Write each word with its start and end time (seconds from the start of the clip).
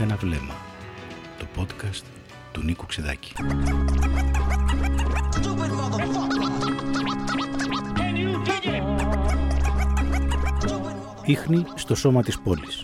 Ένα 0.00 0.16
βλέμμα. 0.16 0.54
Το 1.38 1.46
podcast 1.56 2.02
του 2.52 2.62
Νίκου 2.62 2.86
Ξεδάκη. 2.86 3.32
Ίχνη 11.24 11.64
στο 11.74 11.94
σώμα 11.94 12.22
της 12.22 12.38
πόλης. 12.38 12.82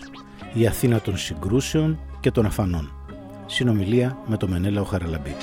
Η 0.53 0.67
Αθήνα 0.67 0.99
των 0.99 1.17
συγκρούσεων 1.17 1.99
και 2.19 2.31
των 2.31 2.45
αφανών. 2.45 2.93
Συνομιλία 3.45 4.17
με 4.25 4.37
το 4.37 4.47
Μενέλαο 4.47 4.83
Χαραλαμπή. 4.83 5.35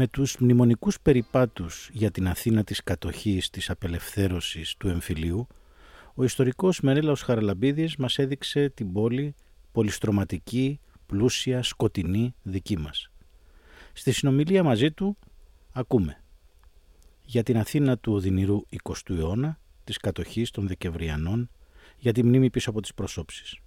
Με 0.00 0.08
τους 0.08 0.36
μνημονικούς 0.38 1.00
περιπάτους 1.00 1.90
για 1.92 2.10
την 2.10 2.28
Αθήνα 2.28 2.64
της 2.64 2.82
κατοχής, 2.82 3.50
της 3.50 3.70
απελευθέρωσης 3.70 4.74
του 4.76 4.88
εμφυλίου, 4.88 5.46
ο 6.14 6.24
ιστορικός 6.24 6.80
Μενέλαος 6.80 7.22
Χαραλαμπίδης 7.22 7.96
μας 7.96 8.18
έδειξε 8.18 8.68
την 8.68 8.92
πόλη 8.92 9.34
πολυστρωματική, 9.72 10.80
πλούσια, 11.06 11.62
σκοτεινή 11.62 12.34
δική 12.42 12.78
μας. 12.78 13.10
Στη 13.92 14.12
συνομιλία 14.12 14.62
μαζί 14.62 14.90
του 14.90 15.16
ακούμε 15.72 16.22
για 17.24 17.42
την 17.42 17.58
Αθήνα 17.58 17.98
του 17.98 18.12
οδυνηρού 18.12 18.62
20ου 18.82 19.16
αιώνα, 19.18 19.58
της 19.84 19.96
κατοχής 19.96 20.50
των 20.50 20.66
Δεκεμβριανών, 20.66 21.50
για 21.96 22.12
τη 22.12 22.24
μνήμη 22.24 22.50
πίσω 22.50 22.70
από 22.70 22.80
τις 22.80 22.94
προσώψεις. 22.94 23.58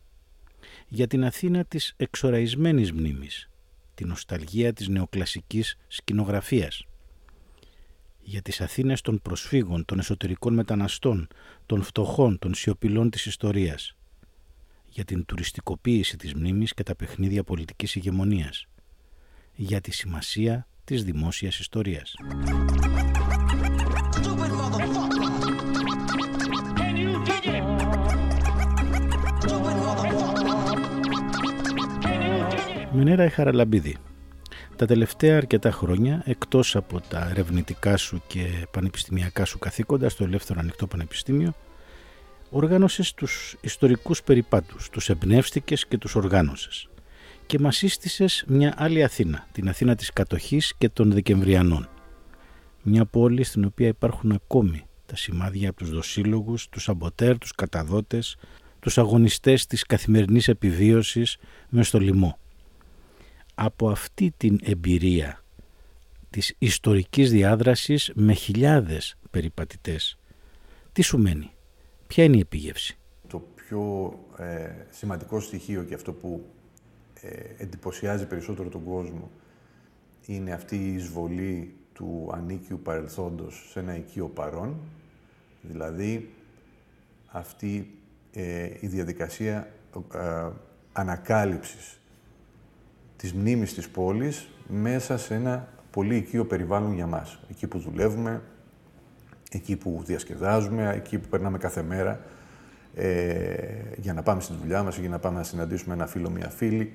Για 0.88 1.08
την 1.08 1.26
Αθήνα 1.26 1.66
της 1.66 1.94
εξοραϊσμένης 1.98 2.92
μνήμης, 2.92 3.50
τη 3.94 4.06
νοσταλγία 4.06 4.74
της 4.74 4.88
νεοκλασικής 4.88 5.78
σκηνογραφίας. 5.88 6.84
Για 8.20 8.42
τις 8.42 8.62
Αθήνες 8.62 9.02
των 9.02 9.22
προσφύγων, 9.22 9.86
των 9.86 10.00
εσωτερικών 10.00 10.54
μεταναστών, 10.54 11.28
των 11.66 11.84
φτωχών, 11.84 12.40
των 12.40 12.54
σιωπηλών 12.54 13.10
της 13.10 13.26
ιστορίας. 13.26 13.96
Για 14.86 15.04
την 15.04 15.26
τουριστικοποίηση 15.26 16.18
της 16.18 16.34
μνήμης 16.34 16.74
και 16.74 16.84
τα 16.84 16.96
παιχνίδια 16.96 17.44
πολιτικής 17.44 17.96
ηγεμονίας. 17.96 18.66
Για 19.56 19.82
τη 19.82 19.92
σημασία 19.92 20.68
της 20.84 21.04
δημόσιας 21.04 21.60
ιστορίας. 21.60 22.14
Μενέρα 33.04 33.30
Χαραλαμπίδη. 33.30 33.96
Τα 34.76 34.86
τελευταία 34.86 35.38
αρκετά 35.38 35.72
χρόνια, 35.72 36.22
εκτός 36.26 36.76
από 36.76 37.02
τα 37.02 37.30
ερευνητικά 37.30 37.98
σου 37.98 38.22
και 38.28 38.68
πανεπιστημιακά 38.72 39.46
σου 39.46 39.60
καθήκοντα 39.60 40.10
στο 40.10 40.24
Ελεύθερο 40.24 40.60
Ανοιχτό 40.60 40.88
Πανεπιστήμιο, 40.88 41.54
οργάνωσες 42.50 43.14
τους 43.14 43.56
ιστορικούς 43.62 44.24
περιπάτους, 44.24 44.90
τους 44.90 45.10
εμπνεύστηκες 45.10 45.88
και 45.88 45.98
τους 45.98 46.16
οργάνωσες. 46.16 46.90
Και 47.46 47.60
μας 47.60 47.78
σύστησες 47.78 48.44
μια 48.48 48.74
άλλη 48.78 49.04
Αθήνα, 49.04 49.48
την 49.52 49.70
Αθήνα 49.70 49.96
της 49.96 50.14
κατοχής 50.14 50.74
και 50.78 50.90
των 50.90 51.12
Δεκεμβριανών. 51.12 51.90
Μια 52.84 53.06
πόλη 53.06 53.44
στην 53.44 53.66
οποία 53.66 53.88
υπάρχουν 53.88 54.32
ακόμη 54.32 54.86
τα 55.06 55.16
σημάδια 55.16 55.70
από 55.70 55.78
τους 55.80 55.90
δοσύλλογους, 55.90 56.70
τους 56.70 56.90
αμποτέρ, 56.90 57.38
τους 57.38 57.52
καταδότες, 57.52 58.38
τους 58.80 58.98
αγωνιστές 58.98 59.66
της 59.66 59.84
καθημερινής 59.84 60.48
επιβίωσης 60.48 61.38
με 61.70 61.84
στο 61.84 62.00
λοιμό 62.00 62.38
από 63.56 63.90
αυτή 63.90 64.34
την 64.38 64.60
εμπειρία 64.64 65.44
της 66.30 66.56
ιστορικής 66.58 67.32
διάδρασης 67.32 68.12
με 68.16 68.34
χιλιάδες 68.34 69.16
περιπατητές. 69.32 70.18
Τι 70.92 71.02
σου 71.02 71.18
μένει, 71.18 71.52
ποια 72.08 72.24
είναι 72.24 72.38
η 72.38 72.40
επίγευση; 72.40 72.98
Το 73.28 73.40
πιο 73.56 74.14
ε, 74.38 74.70
σημαντικό 74.90 75.40
στοιχείο 75.40 75.84
και 75.84 75.94
αυτό 75.94 76.14
που 76.14 76.46
ε, 77.22 77.64
εντυπωσιάζει 77.64 78.26
περισσότερο 78.26 78.70
τον 78.70 78.84
κόσμο 78.84 79.32
είναι 80.26 80.52
αυτή 80.52 80.76
η 80.76 80.94
εισβολή 80.94 81.76
του 81.94 82.30
ανίκιου 82.34 82.80
παρελθόντος 82.84 83.68
σε 83.72 83.80
ένα 83.80 83.96
οικείο 83.96 84.28
παρόν, 84.28 84.78
δηλαδή 85.62 86.34
αυτή 87.28 87.98
ε, 88.32 88.70
η 88.80 88.88
διαδικασία 88.88 89.68
ε, 90.14 90.50
ανακάλυψης 90.94 92.00
της 93.24 93.34
μνήμης 93.34 93.74
της 93.74 93.90
πόλης 93.90 94.50
μέσα 94.68 95.18
σε 95.18 95.34
ένα 95.34 95.68
πολύ 95.92 96.16
οικείο 96.16 96.46
περιβάλλον 96.46 96.94
για 96.94 97.08
μας. 97.08 97.40
Εκεί 97.50 97.68
που 97.68 97.80
δουλεύουμε, 97.80 98.42
εκεί 99.52 99.76
που 99.76 100.02
διασκεδάζουμε, 100.06 100.94
εκεί 100.96 101.18
που 101.18 101.28
περνάμε 101.28 101.58
κάθε 101.58 101.84
μέρα 101.84 102.20
ε, 102.96 103.54
για 103.98 104.14
να 104.14 104.24
πάμε 104.24 104.42
στη 104.42 104.54
δουλειά 104.62 104.84
μας, 104.84 104.98
για 104.98 105.10
να 105.10 105.20
πάμε 105.20 105.38
να 105.38 105.44
συναντήσουμε 105.44 105.94
ένα 105.94 106.06
φίλο, 106.06 106.30
μια 106.30 106.50
φίλη. 106.50 106.92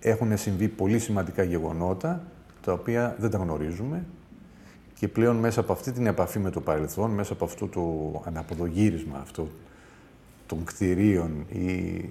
Έχουν 0.00 0.36
συμβεί 0.36 0.68
πολύ 0.68 0.98
σημαντικά 0.98 1.42
γεγονότα, 1.42 2.22
τα 2.62 2.72
οποία 2.72 3.16
δεν 3.18 3.30
τα 3.30 3.38
γνωρίζουμε 3.38 4.04
και 4.94 5.08
πλέον 5.08 5.36
μέσα 5.36 5.60
από 5.60 5.72
αυτή 5.72 5.92
την 5.92 6.06
επαφή 6.06 6.38
με 6.38 6.50
το 6.50 6.60
παρελθόν, 6.60 7.10
μέσα 7.10 7.32
από 7.32 7.44
αυτό 7.44 7.66
το 7.66 7.82
αναποδογύρισμα 8.26 9.18
αυτό 9.18 9.48
των 10.46 10.64
κτηρίων 10.64 11.46
ή 11.48 12.04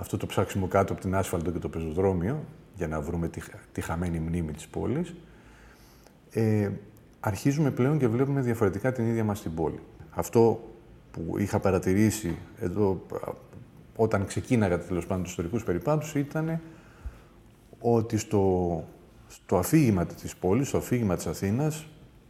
αυτό 0.00 0.16
το 0.16 0.26
ψάξιμο 0.26 0.66
κάτω 0.66 0.92
από 0.92 1.02
την 1.02 1.14
άσφαλτο 1.14 1.50
και 1.50 1.58
το 1.58 1.68
πεζοδρόμιο, 1.68 2.44
για 2.76 2.88
να 2.88 3.00
βρούμε 3.00 3.28
τη, 3.28 3.40
τη 3.72 3.80
χαμένη 3.80 4.18
μνήμη 4.18 4.52
της 4.52 4.66
πόλης, 4.68 5.14
ε, 6.30 6.70
αρχίζουμε 7.20 7.70
πλέον 7.70 7.98
και 7.98 8.08
βλέπουμε 8.08 8.40
διαφορετικά 8.40 8.92
την 8.92 9.08
ίδια 9.08 9.24
μας 9.24 9.42
την 9.42 9.54
πόλη. 9.54 9.80
Αυτό 10.10 10.60
που 11.10 11.38
είχα 11.38 11.60
παρατηρήσει 11.60 12.36
εδώ 12.60 13.06
όταν 13.96 14.26
ξεκίναγα 14.26 14.78
τέλος 14.78 15.06
πάντων 15.06 15.22
τους 15.22 15.30
ιστορικούς 15.30 15.64
περιπάτους 15.64 16.14
ήταν 16.14 16.60
ότι 17.80 18.16
στο, 18.16 18.84
στο 19.28 19.56
αφήγημα 19.56 20.06
της 20.06 20.36
πόλης, 20.36 20.68
στο 20.68 20.76
αφήγημα 20.78 21.16
της 21.16 21.26
Αθήνας, 21.26 21.86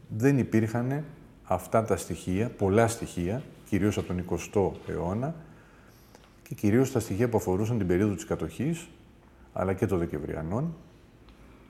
δεν 0.08 0.38
υπήρχαν 0.38 1.04
αυτά 1.42 1.84
τα 1.84 1.96
στοιχεία, 1.96 2.50
πολλά 2.50 2.88
στοιχεία, 2.88 3.42
κυρίως 3.68 3.98
από 3.98 4.06
τον 4.06 4.24
20ο 4.54 4.90
αιώνα, 4.90 5.34
και 6.48 6.54
κυρίως 6.54 6.92
τα 6.92 7.00
στοιχεία 7.00 7.28
που 7.28 7.36
αφορούσαν 7.36 7.78
την 7.78 7.86
περίοδο 7.86 8.14
της 8.14 8.24
κατοχής, 8.24 8.88
αλλά 9.52 9.72
και 9.72 9.86
των 9.86 9.98
Δεκεμβριανών, 9.98 10.74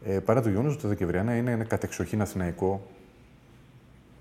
ε, 0.05 0.19
παρά 0.19 0.43
το 0.43 0.49
γεγονός 0.49 0.73
ότι 0.73 0.83
τα 0.83 0.89
Δεκεμβριανά 0.89 1.37
είναι 1.37 1.51
ένα 1.51 1.65
κατεξοχήν 1.65 2.21
αθηναϊκό 2.21 2.87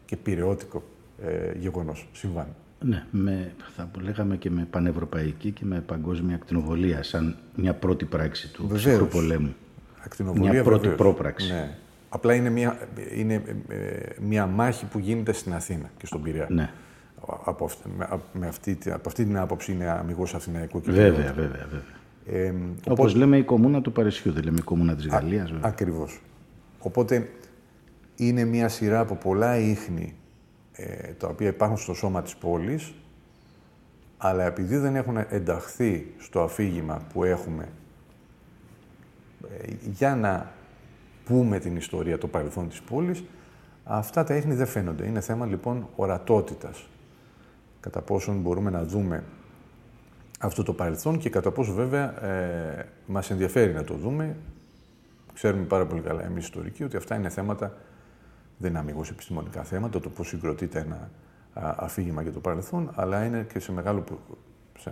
και 0.06 0.16
πυρεώτικο 0.16 0.84
ε, 1.23 1.57
γεγονός, 1.57 2.07
συμβάν. 2.13 2.47
Ναι, 2.79 3.06
με, 3.12 3.53
θα 3.75 3.90
λέγαμε 4.01 4.38
και 4.38 4.50
με 4.50 4.68
πανευρωπαϊκή 4.69 5.51
και 5.51 5.66
με 5.66 5.79
παγκόσμια 5.79 6.35
ακτινοβολία, 6.35 7.03
σαν 7.03 7.38
μια 7.56 7.74
πρώτη 7.74 8.06
πράξη 8.06 8.51
του 8.51 8.68
ψυχρού 8.74 9.07
πολέμου. 9.07 9.56
Ακτινοβολία, 10.06 10.51
μια 10.51 10.63
πρώτη 10.63 10.88
πρόπραξη. 10.88 11.51
Ναι. 11.51 11.78
Απλά 12.09 12.34
είναι 12.34 12.50
μια, 12.50 12.88
είναι 13.16 13.44
ε, 13.68 14.00
μια 14.22 14.45
μάχη 14.45 14.85
που 14.85 15.00
γίνεται 15.00 15.34
στην 15.34 15.53
Αθήνα 15.53 15.89
και 15.97 16.06
στον 16.06 16.22
Πειραιά. 16.22 16.47
Ναι 16.50 16.72
από, 17.26 17.66
αυτή, 17.66 17.90
με 18.34 18.48
αυτή, 18.48 18.78
από 18.86 19.10
αυτή 19.10 19.26
την 19.26 19.38
άποψη 19.38 19.72
είναι 19.72 19.90
αμυγός 19.90 20.36
αθηναϊκό 20.36 20.82
και 20.82 20.92
Βέβαια, 20.92 21.34
βέβαια, 21.34 21.68
βέβαια. 21.70 21.84
Ε, 22.26 22.54
Όπως 22.88 23.16
λέμε 23.16 23.38
η 23.38 23.44
κομμούνα 23.44 23.82
του 23.82 23.92
Παρισιού, 23.92 24.32
δεν 24.32 24.44
λέμε 24.44 24.58
η 24.60 24.64
κομμούνα 24.64 24.96
της 24.96 25.08
Γαλλίας. 25.08 25.44
Ακριβώ. 25.44 25.68
Ακριβώς. 25.68 26.22
Οπότε 26.80 27.30
είναι 28.16 28.44
μια 28.44 28.68
σειρά 28.70 29.00
από 29.00 29.16
πολλά 29.16 29.58
ίχνη 29.58 30.16
ε, 30.74 31.12
τα 31.12 31.28
οποία 31.28 31.48
υπάρχουν 31.48 31.78
στο 31.78 31.94
σώμα 31.94 32.22
της 32.22 32.36
πόλης, 32.36 32.94
αλλά 34.18 34.44
επειδή 34.44 34.78
δεν 34.78 34.96
έχουν 34.96 35.18
ενταχθεί 35.30 36.13
στο 36.18 36.42
αφήγημα 36.42 37.02
που 37.13 37.24
έχουμε 37.24 37.68
ε, 39.62 39.72
για 39.92 40.16
να 40.16 40.52
πούμε 41.25 41.60
την 41.60 41.75
ιστορία, 41.75 42.18
το 42.18 42.28
παρελθόν 42.28 42.70
της 42.70 42.81
πόλης, 42.81 43.24
αυτά 43.84 44.24
τα 44.24 44.36
ίχνη 44.36 44.54
δεν 44.54 44.68
φαίνονται. 44.68 45.08
Είναι 45.08 45.22
θέμα 45.22 45.46
λοιπόν 45.46 45.88
ορατότητας 45.96 46.88
κατά 47.79 48.01
πόσον 48.01 48.39
μπορούμε 48.39 48.69
να 48.69 48.83
δούμε 48.83 49.24
αυτό 50.39 50.63
το 50.63 50.74
παρελθόν 50.74 51.18
και 51.18 51.29
κατά 51.29 51.51
πόσο 51.51 51.74
βέβαια 51.74 52.24
ε, 52.25 52.89
μας 53.06 53.29
ενδιαφέρει 53.29 53.74
να 53.74 53.83
το 53.83 53.94
δούμε. 53.94 54.35
Ξέρουμε 55.33 55.63
πάρα 55.63 55.85
πολύ 55.85 56.01
καλά 56.01 56.24
εμείς 56.24 56.44
ιστορικοί 56.44 56.83
ότι 56.83 56.97
αυτά 56.97 57.15
είναι 57.15 57.29
θέματα, 57.29 57.77
δεν 58.57 58.69
είναι 58.69 58.79
αμυγός 58.79 59.09
επιστημονικά 59.09 59.63
θέματα, 59.63 60.00
το 60.00 60.09
πώς 60.09 60.27
συγκροτείται 60.27 60.79
ένα 60.79 61.09
αφήγημα 61.59 62.21
για 62.21 62.31
το 62.31 62.39
παρελθόν, 62.39 62.91
αλλά 62.95 63.25
είναι 63.25 63.47
και 63.53 63.59
σε, 63.59 63.71
μεγάλο, 63.71 64.03
σε 64.79 64.91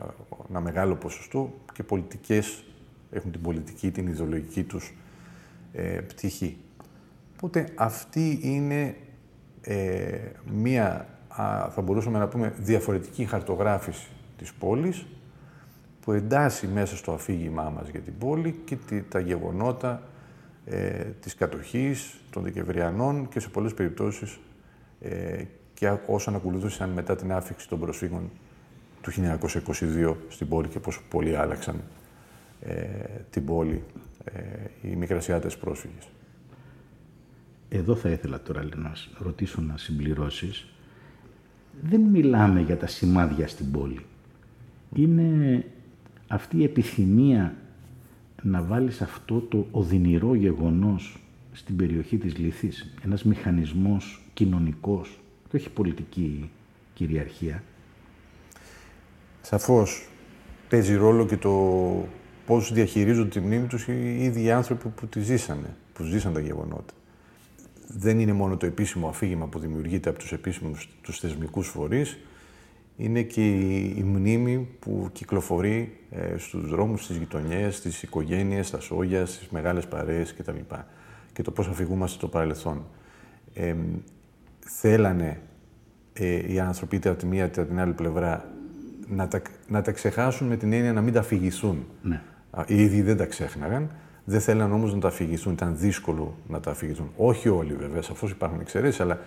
ένα 0.50 0.60
μεγάλο 0.60 0.96
ποσοστό 0.96 1.54
και 1.74 1.84
πολιτικές, 1.84 2.64
έχουν 3.12 3.32
την 3.32 3.42
πολιτική, 3.42 3.92
την 3.92 4.08
ιδεολογική 4.08 4.64
τους 4.64 4.94
ε, 5.74 6.00
πτυχή. 6.00 6.58
Οπότε 7.36 7.68
αυτή 7.76 8.40
είναι 8.42 8.96
ε, 9.62 10.18
μία 10.52 11.08
θα 11.70 11.82
μπορούσαμε 11.84 12.20
να 12.20 12.28
πούμε, 12.28 12.54
διαφορετική 12.58 13.26
χαρτογράφηση 13.26 14.08
της 14.38 14.54
πόλης 14.54 15.06
που 16.02 16.12
εντάσσει 16.12 16.68
μέσα 16.68 16.96
στο 16.96 17.12
αφήγημά 17.12 17.70
μας 17.70 17.88
για 17.90 18.00
την 18.00 18.18
πόλη 18.18 18.62
και 18.66 18.78
τα 19.10 19.20
γεγονότα 19.20 20.02
ε, 20.66 21.04
της 21.22 21.36
κατοχής, 21.36 22.20
των 22.30 22.44
Δεκεμβριανών 22.44 23.28
και 23.28 23.40
σε 23.40 23.50
πολλές 23.50 23.74
περιπτώσεις 23.74 24.40
ε, 25.02 25.44
και 25.74 25.98
όσων 26.08 26.36
ακολουθούσαν 26.36 26.90
μετά 26.90 27.16
την 27.16 27.32
άφηξη 27.32 27.68
των 27.70 27.80
προσφύγων 27.80 28.30
του 29.02 29.12
1922 29.12 30.16
στην 30.30 30.48
πόλη 30.48 30.68
και 30.68 30.80
πόσο 30.80 31.02
πολύ 31.10 31.36
άλλαξαν 31.36 31.82
ε, 32.62 32.76
την 33.30 33.46
πόλη 33.46 33.84
ε, 34.24 34.40
οι 34.82 34.96
Μικρασιάτες 34.96 35.58
πρόσφυγες. 35.58 36.08
Εδώ 37.70 37.96
θα 37.96 38.10
ήθελα 38.10 38.42
τώρα 38.42 38.64
να 38.76 38.94
ρωτήσω 39.18 39.62
να 39.62 39.78
συμπληρώσεις. 39.78 40.75
Δεν 41.82 42.02
μιλάμε 42.02 42.62
για 42.62 42.78
τα 42.78 42.88
σημάδια 42.88 43.48
στην 43.48 43.72
πόλη. 43.72 44.06
Είναι 44.96 45.64
αυτή 46.28 46.58
η 46.58 46.64
επιθυμία 46.64 47.56
να 48.42 48.62
βάλεις 48.62 49.02
αυτό 49.02 49.40
το 49.40 49.68
οδυνηρό 49.72 50.36
γεγονός 50.36 51.20
στην 51.52 51.76
περιοχή 51.76 52.18
της 52.18 52.38
Λυθής. 52.38 52.94
Ένας 53.06 53.24
μηχανισμός 53.24 54.22
κοινωνικός 54.34 55.20
και 55.50 55.56
όχι 55.56 55.70
πολιτική 55.70 56.50
κυριαρχία. 56.94 57.64
Σαφώς 59.42 60.10
παίζει 60.70 60.96
ρόλο 60.96 61.26
και 61.26 61.38
το 61.38 61.52
πώς 62.46 62.74
διαχειρίζονται 62.74 63.30
τη 63.30 63.40
μνήμη 63.40 63.68
τους 63.68 63.88
οι 63.88 64.24
ίδιοι 64.24 64.52
άνθρωποι 64.52 64.90
που 64.90 65.08
τη 65.08 65.20
ζήσανε, 65.20 65.76
που 65.94 66.04
ζήσαν 66.04 66.34
τα 66.34 66.40
γεγονότα. 66.40 66.94
Δεν 67.88 68.20
είναι 68.20 68.34
μόνο 68.34 68.58
το 68.58 68.66
επίσημο 68.66 69.08
αφήγημα 69.08 69.48
που 69.48 69.60
δημιουργείται 69.60 70.10
από 70.10 70.20
τους 70.20 70.32
επίσημους 70.32 70.90
τους 71.02 71.20
θεσμικούς 71.20 71.68
φορείς, 71.68 72.18
είναι 72.98 73.22
και 73.22 73.50
η, 73.50 74.04
μνήμη 74.06 74.68
που 74.80 75.10
κυκλοφορεί 75.12 75.98
ε, 76.10 76.38
στους 76.38 76.70
δρόμους, 76.70 77.04
στις 77.04 77.18
γειτονιές, 77.18 77.76
στις 77.76 78.04
οικογένειες, 78.04 78.68
στα 78.68 78.80
σόγια, 78.80 79.26
στις 79.26 79.50
μεγάλες 79.50 79.88
παρέες 79.88 80.34
κτλ. 80.34 80.58
Και 81.34 81.42
το 81.42 81.52
πώς 81.52 81.68
αφηγούμαστε 81.68 82.18
το 82.20 82.28
παρελθόν. 82.28 82.86
Ε, 83.54 83.76
θέλανε 84.60 85.42
ε, 86.14 86.54
οι 86.54 86.60
άνθρωποι 86.60 86.96
είτε 86.96 87.10
από 87.10 87.20
τη 87.20 87.26
μία 87.26 87.46
είτε 87.46 87.62
από 87.62 87.70
την 87.70 87.80
άλλη 87.80 87.94
πλευρά 87.94 88.54
να 89.08 89.28
τα, 89.28 89.42
να 89.68 89.82
τα 89.82 89.92
ξεχάσουν 89.92 90.48
με 90.48 90.58
την 90.58 90.74
έννοια 90.74 90.94
να 90.94 91.02
μην 91.02 91.14
τα 91.14 91.20
αφηγηθούν. 91.20 91.86
Ναι. 92.02 92.22
Οι 92.68 92.82
ίδιοι 92.82 93.02
δεν 93.02 93.18
τα 93.18 93.26
ξέχναγαν. 93.26 93.92
Δεν 94.26 94.42
θέλαν 94.42 94.72
όμως 94.72 94.94
να 94.94 95.00
τα 95.00 95.08
αφηγηθούν. 95.08 95.54
Ήταν 95.54 95.78
δύσκολο 95.78 96.36
να 96.48 96.60
τα 96.60 96.72
αφηγηθούν. 96.72 97.12
Όχι 97.18 97.50
όλοι 97.50 97.74
βέβαια, 97.74 98.02
σαφώς 98.02 98.32
υπάρχουν 98.32 98.60
εξαιρέσεις, 98.60 99.00
αλλά 99.00 99.20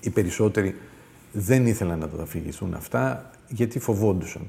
οι 0.00 0.10
περισσότεροι 0.10 0.74
δεν 1.32 1.66
ήθελαν 1.66 1.98
να 1.98 2.08
τα 2.08 2.22
αφηγηθούν 2.22 2.74
αυτά 2.74 3.30
γιατί 3.48 3.78
φοβόντουσαν. 3.78 4.42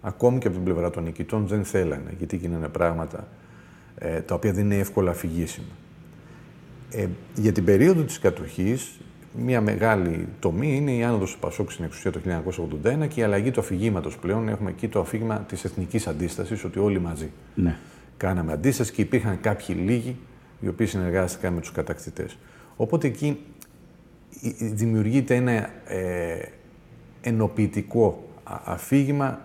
Ακόμη 0.00 0.38
και 0.38 0.46
από 0.46 0.56
την 0.56 0.64
πλευρά 0.64 0.90
των 0.90 1.02
νικητών 1.02 1.46
δεν 1.46 1.64
θέλανε, 1.64 2.14
γιατί 2.18 2.36
γίνανε 2.36 2.68
πράγματα 2.68 3.28
ε, 3.98 4.20
τα 4.20 4.34
οποία 4.34 4.52
δεν 4.52 4.64
είναι 4.64 4.78
εύκολα 4.78 5.10
αφηγήσιμα. 5.10 5.66
Ε, 6.90 7.06
για 7.34 7.52
την 7.52 7.64
περίοδο 7.64 8.02
της 8.02 8.18
κατοχής, 8.18 9.00
μια 9.38 9.60
μεγάλη 9.60 10.28
τομή 10.40 10.76
είναι 10.76 10.92
η 10.92 11.02
άνοδος 11.02 11.32
του 11.32 11.38
Πασόκ 11.38 11.70
στην 11.70 11.84
εξουσία 11.84 12.10
το 12.10 12.20
1981 13.04 13.08
και 13.08 13.20
η 13.20 13.22
αλλαγή 13.22 13.50
του 13.50 13.60
αφηγήματος 13.60 14.16
πλέον. 14.16 14.48
Έχουμε 14.48 14.70
εκεί 14.70 14.88
το 14.88 15.00
αφήγημα 15.00 15.38
της 15.38 15.64
εθνικής 15.64 16.06
αντίστασης, 16.06 16.64
ότι 16.64 16.78
όλοι 16.78 17.00
μαζί 17.00 17.30
ναι. 17.54 17.76
Κάναμε 18.16 18.52
αντίσταση 18.52 18.92
και 18.92 19.02
υπήρχαν 19.02 19.40
κάποιοι 19.40 19.76
λίγοι 19.78 20.16
οι 20.60 20.68
οποίοι 20.68 20.86
συνεργάστηκαν 20.86 21.52
με 21.52 21.60
τους 21.60 21.72
κατακτητές. 21.72 22.38
Οπότε 22.76 23.06
εκεί 23.06 23.38
δημιουργείται 24.60 25.34
ένα 25.34 25.52
ε, 25.86 26.48
ενοποιητικό 27.20 28.28
αφήγημα, 28.44 29.40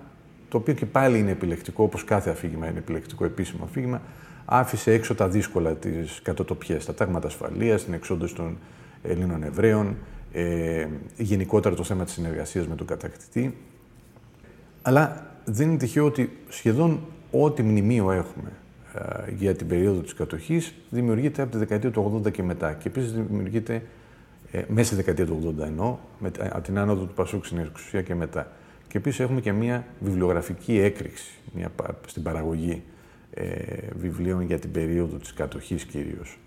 το 0.49 0.57
οποίο 0.57 0.73
και 0.73 0.85
πάλι 0.85 1.19
είναι 1.19 1.31
επιλεκτικό, 1.31 1.83
όπως 1.83 2.03
κάθε 2.03 2.29
αφήγημα 2.29 2.67
είναι 2.67 2.77
επιλεκτικό 2.77 3.25
επίσημο 3.25 3.63
αφήγημα, 3.63 4.01
άφησε 4.45 4.91
έξω 4.93 5.15
τα 5.15 5.27
δύσκολα 5.27 5.73
της 5.73 6.21
κατοτοπιές, 6.23 6.85
τα 6.85 6.93
τάγματα 6.93 7.27
ασφαλείας, 7.27 7.83
την 7.83 7.93
εξόντωση 7.93 8.35
των 8.35 8.57
Ελλήνων 9.03 9.43
Εβραίων, 9.43 9.97
ε, 10.31 10.87
γενικότερα 11.17 11.75
το 11.75 11.83
θέμα 11.83 12.03
της 12.03 12.13
συνεργασίας 12.13 12.67
με 12.67 12.75
τον 12.75 12.87
κατακτητή. 12.87 13.57
Αλλά 14.81 15.31
δεν 15.45 15.69
είναι 15.69 15.77
τυχαίο 15.77 16.05
ότι 16.05 16.37
σχεδόν 16.49 17.01
ό,τι 17.31 17.63
μνημείο 17.63 18.11
έχουμε 18.11 18.51
ε, 18.93 19.31
για 19.31 19.55
την 19.55 19.67
περίοδο 19.67 19.99
της 20.01 20.13
κατοχής 20.13 20.73
δημιουργείται 20.89 21.41
από 21.41 21.51
τη 21.51 21.57
δεκαετία 21.57 21.91
του 21.91 22.21
80 22.25 22.31
και 22.31 22.43
μετά. 22.43 22.73
Και 22.73 22.87
επίσης 22.87 23.11
δημιουργείται 23.11 23.81
ε, 24.51 24.63
μέσα 24.67 24.85
στη 24.85 24.95
δεκαετία 24.95 25.25
του 25.25 25.55
80 25.59 25.65
ενώ, 25.65 25.99
με, 26.19 26.31
από 26.39 26.61
την 26.61 26.77
άνοδο 26.77 27.05
του 27.05 27.13
Πασούκ 27.13 27.45
στην 27.45 27.57
εξουσία 27.57 28.01
και 28.01 28.15
μετά. 28.15 28.51
Και 28.87 28.97
επίσης 28.97 29.19
έχουμε 29.19 29.41
και 29.41 29.51
μια 29.51 29.85
βιβλιογραφική 29.99 30.77
έκρηξη 30.79 31.31
μια, 31.53 31.71
στην 32.07 32.23
παραγωγή 32.23 32.83
ε, 33.33 33.45
βιβλίων 33.95 34.41
για 34.41 34.59
την 34.59 34.71
περίοδο 34.71 35.17
της 35.17 35.33
κατοχής 35.33 35.83
κυρίως. 35.83 36.39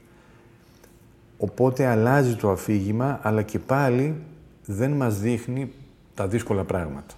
Οπότε 1.39 1.87
αλλάζει 1.87 2.37
το 2.37 2.51
αφήγημα, 2.51 3.21
αλλά 3.23 3.43
και 3.43 3.59
πάλι 3.59 4.15
δεν 4.67 4.91
μας 4.91 5.21
δείχνει 5.21 5.73
τα 6.15 6.27
δύσκολα 6.29 6.65
πράγματα. 6.65 7.15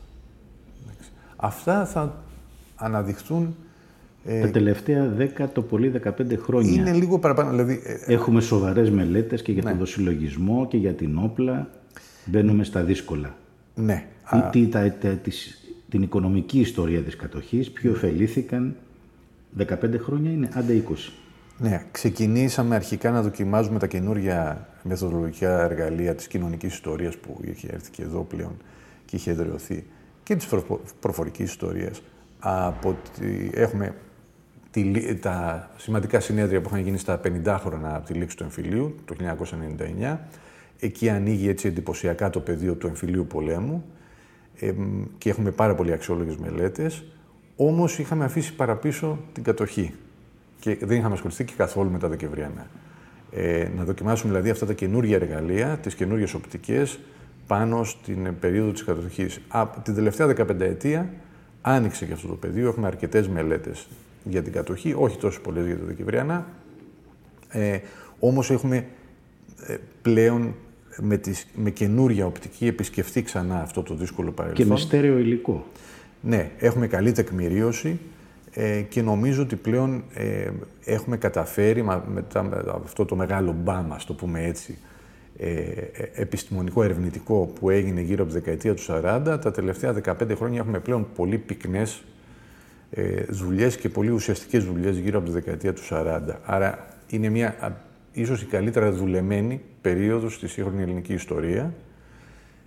Αυτά 1.37 1.87
θα 1.87 2.23
αναδειχθούν 2.83 3.57
ε, 4.25 4.41
τα 4.41 4.51
τελευταία 4.51 5.17
10, 5.39 5.47
το 5.53 5.63
πολύ 5.63 5.93
15 6.05 6.11
χρόνια. 6.39 6.73
Είναι 6.73 6.93
λίγο 6.93 7.19
παραπάνω. 7.19 7.51
Δηλαδή, 7.51 7.83
ε, 7.85 7.93
ε, 7.93 8.13
Έχουμε 8.13 8.41
σοβαρές 8.41 8.91
μελέτες 8.91 9.43
και 9.43 9.53
για 9.53 9.63
ναι. 9.63 9.71
τον 9.71 9.79
δοσυλλογισμό 9.79 10.67
και 10.69 10.77
για 10.77 10.93
την 10.93 11.19
όπλα. 11.23 11.71
Μπαίνουμε 12.25 12.65
στα 12.65 12.83
δύσκολα. 12.83 13.37
Ναι. 13.75 14.07
Τι, 14.51 14.67
τα, 14.67 14.95
την 15.89 16.03
οικονομική 16.03 16.61
ιστορία 16.61 17.01
της 17.01 17.17
κατοχής, 17.17 17.71
ποιο 17.71 17.91
ωφελήθηκαν. 17.91 18.77
15 19.59 19.75
χρόνια 19.99 20.31
είναι, 20.31 20.49
άντε 20.53 20.85
20. 20.89 20.95
Ναι, 21.59 21.85
ξεκινήσαμε 21.91 22.75
αρχικά 22.75 23.11
να 23.11 23.23
δοκιμάζουμε 23.23 23.79
τα 23.79 23.87
καινούργια 23.87 24.69
μεθοδολογικά 24.83 25.63
εργαλεία 25.63 26.15
της 26.15 26.27
κοινωνικής 26.27 26.73
ιστορίας 26.73 27.17
που 27.17 27.41
είχε 27.45 27.69
έρθει 27.73 27.91
και 27.91 28.03
εδώ 28.03 28.23
πλέον 28.23 28.57
και 29.05 29.17
είχε 29.17 29.31
εδραιωθεί 29.31 29.85
και 30.23 30.37
της 30.37 30.49
προφορικής 31.01 31.51
ιστορίας. 31.51 32.03
Από 32.45 32.97
Έχουμε 33.53 33.95
τη, 34.71 35.15
τα 35.15 35.69
σημαντικά 35.77 36.21
συνέδρια 36.21 36.61
που 36.61 36.69
είχαν 36.69 36.81
γίνει 36.81 36.99
στα 36.99 37.21
50 37.45 37.57
χρόνια 37.61 37.97
από 37.97 38.07
τη 38.07 38.13
λήξη 38.13 38.37
του 38.37 38.43
εμφυλίου, 38.43 38.95
το 39.05 39.15
1999. 40.03 40.17
Εκεί 40.81 41.09
ανοίγει 41.09 41.49
έτσι 41.49 41.69
εντυπωσιακά 41.69 42.31
το 42.31 42.41
πεδίο 42.41 42.75
του 42.75 42.87
εμφυλίου 42.87 43.27
πολέμου 43.27 43.85
ε, 44.59 44.73
και 45.19 45.31
έχουμε 45.31 45.51
πάρα 45.51 45.75
πολύ 45.75 45.93
αξιόλογες 45.93 46.37
μελέτες. 46.37 47.05
Όμως 47.57 47.99
είχαμε 47.99 48.25
αφήσει 48.25 48.55
παραπίσω 48.55 49.19
την 49.33 49.43
κατοχή 49.43 49.95
και 50.59 50.79
δεν 50.81 50.99
είχαμε 50.99 51.15
ασχοληθεί 51.15 51.45
και 51.45 51.53
καθόλου 51.57 51.91
με 51.91 51.99
τα 51.99 52.09
Δεκεμβριανά. 52.09 52.67
Ε, 53.33 53.69
να 53.77 53.85
δοκιμάσουμε 53.85 54.31
δηλαδή 54.31 54.51
αυτά 54.51 54.67
τα 54.67 54.73
καινούργια 54.73 55.17
εργαλεία, 55.17 55.79
τις 55.79 55.95
καινούργιες 55.95 56.35
οπτικές 56.35 56.99
πάνω 57.47 57.85
στην 57.85 58.39
περίοδο 58.41 58.71
της 58.71 58.85
κατοχής. 58.85 59.41
Από 59.49 59.81
την 59.81 59.95
τελευταία 59.95 60.27
15 60.27 60.61
ετία 60.61 61.09
άνοιξε 61.63 62.07
και 62.07 62.13
αυτό 62.13 62.29
το 62.29 62.35
πεδίο. 62.35 62.69
Έχουμε 62.69 62.87
αρκετές 62.87 63.29
μελέτες 63.29 63.87
για 64.25 64.43
την 64.43 64.53
κατοχή, 64.53 64.95
όχι 64.99 65.19
τόσο 65.19 65.41
πολλές 65.41 65.67
για 65.67 65.79
τα 65.79 65.85
Δεκεμβριανά. 65.85 66.47
Ε, 67.49 67.79
όμως 68.19 68.51
έχουμε 68.51 68.87
ε, 69.67 69.77
πλέον 70.03 70.55
με, 70.97 71.17
τις, 71.17 71.47
με 71.55 71.71
καινούρια 71.71 72.27
οπτική 72.27 72.67
επισκεφτεί 72.67 73.23
ξανά 73.23 73.61
αυτό 73.61 73.83
το 73.83 73.95
δύσκολο 73.95 74.31
παρελθόν. 74.31 74.65
Και 74.65 74.73
με 74.73 74.79
στέρεο 74.79 75.19
υλικό. 75.19 75.67
Ναι, 76.21 76.51
έχουμε 76.59 76.87
καλή 76.87 77.13
τεκμηρίωση 77.13 77.99
ε, 78.51 78.81
και 78.81 79.03
νομίζω 79.03 79.43
ότι 79.43 79.57
πλέον 79.57 80.05
ε, 80.15 80.51
έχουμε 80.85 81.17
καταφέρει 81.17 81.85
μετά 82.13 82.43
με 82.43 82.65
αυτό 82.85 83.05
το 83.05 83.17
μεγάλο 83.17 83.55
μπάμα, 83.63 83.99
το 84.07 84.15
πούμε 84.15 84.45
έτσι, 84.45 84.73
ε, 84.73 84.75
ε, 84.75 84.92
επιστημονικό 86.15 86.83
ερευνητικό 86.83 87.53
που 87.61 87.71
έγινε 87.71 88.01
γύρω 88.01 88.23
από 88.23 88.33
τη 88.33 88.39
δεκαετία 88.39 88.75
του 88.75 88.83
40, 88.87 89.39
τα 89.43 89.51
τελευταία 89.51 89.95
15 90.05 90.37
χρόνια 90.37 90.61
έχουμε 90.61 90.79
πλέον 90.79 91.07
πολύ 91.15 91.39
πυκνές 91.39 92.03
ε, 92.91 93.25
δουλειές 93.29 93.77
και 93.77 93.89
πολύ 93.89 94.11
ουσιαστικές 94.11 94.65
δουλειές 94.65 94.97
γύρω 94.99 95.19
από 95.19 95.27
τη 95.27 95.33
δεκαετία 95.33 95.73
του 95.73 95.83
40. 95.91 96.21
Άρα 96.45 96.87
είναι 97.09 97.29
μια 97.29 97.81
ίσως 98.13 98.43
η 98.43 98.47
καλύτερα 98.47 98.93
δουλεμένη 98.93 99.61
περίοδος 99.81 100.35
στη 100.35 100.49
σύγχρονη 100.49 100.83
ελληνική 100.83 101.13
ιστορία 101.13 101.75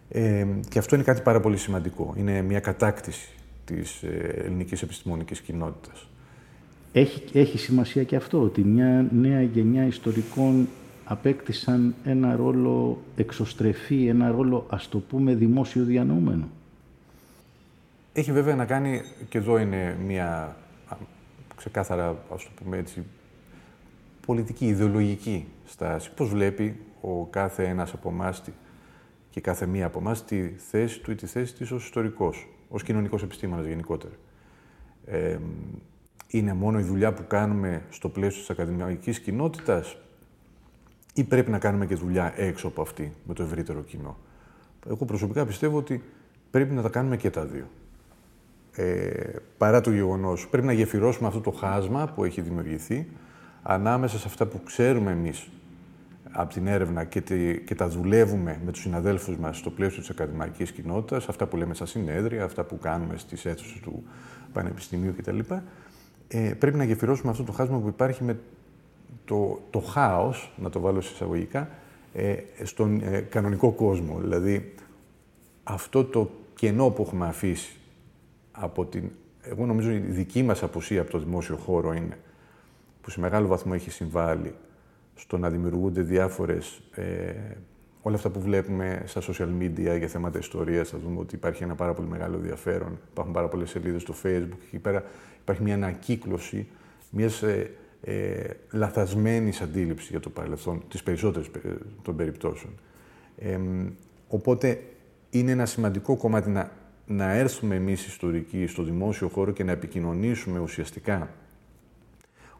ε, 0.09 0.45
και 0.69 0.79
αυτό 0.79 0.95
είναι 0.95 1.03
κάτι 1.03 1.21
πάρα 1.21 1.39
πολύ 1.39 1.57
σημαντικό. 1.57 2.13
Είναι 2.17 2.41
μια 2.41 2.59
κατάκτηση 2.59 3.29
της 3.65 4.03
ε, 4.03 4.41
ελληνικής 4.45 4.81
επιστημονικής 4.81 5.39
κοινότητας. 5.39 6.07
Έχει, 6.93 7.23
έχει 7.33 7.57
σημασία 7.57 8.03
και 8.03 8.15
αυτό, 8.15 8.41
ότι 8.41 8.63
μια 8.63 9.07
νέα 9.11 9.41
γενιά 9.41 9.85
ιστορικών 9.85 10.67
απέκτησαν 11.05 11.95
ένα 12.03 12.35
ρόλο 12.35 13.01
εξωστρεφή, 13.15 14.07
ένα 14.07 14.31
ρόλο, 14.31 14.65
ας 14.69 14.89
το 14.89 14.99
πούμε, 14.99 15.35
δημόσιο 15.35 15.83
διανοούμενο. 15.83 16.47
Έχει 18.13 18.31
βέβαια 18.31 18.55
να 18.55 18.65
κάνει, 18.65 19.01
και 19.29 19.37
εδώ 19.37 19.57
είναι 19.57 19.97
μια 20.05 20.55
ξεκάθαρα, 21.55 22.23
ας 22.33 22.43
το 22.43 22.49
πούμε 22.63 22.77
έτσι, 22.77 23.03
πολιτική, 24.25 24.65
ιδεολογική 24.67 25.45
στάση. 25.65 26.11
Πώς 26.15 26.29
βλέπει 26.29 26.79
ο 27.01 27.25
κάθε 27.25 27.63
ένας 27.63 27.93
από 27.93 28.09
εμάς 28.09 28.43
και 29.29 29.41
κάθε 29.41 29.65
μία 29.65 29.85
από 29.85 29.99
εμάς 29.99 30.25
τη 30.25 30.49
θέση 30.49 30.99
του 30.99 31.11
ή 31.11 31.15
τη 31.15 31.25
θέση 31.25 31.53
της 31.53 31.71
ως 31.71 31.83
ιστορικός, 31.83 32.47
ως 32.69 32.83
κοινωνικός 32.83 33.23
επιστήμονας 33.23 33.65
γενικότερα. 33.65 34.13
Ε, 35.05 35.37
είναι 36.27 36.53
μόνο 36.53 36.79
η 36.79 36.83
δουλειά 36.83 37.13
που 37.13 37.23
κάνουμε 37.27 37.81
στο 37.89 38.09
πλαίσιο 38.09 38.39
της 38.39 38.49
ακαδημαϊκής 38.49 39.19
κοινότητας; 39.19 39.97
Ή 41.17 41.23
πρέπει 41.23 41.51
να 41.51 41.59
κάνουμε 41.59 41.85
και 41.85 41.95
δουλειά 41.95 42.33
έξω 42.35 42.67
από 42.67 42.81
αυτή, 42.81 43.13
με 43.27 43.33
το 43.33 43.43
ευρύτερο 43.43 43.81
κοινό; 43.81 44.17
Εγώ 44.89 45.05
προσωπικά 45.05 45.45
πιστεύω 45.45 45.77
ότι 45.77 46.03
πρέπει 46.51 46.73
να 46.73 46.81
τα 46.81 46.89
κάνουμε 46.89 47.17
και 47.17 47.29
τα 47.29 47.45
δύο. 47.45 47.65
Ε, 48.71 49.35
παρά 49.57 49.81
το 49.81 49.91
γεγονός, 49.91 50.47
πρέπει 50.47 50.65
να 50.65 50.73
γεφυρώσουμε 50.73 51.27
αυτό 51.27 51.39
το 51.39 51.51
χάσμα 51.51 52.11
που 52.15 52.23
έχει 52.23 52.41
δημιουργηθεί 52.41 53.07
ανάμεσα 53.63 54.17
σε 54.17 54.27
αυτά 54.27 54.45
που 54.45 54.63
ξέρουμε 54.63 55.11
εμείς 55.11 55.49
από 56.31 56.53
την 56.53 56.67
έρευνα 56.67 57.03
και, 57.03 57.21
και 57.65 57.75
τα 57.75 57.87
δουλεύουμε 57.87 58.59
με 58.65 58.71
τους 58.71 58.81
συναδέλφους 58.81 59.37
μας 59.37 59.57
στο 59.57 59.69
πλαίσιο 59.69 59.99
της 59.99 60.09
ακαδημαϊκής 60.09 60.71
κοινότητας, 60.71 61.29
αυτά 61.29 61.45
που 61.45 61.57
λέμε 61.57 61.73
στα 61.73 61.85
συνέδρια, 61.85 62.43
αυτά 62.43 62.63
που 62.63 62.79
κάνουμε 62.79 63.17
στις 63.17 63.45
αίθουσες 63.45 63.79
του 63.79 64.03
Πανεπιστημίου 64.53 65.13
κτλ. 65.17 65.39
Ε, 66.27 66.53
πρέπει 66.53 66.77
να 66.77 66.83
γεφυρώσουμε 66.83 67.31
αυτό 67.31 67.43
το 67.43 67.51
χάσμα 67.51 67.79
που 67.79 67.87
υπάρχει 67.87 68.23
με 68.23 68.39
το, 69.25 69.59
το 69.69 69.79
χάος, 69.79 70.53
να 70.57 70.69
το 70.69 70.79
βάλω 70.79 71.01
σε 71.01 71.13
εισαγωγικά, 71.13 71.69
ε, 72.13 72.35
στον 72.63 73.01
ε, 73.01 73.19
κανονικό 73.19 73.71
κόσμο. 73.71 74.19
Δηλαδή, 74.19 74.73
αυτό 75.63 76.03
το 76.03 76.29
κενό 76.55 76.89
που 76.89 77.01
έχουμε 77.01 77.27
αφήσει 77.27 77.75
από 78.51 78.85
την... 78.85 79.11
Εγώ 79.41 79.65
νομίζω 79.65 79.91
η 79.91 79.97
δική 79.97 80.43
μας 80.43 80.63
απουσία 80.63 81.01
από 81.01 81.11
το 81.11 81.19
δημόσιο 81.19 81.55
χώρο 81.55 81.93
είναι 81.93 82.17
που 83.01 83.09
σε 83.09 83.19
μεγάλο 83.19 83.47
βαθμό 83.47 83.71
έχει 83.75 83.91
συμβάλει 83.91 84.55
στο 85.15 85.37
να 85.37 85.49
δημιουργούνται 85.49 86.01
διάφορες... 86.01 86.81
Ε, 86.91 87.33
όλα 88.01 88.15
αυτά 88.15 88.29
που 88.29 88.39
βλέπουμε 88.39 89.03
στα 89.05 89.21
social 89.21 89.49
media 89.61 89.97
για 89.97 90.07
θέματα 90.07 90.39
ιστορίας, 90.39 90.89
θα 90.89 90.97
δούμε 90.97 91.19
ότι 91.19 91.35
υπάρχει 91.35 91.63
ένα 91.63 91.75
πάρα 91.75 91.93
πολύ 91.93 92.07
μεγάλο 92.07 92.35
ενδιαφέρον. 92.35 92.99
Υπάρχουν 93.11 93.33
πάρα 93.33 93.47
πολλές 93.47 93.69
σελίδες 93.69 94.01
στο 94.01 94.13
facebook 94.23 94.57
και 94.59 94.65
εκεί 94.67 94.79
πέρα 94.79 95.03
υπάρχει 95.41 95.63
μια 95.63 95.73
ανακύκλωση 95.73 96.67
μιας 97.09 97.43
ε, 98.05 98.13
ε, 98.13 98.57
λαθασμένης 98.71 99.61
αντίληψης 99.61 100.09
για 100.09 100.19
το 100.19 100.29
παρελθόν, 100.29 100.83
τις 100.89 101.03
περισσότερες 101.03 101.49
των 102.01 102.15
περιπτώσεων. 102.15 102.73
Ε, 103.37 103.59
οπότε 104.27 104.81
είναι 105.29 105.51
ένα 105.51 105.65
σημαντικό 105.65 106.17
κομμάτι 106.17 106.49
να, 106.49 106.71
να 107.05 107.31
έρθουμε 107.31 107.75
εμείς 107.75 108.05
ιστορικοί 108.05 108.67
στο 108.67 108.83
δημόσιο 108.83 109.27
χώρο 109.27 109.51
και 109.51 109.63
να 109.63 109.71
επικοινωνήσουμε 109.71 110.59
ουσιαστικά 110.59 111.29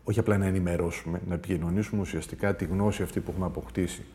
όχι 0.08 0.20
απλά 0.20 0.38
να 0.38 0.46
ενημερώσουμε, 0.46 1.22
να 1.28 1.34
επικοινωνήσουμε 1.34 2.02
ουσιαστικά 2.02 2.56
τη 2.56 2.66
γνώση 2.66 3.04
αυτή 3.04 3.20
που 3.20 3.32
έχουμε 3.32 3.46
αποκτήσει 3.46 4.06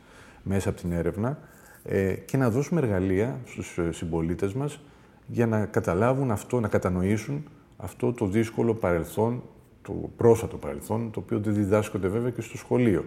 μέσα 0.43 0.69
από 0.69 0.81
την 0.81 0.93
έρευνα 0.93 1.39
ε, 1.85 2.13
και 2.13 2.37
να 2.37 2.51
δώσουμε 2.51 2.81
εργαλεία 2.81 3.41
στους 3.47 3.79
ε, 3.79 3.93
συμπολίτες 3.93 4.53
μας 4.53 4.81
για 5.27 5.47
να 5.47 5.67
καταλάβουν 5.67 6.31
αυτό, 6.31 6.61
να 6.61 6.69
κατανοήσουν 6.69 7.45
αυτό 7.77 8.13
το 8.13 8.27
δύσκολο 8.27 8.75
παρελθόν, 8.75 9.43
το 9.83 10.11
πρόσφατο 10.17 10.57
παρελθόν, 10.57 11.11
το 11.11 11.21
οποίο 11.21 11.39
δεν 11.41 11.55
διδάσκονται 11.55 12.09
βέβαια 12.09 12.31
και 12.31 12.41
στο 12.41 12.57
σχολείο. 12.57 13.05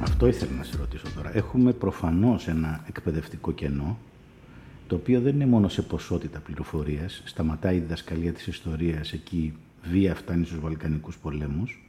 Αυτό 0.00 0.26
ήθελα 0.26 0.56
να 0.56 0.62
σε 0.64 0.76
ρωτήσω 0.76 1.06
τώρα. 1.14 1.36
Έχουμε 1.36 1.72
προφανώς 1.72 2.48
ένα 2.48 2.84
εκπαιδευτικό 2.88 3.52
κενό, 3.52 3.98
το 4.86 4.94
οποίο 4.94 5.20
δεν 5.20 5.34
είναι 5.34 5.46
μόνο 5.46 5.68
σε 5.68 5.82
ποσότητα 5.82 6.38
πληροφορίας. 6.38 7.22
Σταματάει 7.24 7.76
η 7.76 7.80
διδασκαλία 7.80 8.32
της 8.32 8.46
ιστορίας, 8.46 9.12
εκεί 9.12 9.54
βία 9.82 10.14
φτάνει 10.14 10.44
στους 10.44 10.60
Βαλκανικούς 10.60 11.18
πολέμους. 11.18 11.88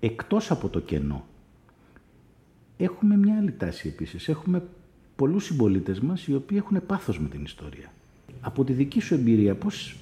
Εκτός 0.00 0.50
από 0.50 0.68
το 0.68 0.80
κενό, 0.80 1.24
έχουμε 2.76 3.16
μια 3.16 3.36
άλλη 3.38 3.52
τάση 3.52 3.88
επίσης. 3.88 4.28
Έχουμε 4.28 4.62
πολλούς 5.16 5.44
συμπολίτες 5.44 6.00
μας 6.00 6.26
οι 6.26 6.34
οποίοι 6.34 6.58
έχουν 6.60 6.86
πάθος 6.86 7.20
με 7.20 7.28
την 7.28 7.44
ιστορία. 7.44 7.92
Από 8.40 8.64
τη 8.64 8.72
δική 8.72 9.00
σου 9.00 9.14
εμπειρία, 9.14 9.54
πώς 9.54 9.96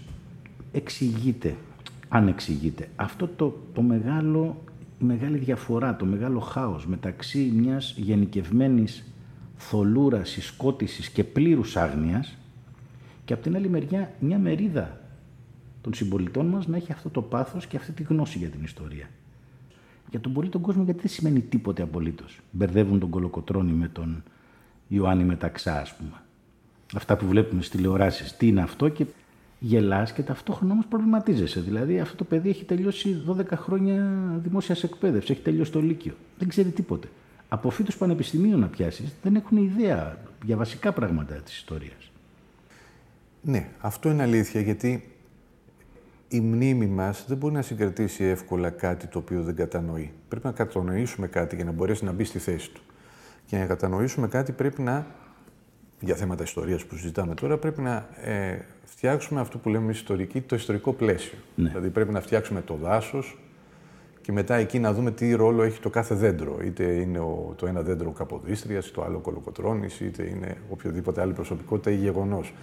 εξηγείται, 0.73 1.57
αν 2.09 2.29
εξηγείται, 2.29 2.89
αυτό 2.97 3.29
το, 3.37 3.59
το 3.75 3.83
μεγάλο 3.83 4.63
η 5.03 5.05
μεγάλη 5.05 5.39
διαφορά, 5.39 5.97
το 5.97 6.05
μεγάλο 6.05 6.41
χάος 6.41 6.87
μεταξύ 6.87 7.53
μιας 7.55 7.95
γενικευμένης 7.97 9.05
θολούρας, 9.57 10.31
συσκότησης 10.31 11.09
και 11.09 11.25
πλήρους 11.25 11.77
άγνοιας 11.77 12.37
και 13.25 13.33
από 13.33 13.43
την 13.43 13.57
άλλη 13.57 13.69
μεριά 13.69 14.13
μια 14.21 14.39
μερίδα 14.39 15.01
των 15.81 15.95
συμπολιτών 15.95 16.47
μας 16.47 16.67
να 16.67 16.77
έχει 16.77 16.93
αυτό 16.93 17.11
το 17.11 17.23
πάθος 17.23 17.67
και 17.67 17.77
αυτή 17.77 17.93
τη 17.93 18.03
γνώση 18.03 18.39
για 18.39 18.49
την 18.49 18.63
ιστορία. 18.63 19.09
Για 20.13 20.21
τον 20.21 20.33
πολύ 20.33 20.49
τον 20.49 20.61
κόσμο 20.61 20.83
γιατί 20.83 21.01
δεν 21.01 21.11
σημαίνει 21.11 21.41
τίποτε 21.41 21.83
απολύτως. 21.83 22.41
Μπερδεύουν 22.51 22.99
τον 22.99 23.11
Κολοκοτρώνη 23.11 23.73
με 23.73 23.89
τον 23.89 24.23
Ιωάννη 24.89 25.25
Μεταξά, 25.25 25.81
ας 25.81 25.97
πούμε. 25.97 26.21
Αυτά 26.95 27.17
που 27.17 27.27
βλέπουμε 27.27 27.63
στις 27.63 27.77
τηλεοράσεις. 27.77 28.37
Τι 28.37 28.47
είναι 28.47 28.61
αυτό 28.61 28.89
και 28.89 29.05
γελάς 29.59 30.13
και 30.13 30.23
ταυτόχρονα 30.23 30.73
όμως 30.73 30.87
προβληματίζεσαι. 30.87 31.61
Δηλαδή 31.61 32.01
αυτό 32.01 32.17
το 32.17 32.25
παιδί 32.25 32.49
έχει 32.49 32.65
τελειώσει 32.65 33.23
12 33.27 33.57
χρόνια 33.57 34.05
δημόσιας 34.43 34.83
εκπαίδευσης, 34.83 35.31
έχει 35.31 35.41
τελειώσει 35.41 35.73
το 35.73 35.81
Λύκειο. 35.81 36.15
Δεν 36.39 36.49
ξέρει 36.49 36.69
τίποτε. 36.69 37.09
Από 37.49 37.71
φύτους 37.71 37.97
πανεπιστημίου 37.97 38.59
να 38.59 38.67
πιάσεις, 38.67 39.13
δεν 39.23 39.35
έχουν 39.35 39.57
ιδέα 39.57 40.19
για 40.45 40.57
βασικά 40.57 40.93
πράγματα 40.93 41.35
της 41.35 41.57
ιστορίας. 41.57 42.11
Ναι, 43.43 43.69
αυτό 43.81 44.11
είναι 44.11 44.23
αλήθεια 44.23 44.61
γιατί 44.61 45.12
η 46.33 46.41
μνήμη 46.41 46.87
μας 46.87 47.25
δεν 47.29 47.37
μπορεί 47.37 47.55
να 47.55 47.63
συγκρατήσει 47.63 48.25
εύκολα 48.25 48.71
κάτι 48.71 49.07
το 49.07 49.19
οποίο 49.19 49.43
δεν 49.43 49.55
κατανοεί. 49.55 50.13
Πρέπει 50.29 50.47
να 50.47 50.53
κατανοήσουμε 50.53 51.27
κάτι 51.27 51.57
για 51.57 51.65
να 51.65 51.73
μπορέσει 51.73 52.05
να 52.05 52.13
μπει 52.13 52.25
στη 52.25 52.39
θέση 52.39 52.71
του. 52.71 52.81
Και 53.47 53.57
να 53.57 53.67
κατανοήσουμε 53.67 54.29
κάτι 54.29 54.53
πρέπει 54.53 54.83
να 54.83 55.07
για 56.01 56.15
θέματα 56.15 56.43
ιστορίας 56.43 56.85
που 56.85 56.97
συζητάμε 56.97 57.35
τώρα, 57.35 57.59
πρέπει 57.59 57.81
να 57.81 58.09
ε, 58.23 58.59
φτιάξουμε 58.85 59.41
αυτό 59.41 59.59
που 59.59 59.69
λέμε 59.69 59.93
ιστορική, 59.93 60.41
το 60.41 60.57
ιστορικό 60.57 60.93
πλαίσιο. 60.93 61.39
Ναι. 61.55 61.69
Δηλαδή 61.69 61.89
πρέπει 61.89 62.13
να 62.13 62.21
φτιάξουμε 62.21 62.63
το 62.63 62.75
δάσος 62.75 63.39
και 64.21 64.33
μετά 64.33 64.55
εκεί 64.55 64.79
να 64.79 64.93
δούμε 64.93 65.11
τι 65.11 65.35
ρόλο 65.35 65.63
έχει 65.63 65.81
το 65.81 65.91
κάθε 65.91 66.15
δέντρο. 66.15 66.59
Είτε 66.65 66.85
είναι 66.85 67.19
ο, 67.19 67.55
το 67.57 67.67
ένα 67.67 67.83
δέντρο 67.83 68.11
Καποδίστριας, 68.11 68.91
το 68.91 69.03
άλλο 69.03 69.19
Κολοκοτρώνης, 69.19 70.01
είτε 70.01 70.29
είναι 70.29 70.57
οποιοδήποτε 70.71 71.21
άλλη 71.21 71.33
προσωπικότητα 71.33 71.91
ή 71.91 71.95
γεγονός. 71.95 72.55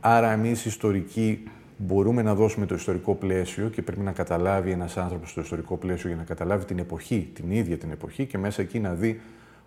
Άρα 0.00 0.32
εμείς 0.32 0.64
ιστορικοί 0.64 1.48
μπορούμε 1.76 2.22
να 2.22 2.34
δώσουμε 2.34 2.66
το 2.66 2.74
ιστορικό 2.74 3.14
πλαίσιο 3.14 3.68
και 3.68 3.82
πρέπει 3.82 4.00
να 4.00 4.12
καταλάβει 4.12 4.70
ένας 4.70 4.96
άνθρωπος 4.96 5.34
το 5.34 5.40
ιστορικό 5.40 5.76
πλαίσιο 5.76 6.08
για 6.08 6.18
να 6.18 6.24
καταλάβει 6.24 6.64
την 6.64 6.78
εποχή, 6.78 7.30
την 7.34 7.50
ίδια 7.50 7.78
την 7.78 7.90
εποχή 7.90 8.26
και 8.26 8.38
μέσα 8.38 8.62
εκεί 8.62 8.78
να 8.78 8.94
δει 8.94 9.20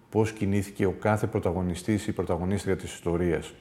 πώς 0.09 0.31
κινήθηκε 0.31 0.85
ο 0.85 0.91
κάθε 0.99 1.27
πρωταγωνιστής 1.27 2.07
ή 2.07 2.11
πρωταγωνίστρια 2.11 2.75
της 2.75 2.93
ιστορίας. 2.93 3.53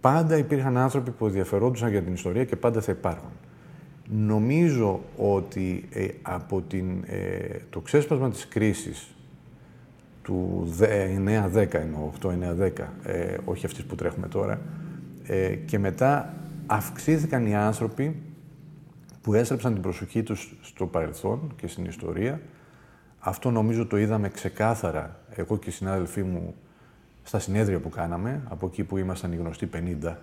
Πάντα 0.00 0.36
υπήρχαν 0.36 0.76
άνθρωποι 0.76 1.10
που 1.10 1.26
ενδιαφερόντουσαν 1.26 1.90
για 1.90 2.02
την 2.02 2.12
ιστορία 2.12 2.44
και 2.44 2.56
πάντα 2.56 2.80
θα 2.80 2.92
υπάρχουν. 2.92 3.30
Νομίζω 4.10 5.00
ότι 5.16 5.88
ε, 5.92 6.06
από 6.22 6.62
την, 6.62 7.04
ε, 7.06 7.56
το 7.70 7.80
ξέσπασμα 7.80 8.30
της 8.30 8.48
κρίσης 8.48 9.14
του 10.22 10.68
9-10 11.54 11.74
εννοώ, 11.74 12.10
8-9-10, 12.22 12.70
ε, 13.02 13.36
όχι 13.44 13.66
αυτής 13.66 13.84
που 13.84 13.94
τρέχουμε 13.94 14.28
τώρα, 14.28 14.60
ε, 15.26 15.54
και 15.54 15.78
μετά 15.78 16.34
αυξήθηκαν 16.70 17.46
οι 17.46 17.54
άνθρωποι 17.54 18.16
που 19.22 19.34
έστρεψαν 19.34 19.72
την 19.72 19.82
προσοχή 19.82 20.22
τους 20.22 20.56
στο 20.62 20.86
παρελθόν 20.86 21.52
και 21.56 21.66
στην 21.66 21.84
ιστορία. 21.84 22.40
Αυτό 23.18 23.50
νομίζω 23.50 23.86
το 23.86 23.96
είδαμε 23.96 24.28
ξεκάθαρα 24.28 25.20
εγώ 25.30 25.58
και 25.58 25.68
οι 25.68 25.72
συνάδελφοί 25.72 26.22
μου 26.22 26.54
στα 27.22 27.38
συνέδρια 27.38 27.80
που 27.80 27.88
κάναμε, 27.88 28.42
από 28.48 28.66
εκεί 28.66 28.84
που 28.84 28.96
ήμασταν 28.96 29.32
οι 29.32 29.36
γνωστοί 29.36 29.68
50, 30.02 30.16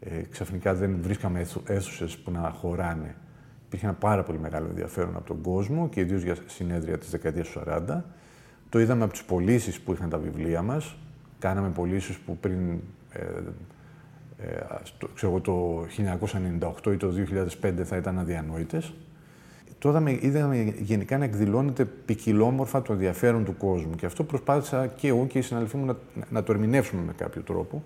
ε, 0.00 0.22
ξαφνικά 0.30 0.74
δεν 0.74 0.98
βρίσκαμε 1.00 1.46
αίθουσες 1.66 2.16
που 2.16 2.30
να 2.30 2.50
χωράνε. 2.50 3.14
Υπήρχε 3.66 3.86
ένα 3.86 3.94
πάρα 3.94 4.22
πολύ 4.22 4.38
μεγάλο 4.38 4.66
ενδιαφέρον 4.68 5.16
από 5.16 5.26
τον 5.26 5.40
κόσμο 5.40 5.88
και 5.88 6.00
ιδίως 6.00 6.22
για 6.22 6.36
συνέδρια 6.46 6.98
της 6.98 7.10
δεκαετίας 7.10 7.48
του 7.48 7.62
40. 7.66 8.04
Το 8.68 8.80
είδαμε 8.80 9.04
από 9.04 9.12
τις 9.12 9.24
πωλήσεις 9.24 9.80
που 9.80 9.92
είχαν 9.92 10.08
τα 10.08 10.18
βιβλία 10.18 10.62
μας. 10.62 10.96
Κάναμε 11.38 11.68
πωλήσεις 11.68 12.16
που 12.18 12.36
πριν 12.36 12.80
ε, 13.12 13.20
ε, 14.38 14.48
ξέρω, 15.14 15.40
το 15.40 15.86
1998 16.86 16.92
ή 16.92 16.96
το 16.96 17.12
2005 17.62 17.72
θα 17.84 17.96
ήταν 17.96 18.18
αδιανόητες. 18.18 18.92
Τώρα 19.78 20.02
είδαμε 20.20 20.74
γενικά 20.78 21.18
να 21.18 21.24
εκδηλώνεται 21.24 21.84
ποικιλόμορφα 21.84 22.82
το 22.82 22.92
ενδιαφέρον 22.92 23.44
του 23.44 23.56
κόσμου. 23.56 23.94
Και 23.94 24.06
αυτό 24.06 24.24
προσπάθησα 24.24 24.86
και 24.86 25.08
εγώ 25.08 25.26
και 25.26 25.38
οι 25.38 25.42
συναδελφοί 25.42 25.76
μου 25.76 25.84
να, 25.84 25.96
να 26.30 26.42
το 26.42 26.52
ερμηνεύσουμε 26.52 27.02
με 27.02 27.12
κάποιο 27.12 27.42
τρόπο. 27.42 27.82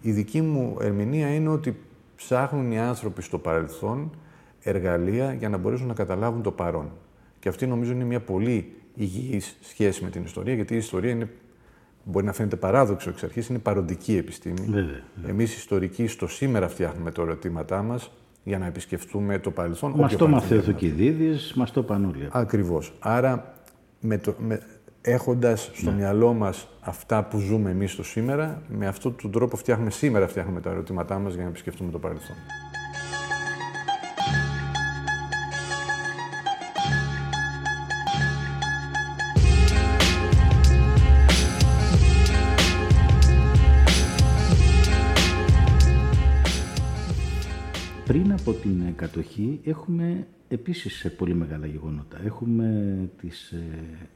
Η 0.00 0.10
δική 0.10 0.40
μου 0.40 0.76
ερμηνεία 0.80 1.34
είναι 1.34 1.48
ότι 1.48 1.76
ψάχνουν 2.16 2.72
οι 2.72 2.78
άνθρωποι 2.78 3.22
στο 3.22 3.38
παρελθόν 3.38 4.10
εργαλεία 4.62 5.32
για 5.32 5.48
να 5.48 5.56
μπορέσουν 5.56 5.86
να 5.86 5.94
καταλάβουν 5.94 6.42
το 6.42 6.50
παρόν. 6.50 6.90
Και 7.38 7.48
αυτή 7.48 7.66
νομίζω 7.66 7.92
είναι 7.92 8.04
μια 8.04 8.20
πολύ 8.20 8.72
υγιής 8.94 9.56
σχέση 9.60 10.04
με 10.04 10.10
την 10.10 10.24
ιστορία, 10.24 10.54
γιατί 10.54 10.74
η 10.74 10.76
ιστορία 10.76 11.10
είναι, 11.10 11.30
μπορεί 12.04 12.26
να 12.26 12.32
φαίνεται 12.32 12.56
παράδοξο 12.56 13.10
εξ 13.10 13.22
αρχής, 13.22 13.48
είναι 13.48 13.58
παροντική 13.58 14.16
επιστήμη. 14.16 14.66
Βέβαια, 14.68 15.02
Εμείς 15.26 15.56
ιστορικοί 15.56 16.06
στο 16.06 16.26
σήμερα 16.26 16.68
φτιάχνουμε 16.68 17.10
τα 17.10 17.22
ερωτήματά 17.22 17.82
μας 17.82 18.10
για 18.44 18.58
να 18.58 18.66
επισκεφτούμε 18.66 19.38
το 19.38 19.50
παρελθόν. 19.50 19.92
Μας 19.96 20.16
το 20.16 20.28
μαθαίνει 20.28 20.68
ο 20.68 20.72
Κιδίδης, 20.72 21.52
μας 21.56 21.70
το 21.70 21.82
πανούλια. 21.82 22.28
Ακριβώς. 22.32 22.94
Άρα, 22.98 23.54
με 24.00 24.18
το, 24.18 24.34
με, 24.38 24.60
έχοντας 25.00 25.70
στο 25.74 25.90
ναι. 25.90 25.96
μυαλό 25.96 26.32
μας 26.32 26.68
αυτά 26.80 27.24
που 27.24 27.38
ζούμε 27.38 27.70
εμείς 27.70 27.94
το 27.94 28.02
σήμερα, 28.02 28.62
με 28.68 28.86
αυτόν 28.86 29.16
τον 29.22 29.30
τρόπο 29.30 29.56
φτιάχνουμε 29.56 29.90
σήμερα 29.90 30.28
φτιάχνουμε 30.28 30.60
τα 30.60 30.70
ερωτήματά 30.70 31.18
μας 31.18 31.34
για 31.34 31.42
να 31.42 31.48
επισκεφτούμε 31.48 31.90
το 31.90 31.98
παρελθόν. 31.98 32.36
Από 48.42 48.52
την 48.52 48.94
κατοχή 48.96 49.60
έχουμε 49.64 50.26
επίσης 50.48 51.12
πολύ 51.16 51.34
μεγάλα 51.34 51.66
γεγονότα. 51.66 52.20
Έχουμε 52.24 52.96
τις 53.20 53.50
ε, 53.50 53.62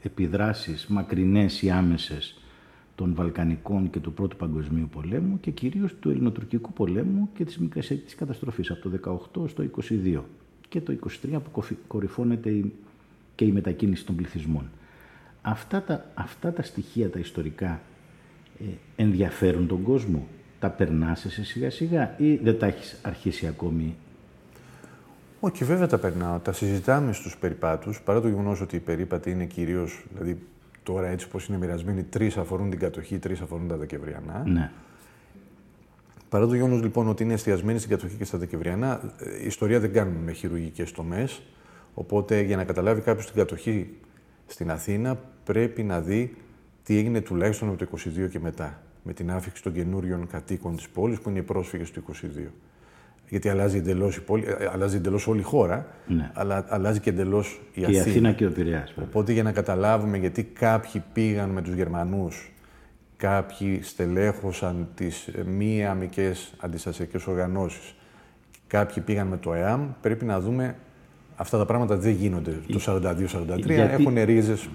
επιδράσεις 0.02 0.86
μακρινές 0.86 1.62
ή 1.62 1.70
άμεσες 1.70 2.42
των 2.94 3.14
Βαλκανικών 3.14 3.90
και 3.90 4.00
του 4.00 4.12
Πρώτου 4.12 4.36
Παγκοσμίου 4.36 4.88
Πολέμου 4.92 5.40
και 5.40 5.50
κυρίως 5.50 5.94
του 6.00 6.10
Ελληνοτουρκικού 6.10 6.72
Πολέμου 6.72 7.28
και 7.34 7.44
της 7.44 7.58
Μικρασιατικής 7.58 8.14
Καταστροφής 8.14 8.70
από 8.70 8.88
το 8.88 9.20
18 9.44 9.48
στο 9.48 9.64
22 9.88 10.20
και 10.68 10.80
το 10.80 10.96
23 11.24 11.38
που 11.52 11.62
κορυφώνεται 11.86 12.64
και 13.34 13.44
η 13.44 13.52
μετακίνηση 13.52 14.06
των 14.06 14.16
πληθυσμών. 14.16 14.70
Αυτά 15.42 15.82
τα, 15.82 16.10
αυτά 16.14 16.52
τα 16.52 16.62
στοιχεία 16.62 17.10
τα 17.10 17.18
ιστορικά 17.18 17.80
ε, 18.60 18.64
ενδιαφέρουν 18.96 19.66
τον 19.66 19.82
κόσμο 19.82 20.26
τα 20.58 20.70
περνάς 20.70 21.24
εσύ 21.24 21.44
σιγά 21.44 21.70
σιγά 21.70 22.14
ή 22.18 22.36
δεν 22.36 22.58
τα 22.58 22.66
έχεις 22.66 22.98
αρχίσει 23.02 23.46
ακόμη. 23.46 23.96
Όχι, 25.40 25.64
βέβαια 25.64 25.86
τα 25.86 25.98
περνάω. 25.98 26.38
Τα 26.38 26.52
συζητάμε 26.52 27.12
στους 27.12 27.36
περιπάτους, 27.36 28.00
παρά 28.00 28.20
το 28.20 28.28
γεγονός 28.28 28.60
ότι 28.60 28.76
οι 28.76 28.80
περίπατοι 28.80 29.30
είναι 29.30 29.44
κυρίως, 29.44 30.04
δηλαδή 30.12 30.38
τώρα 30.82 31.06
έτσι 31.06 31.28
πως 31.28 31.46
είναι 31.46 31.58
μοιρασμένοι, 31.58 32.02
τρεις 32.02 32.36
αφορούν 32.36 32.70
την 32.70 32.78
κατοχή, 32.78 33.18
τρεις 33.18 33.40
αφορούν 33.40 33.68
τα 33.68 33.76
Δεκεμβριανά. 33.76 34.42
Ναι. 34.46 34.70
Παρά 36.28 36.46
το 36.46 36.54
γεγονός 36.54 36.82
λοιπόν 36.82 37.08
ότι 37.08 37.22
είναι 37.22 37.32
εστιασμένοι 37.32 37.78
στην 37.78 37.90
κατοχή 37.90 38.16
και 38.16 38.24
στα 38.24 38.38
Δεκεμβριανά, 38.38 39.14
η 39.20 39.42
ε, 39.42 39.46
ιστορία 39.46 39.80
δεν 39.80 39.92
κάνουμε 39.92 40.18
με 40.24 40.32
χειρουργικές 40.32 40.92
τομές. 40.92 41.42
Οπότε 41.94 42.40
για 42.40 42.56
να 42.56 42.64
καταλάβει 42.64 43.00
κάποιος 43.00 43.26
την 43.26 43.34
κατοχή 43.34 43.90
στην 44.46 44.70
Αθήνα 44.70 45.18
πρέπει 45.44 45.82
να 45.82 46.00
δει 46.00 46.36
τι 46.82 46.96
έγινε 46.96 47.20
τουλάχιστον 47.20 47.68
από 47.68 47.78
το 47.78 47.86
22 48.24 48.30
και 48.30 48.40
μετά 48.40 48.82
με 49.02 49.12
την 49.12 49.30
άφηξη 49.30 49.62
των 49.62 49.72
καινούριων 49.72 50.26
κατοίκων 50.26 50.76
της 50.76 50.88
πόλης, 50.88 51.20
που 51.20 51.28
είναι 51.28 51.38
οι 51.38 51.42
πρόσφυγες 51.42 51.90
του 51.90 52.02
22. 52.12 52.50
Γιατί 53.28 53.48
αλλάζει 53.48 53.76
εντελώς 53.76 54.16
η 54.16 54.20
πόλη, 54.22 54.44
ε, 54.46 54.68
αλλάζει 54.72 54.96
εντελώς 54.96 55.26
όλη 55.26 55.40
η 55.40 55.42
χώρα, 55.42 55.86
ναι. 56.06 56.30
αλλά 56.34 56.64
αλλάζει 56.68 57.00
και 57.00 57.10
εντελώς 57.10 57.60
η 57.74 57.84
Αθήνα. 57.84 57.98
η 57.98 58.00
Αθήνα 58.00 58.32
και 58.32 58.46
ο 58.46 58.50
Πειραιάς. 58.50 58.94
Οπότε 59.02 59.32
για 59.32 59.42
να 59.42 59.52
καταλάβουμε 59.52 60.16
γιατί 60.16 60.44
κάποιοι 60.44 61.02
πήγαν 61.12 61.50
με 61.50 61.62
τους 61.62 61.74
Γερμανούς, 61.74 62.52
κάποιοι 63.16 63.82
στελέχωσαν 63.82 64.88
τις 64.94 65.26
ε, 65.26 65.44
μη 65.44 65.86
αμυκέ 65.86 66.32
αντιστασιακές 66.58 67.26
οργανώσεις, 67.26 67.94
κάποιοι 68.66 69.02
πήγαν 69.02 69.26
με 69.26 69.36
το 69.36 69.54
ΕΑΜ, 69.54 69.88
πρέπει 70.00 70.24
να 70.24 70.40
δούμε 70.40 70.76
αυτά 71.36 71.58
τα 71.58 71.64
πράγματα 71.64 71.96
δεν 71.96 72.12
γίνονται 72.12 72.56
το 72.72 72.80
42-43, 72.86 73.68
έχουν 73.68 74.24
ρίζες 74.24 74.68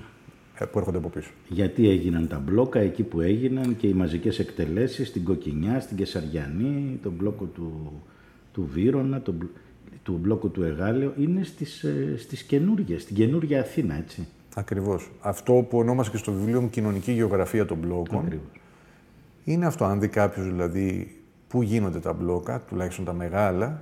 ε, 0.57 0.65
που 0.65 0.77
έρχονται 0.77 0.97
από 0.97 1.09
πίσω. 1.09 1.29
Γιατί 1.47 1.89
έγιναν 1.89 2.27
τα 2.27 2.41
μπλόκα 2.45 2.79
εκεί 2.79 3.03
που 3.03 3.21
έγιναν 3.21 3.75
και 3.77 3.87
οι 3.87 3.93
μαζικές 3.93 4.39
εκτελέσεις 4.39 5.07
στην 5.07 5.23
Κοκκινιά, 5.23 5.79
στην 5.79 5.97
Κεσαριανή, 5.97 6.99
τον 7.03 7.13
μπλόκο 7.17 7.45
του, 7.45 7.91
του 8.51 8.69
Βύρονα, 8.73 9.21
τον, 9.21 9.49
του 10.03 10.19
μπλόκο 10.21 10.47
του 10.47 10.63
Εγάλεο, 10.63 11.13
είναι 11.17 11.43
στις, 11.43 11.83
ε, 11.83 12.13
στις 12.17 12.43
καινούργιες, 12.43 13.01
στην 13.01 13.15
καινούργια 13.15 13.59
Αθήνα, 13.59 13.95
έτσι. 13.95 14.27
Ακριβώς. 14.55 15.11
Αυτό 15.21 15.53
που 15.69 15.77
ονόμασα 15.77 16.11
και 16.11 16.17
στο 16.17 16.31
βιβλίο 16.31 16.61
μου 16.61 16.69
κοινωνική 16.69 17.11
γεωγραφία 17.11 17.65
των 17.65 17.77
μπλόκων. 17.77 18.19
Ακριβώς. 18.19 18.59
Είναι 19.43 19.65
αυτό, 19.65 19.85
αν 19.85 19.99
δει 19.99 20.07
κάποιος 20.07 20.45
δηλαδή 20.45 21.15
πού 21.47 21.61
γίνονται 21.61 21.99
τα 21.99 22.13
μπλόκα, 22.13 22.61
τουλάχιστον 22.61 23.05
τα 23.05 23.13
μεγάλα, 23.13 23.81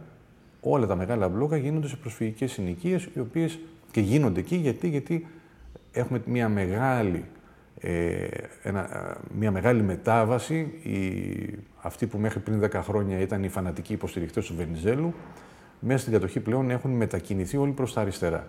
όλα 0.62 0.88
τα 0.88 0.96
μεγάλα 0.96 1.30
μπλόκα 1.30 1.58
γίνονται 1.58 1.88
σε 1.88 1.96
προσφυγικές 1.96 2.52
συνοικίες, 2.52 3.10
οι 3.16 3.20
οποίες 3.20 3.60
και 3.92 4.02
γίνονται 4.02 4.40
εκεί 4.40 4.56
γιατί, 4.56 4.90
γιατί 4.90 5.28
έχουμε 5.92 6.22
μια 6.26 6.50
μεγάλη, 6.50 7.26
ε, 7.82 8.28
ένα, 8.64 9.18
μια 9.38 9.52
μεγάλη 9.52 9.82
μετάβαση. 9.82 10.56
Οι, 10.84 11.60
αυτοί 11.82 12.08
που 12.08 12.18
μέχρι 12.18 12.40
πριν 12.40 12.62
10 12.64 12.70
χρόνια 12.74 13.20
ήταν 13.20 13.44
οι 13.44 13.50
φανατικοί 13.50 13.94
υποστηρικτές 13.94 14.46
του 14.46 14.56
Βενιζέλου, 14.56 15.14
μέσα 15.80 16.00
στην 16.00 16.14
κατοχή 16.14 16.40
πλέον 16.40 16.70
έχουν 16.70 16.92
μετακινηθεί 16.92 17.58
όλοι 17.58 17.72
προς 17.72 17.94
τα 17.94 18.02
αριστερά. 18.02 18.48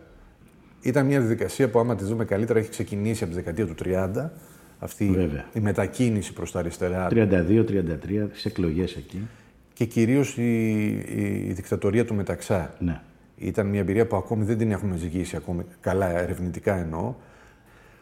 Ήταν 0.83 1.07
μια 1.07 1.21
διαδικασία 1.21 1.71
που 1.71 1.79
άμα 1.79 1.97
τη 1.97 2.05
δούμε 2.05 2.25
καλύτερα 2.25 2.59
έχει 2.59 2.71
ξεκινήσει 2.71 3.25
από 3.25 3.33
τη 3.33 3.39
δεκαετία 3.39 3.67
του 3.67 3.75
30, 3.85 4.31
αυτή 4.79 5.05
η 5.53 5.61
μετακίνηση 5.61 6.33
προς 6.33 6.53
τα 6.53 6.59
αριστερά. 6.59 7.09
32-33, 7.11 8.29
τις 8.33 8.45
εκλογές 8.45 8.97
εκεί. 8.97 9.29
Και 9.73 9.85
κυρίως 9.85 10.37
η, 10.37 10.87
η, 10.87 11.45
η 11.49 11.53
δικτατορία 11.53 12.05
του 12.05 12.15
Μεταξά. 12.15 12.75
Ναι. 12.79 13.01
Ήταν 13.37 13.67
μια 13.67 13.81
εμπειρία 13.81 14.07
που 14.07 14.17
ακόμη 14.17 14.45
δεν 14.45 14.59
την 14.59 14.71
έχουμε 14.71 14.97
ζυγίσει 14.97 15.37
ακόμη 15.37 15.65
καλά, 15.81 16.19
ερευνητικά 16.19 16.77
εννοώ. 16.77 17.15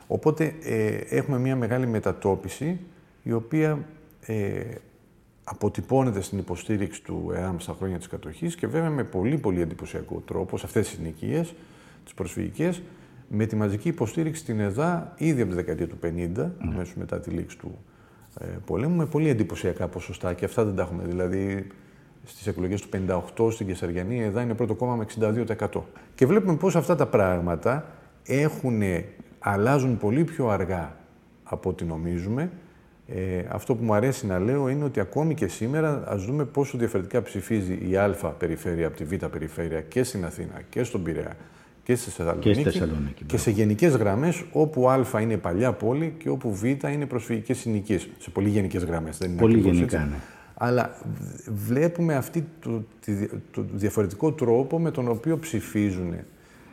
Οπότε 0.08 0.54
ε, 0.62 0.86
έχουμε 1.08 1.38
μια 1.38 1.56
μεγάλη 1.56 1.86
μετατόπιση 1.86 2.80
η 3.22 3.32
οποία 3.32 3.78
ε, 4.20 4.60
αποτυπώνεται 5.44 6.20
στην 6.20 6.38
υποστήριξη 6.38 7.02
του 7.02 7.32
ΕΑΜ 7.34 7.58
στα 7.58 7.74
χρόνια 7.78 7.98
της 7.98 8.06
κατοχής 8.06 8.54
και 8.54 8.66
βέβαια 8.66 8.90
με 8.90 9.04
πολύ 9.04 9.38
πολύ 9.38 9.60
εντυπωσιακό 9.60 10.22
τρόπο 10.26 10.58
σε 10.58 10.66
αυτές 10.66 10.88
τις 10.88 10.98
νοικίες, 10.98 11.54
τις 12.04 12.14
προσφυγικές, 12.14 12.82
με 13.28 13.46
τη 13.46 13.56
μαζική 13.56 13.88
υποστήριξη 13.88 14.40
στην 14.40 14.60
ΕΔΑ 14.60 15.14
ήδη 15.16 15.40
από 15.40 15.50
τη 15.50 15.56
δεκαετία 15.56 15.86
του 15.88 15.98
50, 16.02 16.06
mm. 16.36 16.50
αμέσως 16.58 16.94
μετά 16.94 17.20
τη 17.20 17.30
λήξη 17.30 17.58
του 17.58 17.78
ε, 18.40 18.46
πολέμου, 18.64 18.96
με 18.96 19.06
πολύ 19.06 19.28
εντυπωσιακά 19.28 19.88
ποσοστά 19.88 20.32
και 20.32 20.44
αυτά 20.44 20.64
δεν 20.64 20.74
τα 20.74 20.82
έχουμε. 20.82 21.04
Δηλαδή, 21.04 21.66
στις 22.24 22.46
εκλογές 22.46 22.80
του 22.80 22.88
58 23.36 23.52
στην 23.52 23.66
Κεσαριανή, 23.66 24.16
η 24.16 24.22
ΕΔΑ 24.22 24.42
είναι 24.42 24.54
πρώτο 24.54 24.74
κόμμα 24.74 24.96
με 24.96 25.06
62%. 25.20 25.80
Και 26.14 26.26
βλέπουμε 26.26 26.56
πώς 26.56 26.76
αυτά 26.76 26.96
τα 26.96 27.06
πράγματα 27.06 27.86
έχουν 28.24 28.82
αλλάζουν 29.38 29.98
πολύ 29.98 30.24
πιο 30.24 30.48
αργά 30.48 30.96
από 31.44 31.68
ό,τι 31.68 31.84
νομίζουμε. 31.84 32.50
Ε, 33.06 33.44
αυτό 33.48 33.74
που 33.74 33.84
μου 33.84 33.94
αρέσει 33.94 34.26
να 34.26 34.38
λέω 34.38 34.68
είναι 34.68 34.84
ότι 34.84 35.00
ακόμη 35.00 35.34
και 35.34 35.48
σήμερα 35.48 36.02
ας 36.06 36.24
δούμε 36.24 36.44
πόσο 36.44 36.78
διαφορετικά 36.78 37.22
ψηφίζει 37.22 37.78
η 37.88 37.96
Α 37.96 38.14
περιφέρεια 38.38 38.86
από 38.86 38.96
τη 38.96 39.04
Β 39.04 39.24
περιφέρεια 39.24 39.80
και 39.80 40.02
στην 40.02 40.24
Αθήνα 40.24 40.60
και 40.70 40.82
στον 40.82 41.02
Πειραιά 41.02 41.36
και 41.88 41.94
στη 41.94 42.10
Θεσσαλονίκη. 42.10 42.52
Και, 42.52 42.62
Θεσσαλονίκη, 42.62 43.24
και 43.24 43.36
σε 43.36 43.50
γενικές 43.50 43.96
γραμμές, 43.96 44.44
όπου 44.52 44.90
Α 44.90 45.20
είναι 45.20 45.36
παλιά 45.36 45.72
πόλη 45.72 46.14
και 46.18 46.28
όπου 46.28 46.54
Β 46.54 46.64
είναι 46.64 47.06
προσφυγικέ 47.06 47.54
συνοικίε. 47.54 47.98
Σε 48.18 48.30
πολύ 48.30 48.48
γενικές 48.48 48.84
γραμμές. 48.84 49.18
Πολύ 49.38 49.58
γενικά, 49.58 49.98
ναι. 49.98 50.16
Αλλά 50.54 50.96
βλέπουμε 51.46 52.14
αυτή 52.14 52.44
το, 52.60 52.84
το 53.50 53.64
διαφορετικό 53.72 54.32
τρόπο 54.32 54.78
με 54.78 54.90
τον 54.90 55.08
οποίο 55.08 55.38
ψηφίζουν 55.38 56.12
ε, 56.12 56.24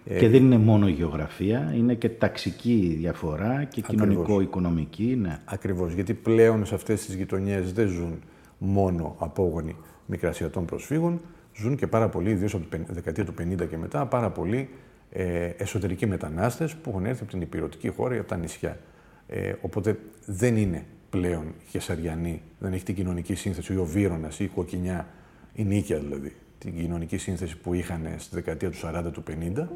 και 0.06 0.30
δεν 0.30 0.44
είναι 0.44 0.58
μόνο 0.58 0.88
γεωγραφία, 0.88 1.74
είναι 1.78 1.94
και 1.94 2.10
ταξική 2.10 2.96
διαφορά 3.00 3.64
και 3.64 3.82
κοινωνικο-οικονομική. 3.82 5.18
Ναι. 5.22 5.40
Ακριβώς, 5.46 5.94
γιατί 5.94 6.14
πλέον 6.14 6.66
σε 6.66 6.76
αυτές 6.76 7.06
τις 7.06 7.16
γειτονιές 7.16 7.74
δεν 7.74 7.88
ζουν 7.88 8.20
μόνο 8.58 9.16
απόγονοι 9.20 9.76
μικρασιατών 10.06 10.66
προσφύγων, 10.66 11.22
ζουν 11.56 11.76
και 11.76 11.88
πάρα 11.88 12.10
πολλοί, 12.10 12.30
ιδίως 12.30 12.54
από 12.54 12.66
τη 12.70 12.78
δεκαετία 12.88 13.26
του 13.26 13.34
50 13.40 13.68
και 13.70 13.78
μετά, 13.78 14.06
πάρα 14.06 14.30
πολλοί 14.30 14.70
ε, 15.12 15.46
εσωτερικοί 15.58 16.06
μετανάστες 16.06 16.76
που 16.76 16.90
έχουν 16.90 17.06
έρθει 17.06 17.22
από 17.22 17.32
την 17.32 17.42
υπηρετική 17.42 17.90
χώρα 17.90 18.16
ή 18.16 18.18
από 18.18 18.28
τα 18.28 18.38
νησιά. 18.38 18.80
Ε, 19.28 19.54
οπότε 19.62 20.00
δεν 20.26 20.58
είναι 20.58 20.86
πλέον 21.10 21.54
χεσαριανή, 21.70 22.42
δεν 22.60 22.74
έχει 22.74 22.84
την 22.84 22.96
κοινωνική 22.96 23.36
σύνθεση 23.36 23.74
ή 23.74 23.78
ο 23.78 23.86
Βύρονας 23.86 24.40
ή 24.40 24.44
η 24.44 24.48
Κοκκινιά, 24.48 25.08
η 25.54 25.64
Νίκαια 25.64 26.00
δηλαδή, 26.00 26.36
την 26.58 26.76
κοινωνική 26.76 27.18
σύνθεση 27.18 27.58
που 27.58 27.74
είχαν 27.74 28.08
στη 28.18 28.36
δεκαετία 28.36 28.70
του 28.70 28.78
40 28.84 29.12
του 29.12 29.24
50. 29.56 29.68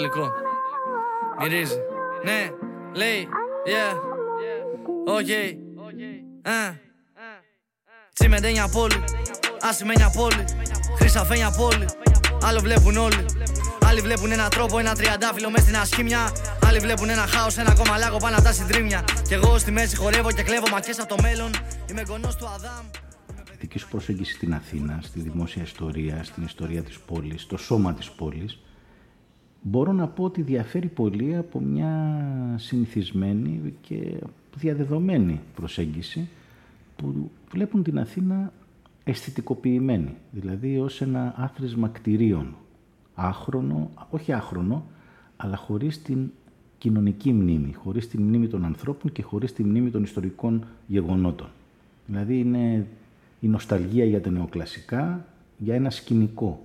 Τελικό. 0.00 0.32
Μυρίζει. 1.40 1.76
Ναι, 2.24 2.50
λέει, 2.94 3.28
yeah. 3.66 3.94
Okay. 5.16 5.48
Uh. 6.44 6.74
Τσιμεντένια 8.14 8.68
πόλη, 8.68 9.04
ασημένια 9.60 10.10
πόλη, 10.10 10.44
χρυσαφένια 10.96 11.50
πόλη. 11.50 11.84
Άλλο 12.42 12.60
βλέπουν 12.60 12.96
όλοι. 12.96 13.24
Άλλοι 13.88 14.00
βλέπουν 14.00 14.32
ένα 14.32 14.48
τρόπο, 14.48 14.78
ένα 14.78 14.94
τριαντάφυλλο 14.94 15.50
μες 15.50 15.62
στην 15.62 15.76
ασχήμια. 15.76 16.32
Άλλοι 16.66 16.78
βλέπουν 16.78 17.08
ένα 17.08 17.26
χάος, 17.26 17.56
ένα 17.56 17.74
κομμαλάκο 17.74 18.16
πάνω 18.16 18.34
από 18.34 18.44
τα 18.44 18.52
συντρίμια. 18.52 19.04
Κι 19.28 19.34
εγώ 19.34 19.58
στη 19.58 19.70
μέση 19.70 19.96
χορεύω 19.96 20.32
και 20.32 20.42
κλέβω 20.42 20.68
μακές 20.70 20.98
από 20.98 21.08
το 21.08 21.22
μέλλον. 21.22 21.50
Είμαι 21.90 22.02
γονός 22.08 22.36
του 22.36 22.46
Αδάμ. 22.46 22.86
Η 23.52 23.56
δική 23.58 23.78
σου 23.78 23.88
προσέγγισης 23.88 24.34
στην 24.34 24.54
Αθήνα, 24.54 24.98
στη 25.02 25.20
δημόσια 25.20 25.62
ιστορία, 25.62 26.24
στην 26.24 26.42
ιστορία 26.44 26.82
της 26.82 26.98
πόλης, 26.98 27.42
στο 27.42 27.56
σώμα 27.56 27.94
της 27.94 28.10
πόλης, 28.10 28.58
μπορώ 29.62 29.92
να 29.92 30.08
πω 30.08 30.24
ότι 30.24 30.42
διαφέρει 30.42 30.88
πολύ 30.88 31.36
από 31.36 31.60
μια 31.60 32.24
συνηθισμένη 32.58 33.74
και 33.80 34.20
διαδεδομένη 34.56 35.40
προσέγγιση 35.54 36.28
που 36.96 37.30
βλέπουν 37.50 37.82
την 37.82 37.98
Αθήνα 37.98 38.52
αισθητικοποιημένη, 39.04 40.14
δηλαδή 40.30 40.78
ως 40.78 41.00
ένα 41.00 41.34
άθροισμα 41.36 41.88
κτηρίων, 41.88 42.54
άχρονο, 43.14 43.90
όχι 44.10 44.32
άχρονο, 44.32 44.84
αλλά 45.36 45.56
χωρίς 45.56 46.02
την 46.02 46.30
κοινωνική 46.78 47.32
μνήμη, 47.32 47.72
χωρίς 47.72 48.08
τη 48.08 48.18
μνήμη 48.18 48.48
των 48.48 48.64
ανθρώπων 48.64 49.12
και 49.12 49.22
χωρίς 49.22 49.52
τη 49.52 49.64
μνήμη 49.64 49.90
των 49.90 50.02
ιστορικών 50.02 50.64
γεγονότων. 50.86 51.48
Δηλαδή 52.06 52.38
είναι 52.38 52.86
η 53.40 53.48
νοσταλγία 53.48 54.04
για 54.04 54.20
τα 54.20 54.30
νεοκλασικά, 54.30 55.26
για 55.58 55.74
ένα 55.74 55.90
σκηνικό. 55.90 56.64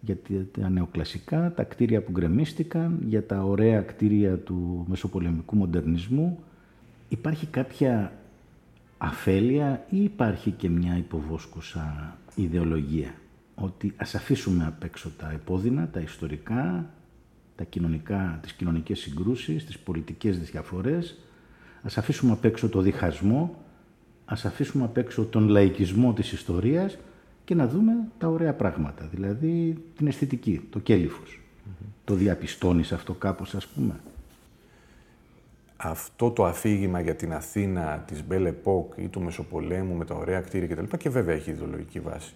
Για 0.00 0.16
τα 0.60 0.68
νεοκλασικά, 0.68 1.52
τα 1.54 1.62
κτίρια 1.62 2.02
που 2.02 2.10
γκρεμίστηκαν, 2.10 2.98
για 3.06 3.26
τα 3.26 3.42
ωραία 3.42 3.80
κτίρια 3.80 4.36
του 4.38 4.86
μεσοπολεμικού 4.88 5.56
μοντερνισμού. 5.56 6.38
Υπάρχει 7.08 7.46
κάποια 7.46 8.12
αφέλεια 8.98 9.86
ή 9.90 10.02
υπάρχει 10.02 10.50
και 10.50 10.68
μια 10.68 10.96
υποβόσκουσα 10.96 12.16
ιδεολογία 12.34 13.14
ότι 13.54 13.94
ας 13.96 14.14
αφήσουμε 14.14 14.66
απ' 14.66 14.84
έξω 14.84 15.10
τα 15.18 15.30
επώδυνα, 15.30 15.88
τα 15.88 16.00
ιστορικά, 16.00 16.90
τα 17.56 17.64
κοινωνικά, 17.64 18.38
τις 18.42 18.52
κοινωνικές 18.52 18.98
συγκρούσεις, 18.98 19.64
τις 19.64 19.78
πολιτικές 19.78 20.38
διαφορές, 20.38 21.18
ας 21.82 21.98
αφήσουμε 21.98 22.32
απ' 22.32 22.44
έξω 22.44 22.68
το 22.68 22.80
διχασμό, 22.80 23.64
ας 24.24 24.44
αφήσουμε 24.44 24.84
απ' 24.84 24.96
έξω 24.96 25.24
τον 25.24 25.48
λαϊκισμό 25.48 26.12
της 26.12 26.32
ιστορίας 26.32 26.98
και 27.50 27.56
να 27.56 27.68
δούμε 27.68 27.92
τα 28.18 28.28
ωραία 28.28 28.54
πράγματα, 28.54 29.08
δηλαδή 29.10 29.82
την 29.96 30.06
αισθητική, 30.06 30.66
το 30.70 30.78
κελυφος 30.78 31.40
Το 32.04 32.14
διαπιστώνεις 32.14 32.92
αυτό 32.92 33.12
κάπως, 33.12 33.54
ας 33.54 33.66
πούμε. 33.66 34.00
Αυτό 35.76 36.30
το 36.30 36.44
αφήγημα 36.44 37.00
για 37.00 37.14
την 37.14 37.32
Αθήνα 37.32 38.04
της 38.06 38.24
Μπέλε 38.26 38.52
Πόκ 38.52 38.92
ή 38.96 39.08
του 39.08 39.20
Μεσοπολέμου 39.20 39.94
με 39.94 40.04
τα 40.04 40.14
ωραία 40.14 40.40
κτίρια 40.40 40.74
κτλ. 40.74 40.96
και 40.96 41.08
βέβαια 41.08 41.34
έχει 41.34 41.50
ιδεολογική 41.50 42.00
βάση. 42.00 42.34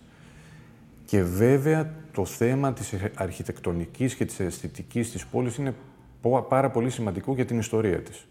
Και 1.04 1.22
βέβαια 1.22 1.94
το 2.12 2.24
θέμα 2.24 2.72
της 2.72 2.94
αρχιτεκτονικής 3.14 4.14
και 4.14 4.24
της 4.24 4.40
αισθητικής 4.40 5.10
της 5.10 5.26
πόλης 5.26 5.56
είναι 5.56 5.74
πάρα 6.48 6.70
πολύ 6.70 6.90
σημαντικό 6.90 7.34
για 7.34 7.44
την 7.44 7.58
ιστορία 7.58 8.00
της. 8.02 8.26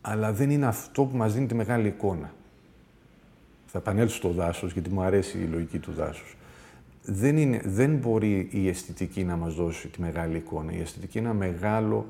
Αλλά 0.00 0.32
δεν 0.32 0.50
είναι 0.50 0.66
αυτό 0.66 1.04
που 1.04 1.16
μας 1.16 1.34
δίνει 1.34 1.46
τη 1.46 1.54
μεγάλη 1.54 1.88
εικόνα. 1.88 2.32
Θα 3.72 3.78
επανέλθω 3.78 4.14
στο 4.14 4.28
δάσος, 4.28 4.72
γιατί 4.72 4.90
μου 4.90 5.02
αρέσει 5.02 5.38
η 5.38 5.46
λογική 5.52 5.78
του 5.78 5.92
δάσους. 5.92 6.36
Δεν, 7.04 7.36
είναι, 7.36 7.60
δεν 7.64 7.96
μπορεί 7.96 8.48
η 8.50 8.68
αισθητική 8.68 9.24
να 9.24 9.36
μας 9.36 9.54
δώσει 9.54 9.88
τη 9.88 10.00
μεγάλη 10.00 10.36
εικόνα. 10.36 10.72
Η 10.72 10.80
αισθητική 10.80 11.18
είναι 11.18 11.28
ένα 11.28 11.38
μεγάλο 11.38 12.06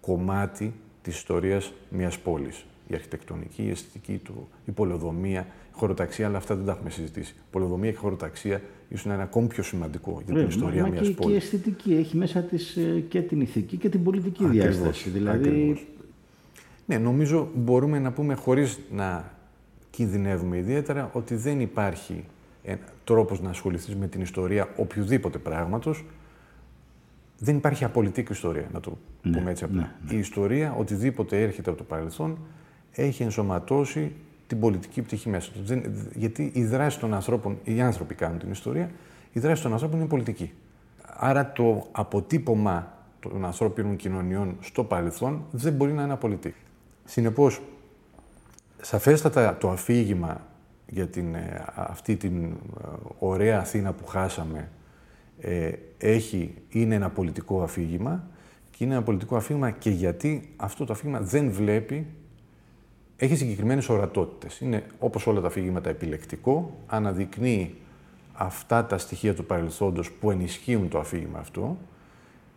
κομμάτι 0.00 0.74
της 1.02 1.16
ιστορίας 1.16 1.72
μιας 1.88 2.18
πόλης. 2.18 2.64
Η 2.88 2.94
αρχιτεκτονική, 2.94 3.62
η 3.62 3.70
αισθητική 3.70 4.16
του, 4.16 4.48
η 4.64 4.70
πολεοδομία, 4.70 5.46
χωροταξία, 5.72 6.26
αλλά 6.26 6.36
αυτά 6.36 6.54
δεν 6.54 6.64
τα 6.64 6.72
έχουμε 6.72 6.90
συζητήσει. 6.90 7.34
Πολεοδομία 7.50 7.90
και 7.90 7.96
χωροταξία 7.96 8.60
ίσως 8.88 9.04
είναι 9.04 9.14
ένα 9.14 9.22
ακόμη 9.22 9.46
πιο 9.46 9.62
σημαντικό 9.62 10.22
για 10.26 10.34
την 10.34 10.48
ιστορία 10.48 10.86
μιας 10.86 11.10
πόλη. 11.10 11.14
Και 11.14 11.32
η 11.32 11.36
αισθητική 11.36 11.94
έχει 11.94 12.16
μέσα 12.16 12.40
της 12.40 12.76
ε, 12.76 13.04
και 13.08 13.20
την 13.20 13.40
ηθική 13.40 13.76
και 13.76 13.88
την 13.88 14.02
πολιτική 14.02 14.44
Ακριβώς, 14.44 14.76
διάσταση. 14.76 15.10
Δηλαδή... 15.10 15.86
Ναι, 16.86 16.98
νομίζω 16.98 17.48
μπορούμε 17.54 17.98
να 17.98 18.12
πούμε 18.12 18.34
χωρίς 18.34 18.78
να 18.90 19.40
κινδυνεύουμε 19.92 20.56
ιδιαίτερα 20.56 21.10
ότι 21.12 21.34
δεν 21.34 21.60
υπάρχει 21.60 22.24
τρόπος 23.04 23.40
να 23.40 23.50
ασχοληθείς 23.50 23.96
με 23.96 24.06
την 24.06 24.20
ιστορία 24.20 24.68
οποιοδήποτε 24.76 25.38
πράγματος. 25.38 26.04
Δεν 27.38 27.56
υπάρχει 27.56 27.84
απολυτική 27.84 28.32
ιστορία, 28.32 28.68
να 28.72 28.80
το 28.80 28.98
ναι, 29.22 29.36
πούμε 29.36 29.50
έτσι 29.50 29.64
απλά. 29.64 29.80
Ναι, 29.80 29.90
ναι. 30.08 30.14
Η 30.14 30.18
ιστορία, 30.18 30.74
οτιδήποτε 30.78 31.42
έρχεται 31.42 31.70
από 31.70 31.78
το 31.78 31.84
παρελθόν, 31.84 32.38
έχει 32.92 33.22
ενσωματώσει 33.22 34.12
την 34.46 34.60
πολιτική 34.60 35.02
πτυχή 35.02 35.28
μέσα 35.28 35.50
του. 35.52 35.82
γιατί 36.14 36.50
η 36.54 36.64
δράση 36.64 36.98
των 36.98 37.14
ανθρώπων, 37.14 37.58
οι 37.64 37.80
άνθρωποι 37.80 38.14
κάνουν 38.14 38.38
την 38.38 38.50
ιστορία, 38.50 38.90
η 39.32 39.40
δράση 39.40 39.62
των 39.62 39.72
ανθρώπων 39.72 39.98
είναι 39.98 40.08
πολιτική. 40.08 40.52
Άρα 41.06 41.52
το 41.52 41.86
αποτύπωμα 41.92 42.92
των 43.20 43.44
ανθρώπινων 43.44 43.96
κοινωνιών 43.96 44.56
στο 44.60 44.84
παρελθόν 44.84 45.44
δεν 45.50 45.72
μπορεί 45.72 45.92
να 45.92 46.02
είναι 46.02 46.12
απολυτή. 46.12 46.54
Συνεπώς, 47.04 47.60
σαφέστατα 48.84 49.56
το 49.56 49.70
αφήγημα 49.70 50.46
για 50.86 51.06
την, 51.06 51.34
ε, 51.34 51.64
αυτή 51.74 52.16
την 52.16 52.44
ε, 52.44 52.54
ωραία 53.18 53.58
Αθήνα 53.58 53.92
που 53.92 54.06
χάσαμε 54.06 54.68
ε, 55.40 55.72
έχει, 55.98 56.54
είναι 56.68 56.94
ένα 56.94 57.10
πολιτικό 57.10 57.62
αφήγημα 57.62 58.24
και 58.70 58.84
είναι 58.84 58.94
ένα 58.94 59.02
πολιτικό 59.02 59.36
αφήγημα 59.36 59.70
και 59.70 59.90
γιατί 59.90 60.52
αυτό 60.56 60.84
το 60.84 60.92
αφήγημα 60.92 61.20
δεν 61.20 61.50
βλέπει 61.50 62.06
έχει 63.16 63.36
συγκεκριμένες 63.36 63.88
ορατότητες. 63.88 64.60
Είναι 64.60 64.84
όπως 64.98 65.26
όλα 65.26 65.40
τα 65.40 65.46
αφήγηματα 65.46 65.90
επιλεκτικό, 65.90 66.78
αναδεικνύει 66.86 67.74
αυτά 68.32 68.84
τα 68.84 68.98
στοιχεία 68.98 69.34
του 69.34 69.44
παρελθόντος 69.44 70.12
που 70.12 70.30
ενισχύουν 70.30 70.88
το 70.88 70.98
αφήγημα 70.98 71.38
αυτό 71.38 71.76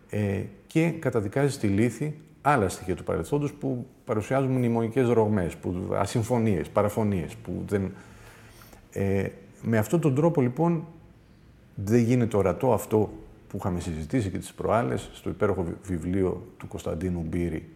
ε, 0.09 0.43
και 0.67 0.89
καταδικάζει 0.89 1.53
στη 1.53 1.67
λύθη 1.67 2.19
άλλα 2.47 2.69
στοιχεία 2.69 2.95
του 2.95 3.03
παρελθόντος 3.03 3.53
που 3.53 3.85
παρουσιάζουν 4.05 4.51
μνημονικές 4.51 5.07
ρογμές, 5.07 5.55
που, 5.55 5.89
ασυμφωνίες, 5.93 6.69
παραφωνίες. 6.69 7.35
Που 7.35 7.63
δεν... 7.67 7.91
Ε, 8.91 9.27
με 9.61 9.77
αυτόν 9.77 9.99
τον 9.99 10.15
τρόπο 10.15 10.41
λοιπόν 10.41 10.85
δεν 11.75 11.99
γίνεται 11.99 12.37
ορατό 12.37 12.73
αυτό 12.73 13.09
που 13.47 13.57
είχαμε 13.57 13.79
συζητήσει 13.79 14.29
και 14.29 14.37
τις 14.37 14.53
προάλλες 14.53 15.09
στο 15.13 15.29
υπέροχο 15.29 15.65
βιβλίο 15.83 16.47
του 16.57 16.67
Κωνσταντίνου 16.67 17.25
Μπύρη 17.29 17.69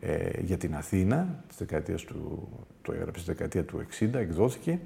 ε, 0.00 0.40
για 0.40 0.56
την 0.56 0.74
Αθήνα, 0.74 1.42
της 1.48 1.56
δεκαετίας 1.56 2.02
του, 2.02 2.48
το 2.82 2.92
έγραψε 2.92 3.22
στη 3.22 3.32
δεκαετία 3.32 3.64
του 3.64 3.86
60, 4.00 4.14
εκδόθηκε, 4.14 4.78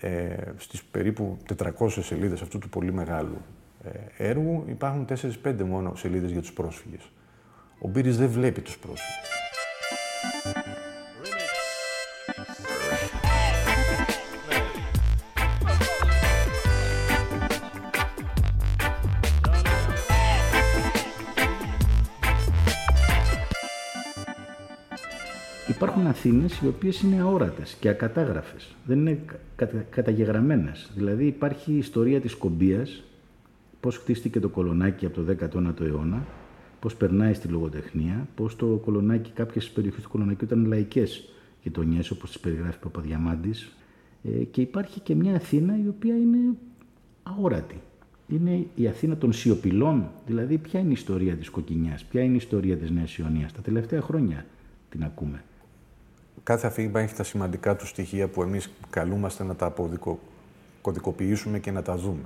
ε, 0.00 0.34
στις 0.56 0.84
περίπου 0.84 1.36
400 1.78 1.88
σελίδες 1.88 2.42
αυτού 2.42 2.58
του 2.58 2.68
πολύ 2.68 2.92
μεγάλου 2.92 3.36
ε, 3.84 4.28
έργου 4.28 4.64
υπάρχουν 4.68 5.06
4-5 5.44 5.54
μόνο 5.64 5.94
σελίδες 5.94 6.30
για 6.30 6.40
τους 6.40 6.52
πρόσφυγες. 6.52 7.10
Ο 7.84 7.88
Μπύρης 7.88 8.16
δεν 8.16 8.28
βλέπει 8.28 8.60
τους 8.60 8.78
πρόσφυγες. 8.78 9.30
υπάρχουν 25.68 26.06
Αθήνες 26.06 26.60
οι 26.60 26.66
οποίες 26.66 27.00
είναι 27.00 27.20
αόρατες 27.20 27.76
και 27.80 27.88
ακατάγραφες, 27.88 28.74
δεν 28.84 28.98
είναι 28.98 29.24
κατα, 29.56 29.84
καταγεγραμμένες. 29.90 30.90
Δηλαδή 30.94 31.26
υπάρχει 31.26 31.72
η 31.72 31.76
ιστορία 31.76 32.20
της 32.20 32.34
κομπίας, 32.34 33.02
πώς 33.80 33.96
χτίστηκε 33.96 34.40
το 34.40 34.48
κολονάκι 34.48 35.06
από 35.06 35.14
το 35.14 35.22
19ο 35.22 35.80
αιώνα, 35.80 36.26
πώς 36.82 36.96
περνάει 36.96 37.34
στη 37.34 37.48
λογοτεχνία, 37.48 38.28
πώς 38.34 38.56
το 38.56 38.66
κολονάκι, 38.66 39.30
κάποιες 39.30 39.70
περιοχές 39.70 40.02
του 40.02 40.08
κολονακιού 40.08 40.46
ήταν 40.46 40.64
λαϊκές 40.64 41.28
γειτονιές 41.62 42.10
όπως 42.10 42.30
τις 42.30 42.40
περιγράφει 42.40 42.76
ο 42.76 42.80
Παπαδιαμάντης 42.82 43.76
ε, 44.24 44.44
και 44.44 44.60
υπάρχει 44.60 45.00
και 45.00 45.14
μια 45.14 45.34
Αθήνα 45.34 45.78
η 45.84 45.88
οποία 45.88 46.16
είναι 46.16 46.38
αόρατη. 47.22 47.80
Είναι 48.28 48.66
η 48.74 48.86
Αθήνα 48.86 49.16
των 49.16 49.32
σιωπηλών, 49.32 50.10
δηλαδή 50.26 50.58
ποια 50.58 50.80
είναι 50.80 50.88
η 50.88 50.92
ιστορία 50.92 51.36
της 51.36 51.50
κοκκινιάς, 51.50 52.04
ποια 52.04 52.22
είναι 52.22 52.32
η 52.32 52.36
ιστορία 52.36 52.76
της 52.76 52.90
Νέας 52.90 53.16
Ιωνίας. 53.16 53.52
Τα 53.52 53.60
τελευταία 53.60 54.00
χρόνια 54.00 54.46
την 54.90 55.04
ακούμε 55.04 55.42
κάθε 56.42 56.66
αφήγημα 56.66 57.00
έχει 57.00 57.14
τα 57.14 57.22
σημαντικά 57.22 57.76
του 57.76 57.86
στοιχεία 57.86 58.28
που 58.28 58.42
εμείς 58.42 58.70
καλούμαστε 58.90 59.44
να 59.44 59.54
τα 59.54 59.66
αποκωδικοποιήσουμε 59.66 61.58
και 61.58 61.70
να 61.70 61.82
τα 61.82 61.96
δούμε. 61.96 62.24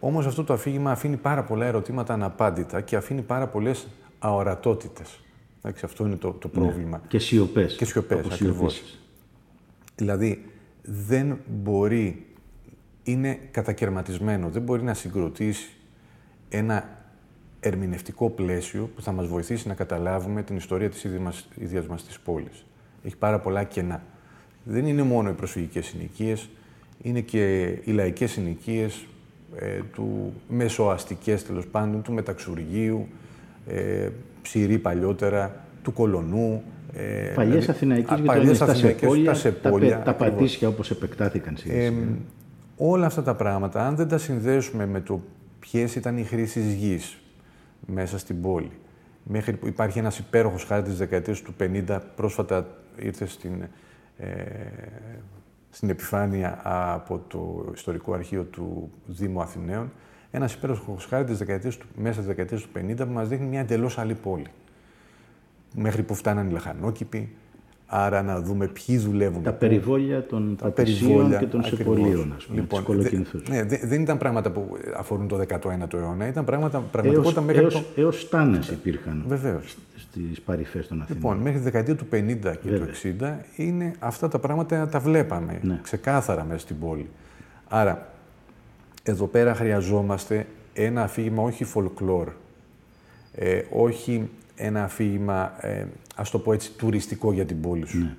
Όμως 0.00 0.26
αυτό 0.26 0.44
το 0.44 0.52
αφήγημα 0.52 0.90
αφήνει 0.90 1.16
πάρα 1.16 1.44
πολλά 1.44 1.66
ερωτήματα 1.66 2.12
αναπάντητα 2.12 2.80
και 2.80 2.96
αφήνει 2.96 3.22
πάρα 3.22 3.46
πολλές 3.46 3.86
αορατότητες. 4.18 5.20
αυτό 5.82 6.06
είναι 6.06 6.16
το, 6.16 6.30
το 6.32 6.50
ναι. 6.52 6.60
πρόβλημα. 6.60 7.00
Και 7.08 7.18
σιωπές. 7.18 7.76
Και 7.76 7.84
σιωπές, 7.84 8.26
ακριβώς. 8.32 8.82
Δηλαδή, 9.96 10.44
δεν 10.82 11.38
μπορεί, 11.46 12.26
είναι 13.02 13.38
κατακαιρματισμένο, 13.50 14.48
δεν 14.48 14.62
μπορεί 14.62 14.82
να 14.82 14.94
συγκροτήσει 14.94 15.70
ένα 16.48 16.88
ερμηνευτικό 17.60 18.30
πλαίσιο 18.30 18.90
που 18.94 19.02
θα 19.02 19.12
μας 19.12 19.26
βοηθήσει 19.26 19.68
να 19.68 19.74
καταλάβουμε 19.74 20.42
την 20.42 20.56
ιστορία 20.56 20.90
της 20.90 21.04
ίδιας 21.54 21.86
μας 21.86 22.04
της 22.04 22.18
πόλης 22.20 22.64
έχει 23.06 23.16
πάρα 23.16 23.38
πολλά 23.40 23.64
κενά. 23.64 24.02
Δεν 24.64 24.86
είναι 24.86 25.02
μόνο 25.02 25.30
οι 25.30 25.32
προσφυγικές 25.32 25.86
συνοικίες, 25.86 26.48
είναι 27.02 27.20
και 27.20 27.64
οι 27.84 27.90
λαϊκές 27.90 28.30
συνοικίες, 28.30 29.06
ε, 29.54 29.80
του 29.92 30.32
μεσοαστικές 30.48 31.44
τέλος 31.44 31.66
πάντων, 31.66 32.02
του 32.02 32.12
μεταξουργείου, 32.12 33.06
ε, 33.66 34.08
ψηρή 34.42 34.78
παλιότερα, 34.78 35.64
του 35.82 35.92
κολονού. 35.92 36.62
Ε, 36.92 37.32
Παλιές 37.34 37.54
δηλαδή, 37.54 37.70
Αθηναϊκές 37.70 38.18
γειτονιές, 38.18 38.58
τα 38.58 38.74
σεπόλια, 38.74 39.30
τα, 39.30 39.34
σεπόλια, 39.34 39.96
τα, 39.98 40.02
τα 40.02 40.14
πατήσια 40.14 40.68
όπως 40.68 40.90
επεκτάθηκαν 40.90 41.56
ε, 41.68 41.92
όλα 42.76 43.06
αυτά 43.06 43.22
τα 43.22 43.34
πράγματα, 43.34 43.86
αν 43.86 43.96
δεν 43.96 44.08
τα 44.08 44.18
συνδέσουμε 44.18 44.86
με 44.86 45.00
το 45.00 45.20
ποιες 45.58 45.94
ήταν 45.94 46.16
οι 46.16 46.24
χρήσεις 46.24 46.72
γης 46.72 47.18
μέσα 47.86 48.18
στην 48.18 48.40
πόλη, 48.40 48.70
μέχρι 49.22 49.56
που 49.56 49.66
υπάρχει 49.66 49.98
ένας 49.98 50.18
υπέροχος 50.18 50.64
χάρτης 50.64 50.88
της 50.88 50.98
δεκαετίας 50.98 51.42
του 51.42 51.54
50, 51.88 51.98
πρόσφατα 52.16 52.66
ήρθε 52.96 53.26
στην, 53.26 53.52
ε, 54.18 54.26
στην 55.76 55.90
επιφάνεια 55.90 56.60
από 56.62 57.18
το 57.18 57.70
ιστορικό 57.74 58.12
αρχείο 58.12 58.44
του 58.44 58.90
Δήμου 59.06 59.40
Αθηναίων, 59.40 59.92
Ένας 60.30 60.54
υπέροχος 60.54 61.04
χάρτη 61.04 61.30
μέσα 61.94 62.18
της 62.18 62.26
δεκαετίας 62.26 62.60
του 62.60 62.68
50 62.76 62.96
που 62.96 63.12
μας 63.12 63.28
δείχνει 63.28 63.46
μια 63.46 63.60
εντελώς 63.60 63.98
άλλη 63.98 64.14
πόλη. 64.14 64.46
Μέχρι 65.74 66.02
που 66.02 66.14
φτάνανε 66.14 66.48
οι 66.48 66.52
λαχανόκηποι, 66.52 67.36
Άρα 67.88 68.22
να 68.22 68.40
δούμε 68.40 68.66
ποιοι 68.66 68.98
δουλεύουν. 68.98 69.42
Τα 69.42 69.52
περιβόλια 69.52 70.26
των 70.26 70.56
πατησίων 70.56 71.38
και 71.38 71.46
των 71.46 71.64
σεπολίων, 71.64 72.32
ας 72.36 72.44
πούμε, 72.44 72.60
λοιπόν, 72.60 72.84
δε, 72.88 73.10
ναι, 73.48 73.64
δεν 73.64 74.00
ήταν 74.00 74.18
πράγματα 74.18 74.50
που 74.50 74.76
αφορούν 74.96 75.28
το 75.28 75.40
19ο 75.48 75.94
αιώνα, 75.94 76.26
ήταν 76.26 76.44
πράγματα 76.44 76.78
πραγματικότητα 76.78 77.40
έως, 77.40 77.46
μέχρι 77.46 77.62
έως, 77.62 77.74
το... 77.74 78.00
Έως 78.00 78.20
στάνες 78.20 78.68
υπήρχαν 78.68 79.24
Βεβαίως. 79.26 79.76
στις 79.96 80.40
παρυφές 80.40 80.88
των 80.88 81.02
Αθηνών. 81.02 81.22
Λοιπόν, 81.22 81.38
μέχρι 81.38 81.58
τη 81.58 81.64
δεκαετία 81.64 81.96
του 81.96 82.06
50 82.12 82.56
και 82.62 82.70
του 82.70 82.88
60 83.20 83.34
είναι 83.56 83.94
αυτά 83.98 84.28
τα 84.28 84.38
πράγματα 84.38 84.88
τα 84.88 84.98
βλέπαμε 84.98 85.58
ναι. 85.62 85.80
ξεκάθαρα 85.82 86.44
μέσα 86.44 86.60
στην 86.60 86.78
πόλη. 86.78 87.08
Άρα, 87.68 88.12
εδώ 89.02 89.26
πέρα 89.26 89.54
χρειαζόμαστε 89.54 90.46
ένα 90.72 91.02
αφήγημα 91.02 91.42
όχι 91.42 91.66
folklore, 91.74 92.32
ε, 93.32 93.62
όχι 93.70 94.28
ένα 94.56 94.84
αφήγημα, 94.84 95.52
ε, 95.60 95.86
ας 96.16 96.30
το 96.30 96.38
πω 96.38 96.52
έτσι, 96.52 96.72
τουριστικό 96.72 97.32
για 97.32 97.44
την 97.44 97.60
πόλη 97.60 97.86
σου. 97.86 97.98
Ναι. 97.98 98.16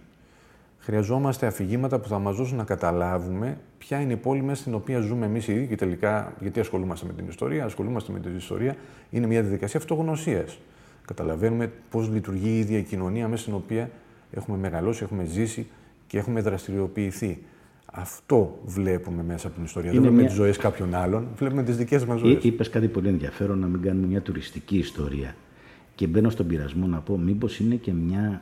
Χρειαζόμαστε 0.79 1.45
αφηγήματα 1.45 1.99
που 1.99 2.07
θα 2.07 2.19
μας 2.19 2.35
δώσουν 2.35 2.57
να 2.57 2.63
καταλάβουμε 2.63 3.57
ποια 3.77 4.01
είναι 4.01 4.13
η 4.13 4.15
πόλη 4.15 4.41
μέσα 4.41 4.61
στην 4.61 4.73
οποία 4.73 4.99
ζούμε 4.99 5.25
εμείς 5.25 5.47
οι 5.47 5.53
ίδιοι 5.53 5.67
και 5.67 5.75
τελικά, 5.75 6.33
γιατί 6.39 6.59
ασχολούμαστε 6.59 7.05
με 7.05 7.13
την 7.13 7.27
ιστορία, 7.27 7.65
ασχολούμαστε 7.65 8.11
με 8.11 8.19
την 8.19 8.35
ιστορία, 8.35 8.75
είναι 9.09 9.27
μια 9.27 9.41
διαδικασία 9.41 9.79
αυτογνωσίας. 9.79 10.57
Καταλαβαίνουμε 11.05 11.71
πώς 11.89 12.09
λειτουργεί 12.09 12.49
η 12.49 12.59
ίδια 12.59 12.77
η 12.77 12.83
κοινωνία 12.83 13.27
μέσα 13.27 13.41
στην 13.41 13.53
οποία 13.53 13.89
έχουμε 14.31 14.57
μεγαλώσει, 14.57 15.03
έχουμε 15.03 15.25
ζήσει 15.25 15.67
και 16.07 16.17
έχουμε 16.17 16.41
δραστηριοποιηθεί. 16.41 17.43
Αυτό 17.85 18.59
βλέπουμε 18.65 19.23
μέσα 19.23 19.47
από 19.47 19.55
την 19.55 19.65
ιστορία. 19.65 19.91
Είναι 19.91 19.99
Δεν 19.99 20.09
βλέπουμε 20.09 20.21
μια... 20.21 20.29
τις 20.29 20.39
ζωές 20.39 20.57
κάποιων 20.57 20.95
άλλων, 20.95 21.27
βλέπουμε 21.37 21.63
τις 21.63 21.77
δικές 21.77 22.05
μας 22.05 22.19
ζωές. 22.19 22.43
Είπες 22.43 22.69
κάτι 22.69 22.87
πολύ 22.87 23.07
ενδιαφέρον 23.07 23.59
να 23.59 23.67
μην 23.67 23.81
κάνουμε 23.81 24.07
μια 24.07 24.21
τουριστική 24.21 24.77
ιστορία. 24.77 25.35
Και 25.97 26.07
μπαίνω 26.07 26.29
στον 26.29 26.47
πειρασμό 26.47 26.87
να 26.87 26.99
πω 26.99 27.17
μήπως 27.17 27.59
είναι 27.59 27.75
και 27.75 27.93
μια 27.93 28.41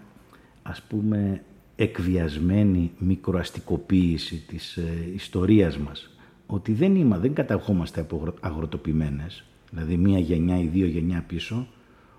ας 0.64 0.82
πούμε 0.82 1.44
εκβιασμένη 1.76 2.92
μικροαστικοποίηση 2.98 4.44
της 4.48 4.78
ε, 4.78 5.12
ιστορίας 5.14 5.78
μας. 5.78 6.10
Ότι 6.46 6.74
δεν, 6.74 6.96
είμα, 6.96 7.18
δεν 7.18 7.34
καταγόμαστε 7.34 8.02
από 8.02 8.34
αγροτοποιημένες, 8.40 9.44
δηλαδή 9.72 9.98
μία 9.98 10.20
γενιά 10.20 10.60
ή 10.60 10.68
δύο 10.68 10.86
γενιά 10.86 11.24
πίσω, 11.28 11.68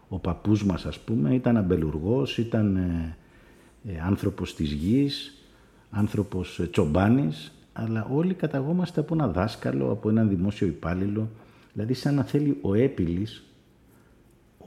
ο 0.09 0.19
παππούς 0.19 0.65
μας 0.65 0.87
ας 0.87 0.99
πούμε 0.99 1.35
ήταν 1.35 1.57
αμπελουργός, 1.57 2.39
ήταν 2.39 2.77
ε, 2.77 3.17
ε, 3.89 4.01
άνθρωπος 4.01 4.55
της 4.55 4.73
γης, 4.73 5.35
άνθρωπος 5.91 6.59
ε, 6.59 6.67
τσομπάνης, 6.67 7.53
αλλά 7.73 8.09
όλοι 8.13 8.35
καταγόμαστε 8.35 9.01
από 9.01 9.15
ένα 9.15 9.29
δάσκαλο, 9.29 9.91
από 9.91 10.09
έναν 10.09 10.29
δημόσιο 10.29 10.67
υπάλληλο, 10.67 11.31
δηλαδή 11.73 11.95
σαν 11.95 12.15
να 12.15 12.23
θέλει 12.23 12.59
ο 12.63 12.75
έπιλης 12.75 13.46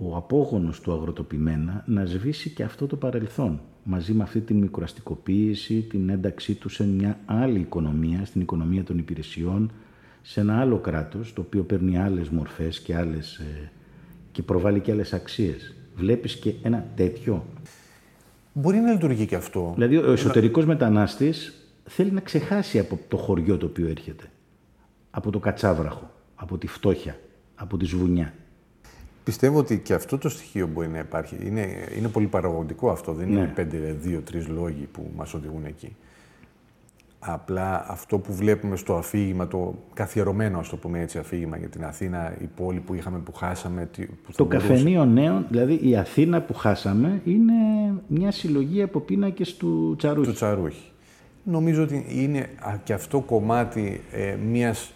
ο 0.02 0.16
απόγονος 0.16 0.82
του 0.82 0.94
αγροτοπημένα 0.94 1.84
να 1.88 2.06
σβήσει 2.06 2.50
και 2.50 2.64
αυτό 2.64 2.88
το 2.88 2.96
παρελθόν 2.96 3.60
μαζί 3.84 4.14
με 4.14 4.24
αυτή 4.24 4.40
την 4.40 4.58
μικροαστικοποίηση, 4.58 5.82
την 5.82 6.10
ένταξή 6.10 6.54
του 6.54 6.70
σε 6.70 6.88
μια 6.88 7.20
άλλη 7.26 7.60
οικονομία, 7.60 8.26
στην 8.26 8.42
οικονομία 8.42 8.84
των 8.84 8.98
υπηρεσιών, 8.98 9.72
σε 10.22 10.40
ένα 10.40 10.60
άλλο 10.60 10.78
κράτος, 10.78 11.34
το 11.34 11.42
οποίο 11.42 11.64
παίρνει 11.64 11.98
άλλες 11.98 12.30
μορφές 12.30 12.80
και, 12.80 12.96
άλλες, 12.96 13.36
ε, 13.36 13.72
και 14.32 14.42
προβάλλει 14.42 14.80
και 14.80 14.92
άλλες 14.92 15.14
αξίες. 15.14 15.76
Βλέπεις 15.96 16.36
και 16.36 16.54
ένα 16.62 16.86
τέτοιο; 16.96 17.46
Μπορεί 18.54 18.78
να 18.78 18.92
λειτουργεί 18.92 19.26
και 19.26 19.36
αυτό. 19.36 19.72
Δηλαδή 19.74 19.98
ο 19.98 20.12
εσωτερικός 20.12 20.66
μετανάστης 20.66 21.54
θέλει 21.84 22.12
να 22.12 22.22
ξεχάσει 22.22 22.80
από 22.80 23.00
το 23.08 23.18
χωριό 23.18 23.58
το 23.58 23.66
οποίο 23.66 23.88
έρχεται. 23.88 24.24
Από 25.12 25.32
το 25.32 25.40
κατσάβραχο, 25.40 26.12
από 26.36 26.58
τη 26.58 26.68
φτώχεια, 26.68 27.20
από 27.56 27.78
τη 27.78 27.86
σβουνιά. 27.86 28.34
Πιστεύω 29.24 29.58
ότι 29.58 29.80
και 29.80 29.94
αυτό 29.94 30.18
το 30.18 30.30
στοιχείο 30.30 30.68
μπορεί 30.68 30.88
να 30.88 31.00
υπάρχει. 31.00 31.38
Είναι, 31.46 31.68
είναι 31.98 32.08
πολύ 32.08 32.28
παραγωγικό 32.28 32.90
αυτό. 32.90 33.14
Δεν 33.14 33.28
είναι 33.28 33.40
ναι. 33.40 33.48
πέντε, 33.48 33.78
δύο, 34.00 34.22
τρεις 34.22 34.48
λόγοι 34.48 34.88
που 34.92 35.12
μας 35.16 35.34
οδηγούν 35.34 35.66
εκεί. 35.66 35.96
Απλά 37.20 37.86
αυτό 37.88 38.18
που 38.18 38.34
βλέπουμε 38.34 38.76
στο 38.76 38.96
αφήγημα, 38.96 39.48
το 39.48 39.76
καθιερωμένο, 39.94 40.60
ας 40.60 40.70
το 40.70 40.78
πούμε 40.78 41.00
έτσι, 41.00 41.18
αφήγημα 41.18 41.58
για 41.58 41.68
την 41.68 41.86
Αθήνα, 41.86 42.36
η 42.42 42.50
πόλη 42.56 42.80
που 42.80 42.94
είχαμε, 42.94 43.20
που 43.20 43.34
χάσαμε. 43.34 43.90
Που 44.24 44.32
το 44.36 44.46
μπορούσε... 44.46 44.68
καφενείο 44.68 45.06
νέων, 45.06 45.46
δηλαδή 45.50 45.80
η 45.82 45.96
Αθήνα 45.96 46.42
που 46.42 46.54
χάσαμε, 46.54 47.22
είναι 47.26 47.54
μια 48.08 48.32
συλλογή 48.32 48.82
από 48.82 49.00
πίνακες 49.00 49.58
του 49.58 49.96
Τσαρούχη. 49.98 50.28
Του 50.30 50.36
Τσαρούχη. 50.36 50.92
Νομίζω 51.44 51.84
ότι 51.84 52.06
είναι 52.10 52.50
και 52.84 52.94
αυτό 52.94 53.20
κομμάτι 53.20 54.02
ε, 54.12 54.36
μιας 54.52 54.94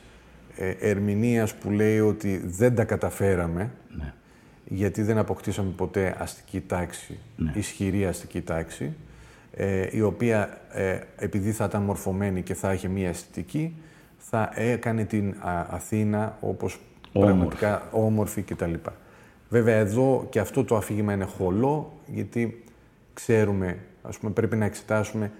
ε, 0.55 0.69
ερμηνείας 0.69 1.53
που 1.55 1.71
λέει 1.71 1.99
ότι 1.99 2.41
δεν 2.45 2.75
τα 2.75 2.83
καταφέραμε, 2.83 3.59
ναι 3.61 3.69
γιατί 4.73 5.01
δεν 5.01 5.17
αποκτήσαμε 5.17 5.71
ποτέ 5.75 6.15
αστική 6.19 6.61
τάξη, 6.61 7.19
ναι. 7.35 7.51
ισχυρή 7.55 8.05
αστική 8.05 8.41
τάξη, 8.41 8.93
ε, 9.51 9.87
η 9.91 10.01
οποία 10.01 10.61
ε, 10.71 10.99
επειδή 11.15 11.51
θα 11.51 11.65
ήταν 11.65 11.81
μορφωμένη 11.81 12.41
και 12.41 12.53
θα 12.53 12.73
είχε 12.73 12.87
μία 12.87 13.09
αισθητική, 13.09 13.75
θα 14.17 14.51
έκανε 14.53 15.03
την 15.05 15.35
Αθήνα 15.69 16.37
όπως 16.39 16.79
όμορφη. 17.13 17.33
πραγματικά 17.33 17.87
όμορφη 17.91 18.41
κτλ. 18.41 18.73
Βέβαια 19.49 19.75
εδώ 19.75 20.27
και 20.29 20.39
αυτό 20.39 20.63
το 20.63 20.75
αφήγημα 20.75 21.13
είναι 21.13 21.25
χολό, 21.25 21.99
γιατί 22.07 22.63
ξέρουμε, 23.13 23.77
ας 24.01 24.17
πούμε, 24.17 24.31
πρέπει 24.31 24.55
να 24.55 24.65
εξετάσουμε 24.65 25.31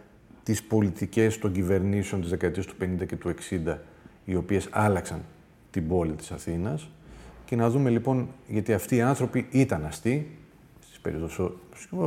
τις 0.44 0.64
πολιτικές 0.64 1.40
των 1.40 1.52
κυβερνήσεων 1.52 2.22
της 2.22 2.30
δεκαετίας 2.30 2.66
του 2.66 2.76
50 2.82 3.06
και 3.06 3.16
του 3.16 3.30
60, 3.30 3.78
οι 4.26 4.36
οποίες 4.36 4.68
άλλαξαν 4.72 5.22
την 5.72 5.88
πόλη 5.88 6.12
της 6.12 6.32
Αθήνας 6.32 6.90
και 7.46 7.56
να 7.56 7.70
δούμε 7.70 7.90
λοιπόν, 7.90 8.28
γιατί 8.48 8.74
αυτοί 8.74 8.96
οι 8.96 9.02
άνθρωποι 9.02 9.48
ήταν 9.52 9.86
αστεί, 9.86 10.38
στις 10.80 11.00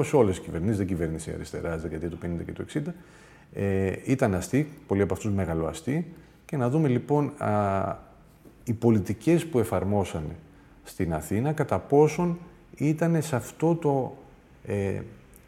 σε 0.03 0.17
όλες 0.17 0.37
τις 0.37 0.45
κυβερνήσεις, 0.45 0.77
δεν 0.77 0.87
κυβέρνησε 0.87 1.31
η 1.31 1.35
αριστερά 1.35 1.79
στη 1.79 1.89
δεκαετία 1.89 2.09
του 2.09 2.19
50 2.23 2.45
και 2.45 2.53
του 2.53 2.65
60, 2.65 2.93
ε, 3.53 3.93
ήταν 4.05 4.35
αστεί, 4.35 4.69
πολλοί 4.87 5.03
από 5.03 5.15
αυτούς 5.15 5.31
μεγαλοαστοί, 5.31 6.07
και 6.45 6.57
να 6.57 6.71
δούμε 6.71 6.89
λοιπόν 6.89 7.33
α, 7.39 7.97
οι 8.65 8.73
πολιτικές 8.73 9.47
που 9.47 9.59
εφαρμόσανε 9.59 10.37
στην 10.85 11.15
Αθήνα, 11.15 11.53
κατά 11.53 11.79
πόσον 11.79 12.39
ήταν 12.77 13.23
σε 13.23 13.37
αυτό 13.37 13.75
το... 13.75 14.17
Ε, 14.67 15.01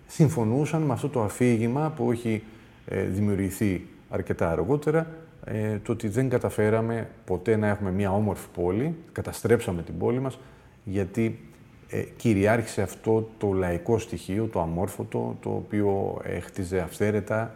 συμφωνούσαν 0.06 0.82
με 0.82 0.92
αυτό 0.92 1.08
το 1.08 1.22
αφήγημα 1.22 1.92
που 1.96 2.12
έχει 2.12 2.42
ε, 2.86 3.02
δημιουργηθεί 3.02 3.86
αρκετά 4.10 4.50
αργότερα, 4.50 5.06
ε, 5.44 5.78
το 5.78 5.92
ότι 5.92 6.08
δεν 6.08 6.28
καταφέραμε 6.28 7.08
ποτέ 7.24 7.56
να 7.56 7.68
έχουμε 7.68 7.90
μια 7.90 8.12
όμορφη 8.12 8.46
πόλη, 8.54 8.94
καταστρέψαμε 9.12 9.82
την 9.82 9.98
πόλη 9.98 10.20
μας, 10.20 10.38
γιατί 10.84 11.48
ε, 11.90 12.02
κυριάρχησε 12.16 12.82
αυτό 12.82 13.30
το 13.38 13.52
λαϊκό 13.52 13.98
στοιχείο, 13.98 14.46
το 14.46 14.60
αμόρφωτο, 14.60 15.36
το 15.40 15.50
οποίο 15.50 16.18
ε, 16.22 16.40
χτίζε 16.40 16.80
αυθαίρετα, 16.80 17.54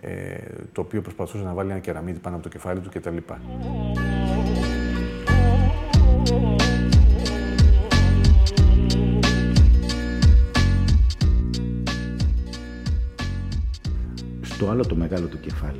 ε, 0.00 0.36
το 0.72 0.80
οποίο 0.80 1.00
προσπαθούσε 1.00 1.44
να 1.44 1.52
βάλει 1.52 1.70
ένα 1.70 1.80
κεραμίδι 1.80 2.18
πάνω 2.18 2.34
από 2.34 2.44
το 2.44 2.50
κεφάλι 2.50 2.80
του 2.80 2.88
κτλ. 2.88 3.16
Στο 14.42 14.68
άλλο 14.68 14.86
το 14.86 14.94
μεγάλο 14.94 15.26
του 15.26 15.40
κεφάλαιο, 15.40 15.78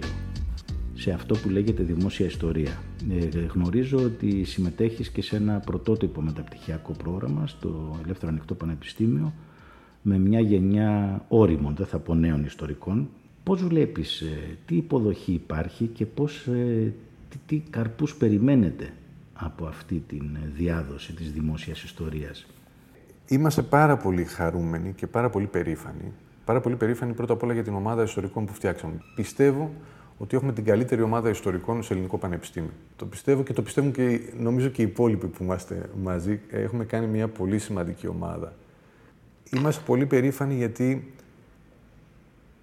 σε 1.04 1.10
αυτό 1.10 1.34
που 1.34 1.48
λέγεται 1.48 1.82
δημόσια 1.82 2.26
ιστορία. 2.26 2.82
Ε, 3.10 3.38
γνωρίζω 3.38 3.98
ότι 3.98 4.44
συμμετέχεις 4.44 5.10
και 5.10 5.22
σε 5.22 5.36
ένα 5.36 5.58
πρωτότυπο 5.58 6.20
μεταπτυχιακό 6.20 6.92
πρόγραμμα 6.92 7.46
στο 7.46 7.98
Ελεύθερο 8.04 8.30
Ανοιχτό 8.30 8.54
Πανεπιστήμιο 8.54 9.32
με 10.02 10.18
μια 10.18 10.40
γενιά 10.40 11.24
όριμων, 11.28 11.74
δεν 11.74 11.86
θα 11.86 11.98
πω 11.98 12.14
νέων 12.14 12.44
ιστορικών. 12.44 13.08
Πώς 13.42 13.62
βλέπεις, 13.64 14.20
ε, 14.20 14.58
τι 14.66 14.76
υποδοχή 14.76 15.32
υπάρχει 15.32 15.86
και 15.86 16.06
πώς, 16.06 16.46
ε, 16.46 16.92
τι, 17.28 17.36
τι 17.46 17.62
καρπούς 17.70 18.14
περιμένετε 18.14 18.92
από 19.34 19.66
αυτή 19.66 20.04
τη 20.06 20.18
διάδοση 20.56 21.12
της 21.12 21.32
δημόσιας 21.32 21.82
ιστορίας; 21.82 22.46
Είμαστε 23.28 23.62
πάρα 23.62 23.96
πολύ 23.96 24.24
χαρούμενοι 24.24 24.92
και 24.92 25.06
πάρα 25.06 25.30
πολύ 25.30 25.46
περήφανοι. 25.46 26.12
Πάρα 26.44 26.60
πολύ 26.60 26.76
περήφανοι 26.76 27.12
πρώτα 27.12 27.32
απ' 27.32 27.42
όλα 27.42 27.52
για 27.52 27.62
την 27.62 27.74
ομάδα 27.74 28.02
ιστορικών 28.02 28.44
που 28.44 28.52
φτιάξαμε. 28.52 29.00
Πιστεύω 29.14 29.70
ότι 30.18 30.36
έχουμε 30.36 30.52
την 30.52 30.64
καλύτερη 30.64 31.02
ομάδα 31.02 31.30
ιστορικών 31.30 31.82
σε 31.82 31.92
ελληνικό 31.92 32.18
πανεπιστήμιο. 32.18 32.70
Το 32.96 33.06
πιστεύω 33.06 33.42
και 33.42 33.52
το 33.52 33.62
πιστεύουν 33.62 33.92
και 33.92 34.20
νομίζω 34.38 34.68
και 34.68 34.82
οι 34.82 34.84
υπόλοιποι 34.84 35.26
που 35.26 35.42
είμαστε 35.42 35.90
μαζί. 36.02 36.40
Έχουμε 36.50 36.84
κάνει 36.84 37.06
μια 37.06 37.28
πολύ 37.28 37.58
σημαντική 37.58 38.06
ομάδα. 38.06 38.52
Είμαστε 39.50 39.82
πολύ 39.86 40.06
περήφανοι 40.06 40.54
γιατί 40.54 41.12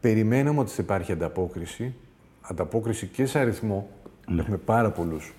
περιμέναμε 0.01 0.59
ότι 0.59 0.71
θα 0.71 0.81
υπάρχει 0.83 1.11
ανταπόκριση. 1.11 1.93
Ανταπόκριση 2.41 3.07
και 3.07 3.25
σε 3.25 3.39
αριθμό. 3.39 3.89
Ναι. 4.27 4.41
Έχουμε 4.41 4.57
πάρα 4.57 4.91
πολλούς, 4.91 5.33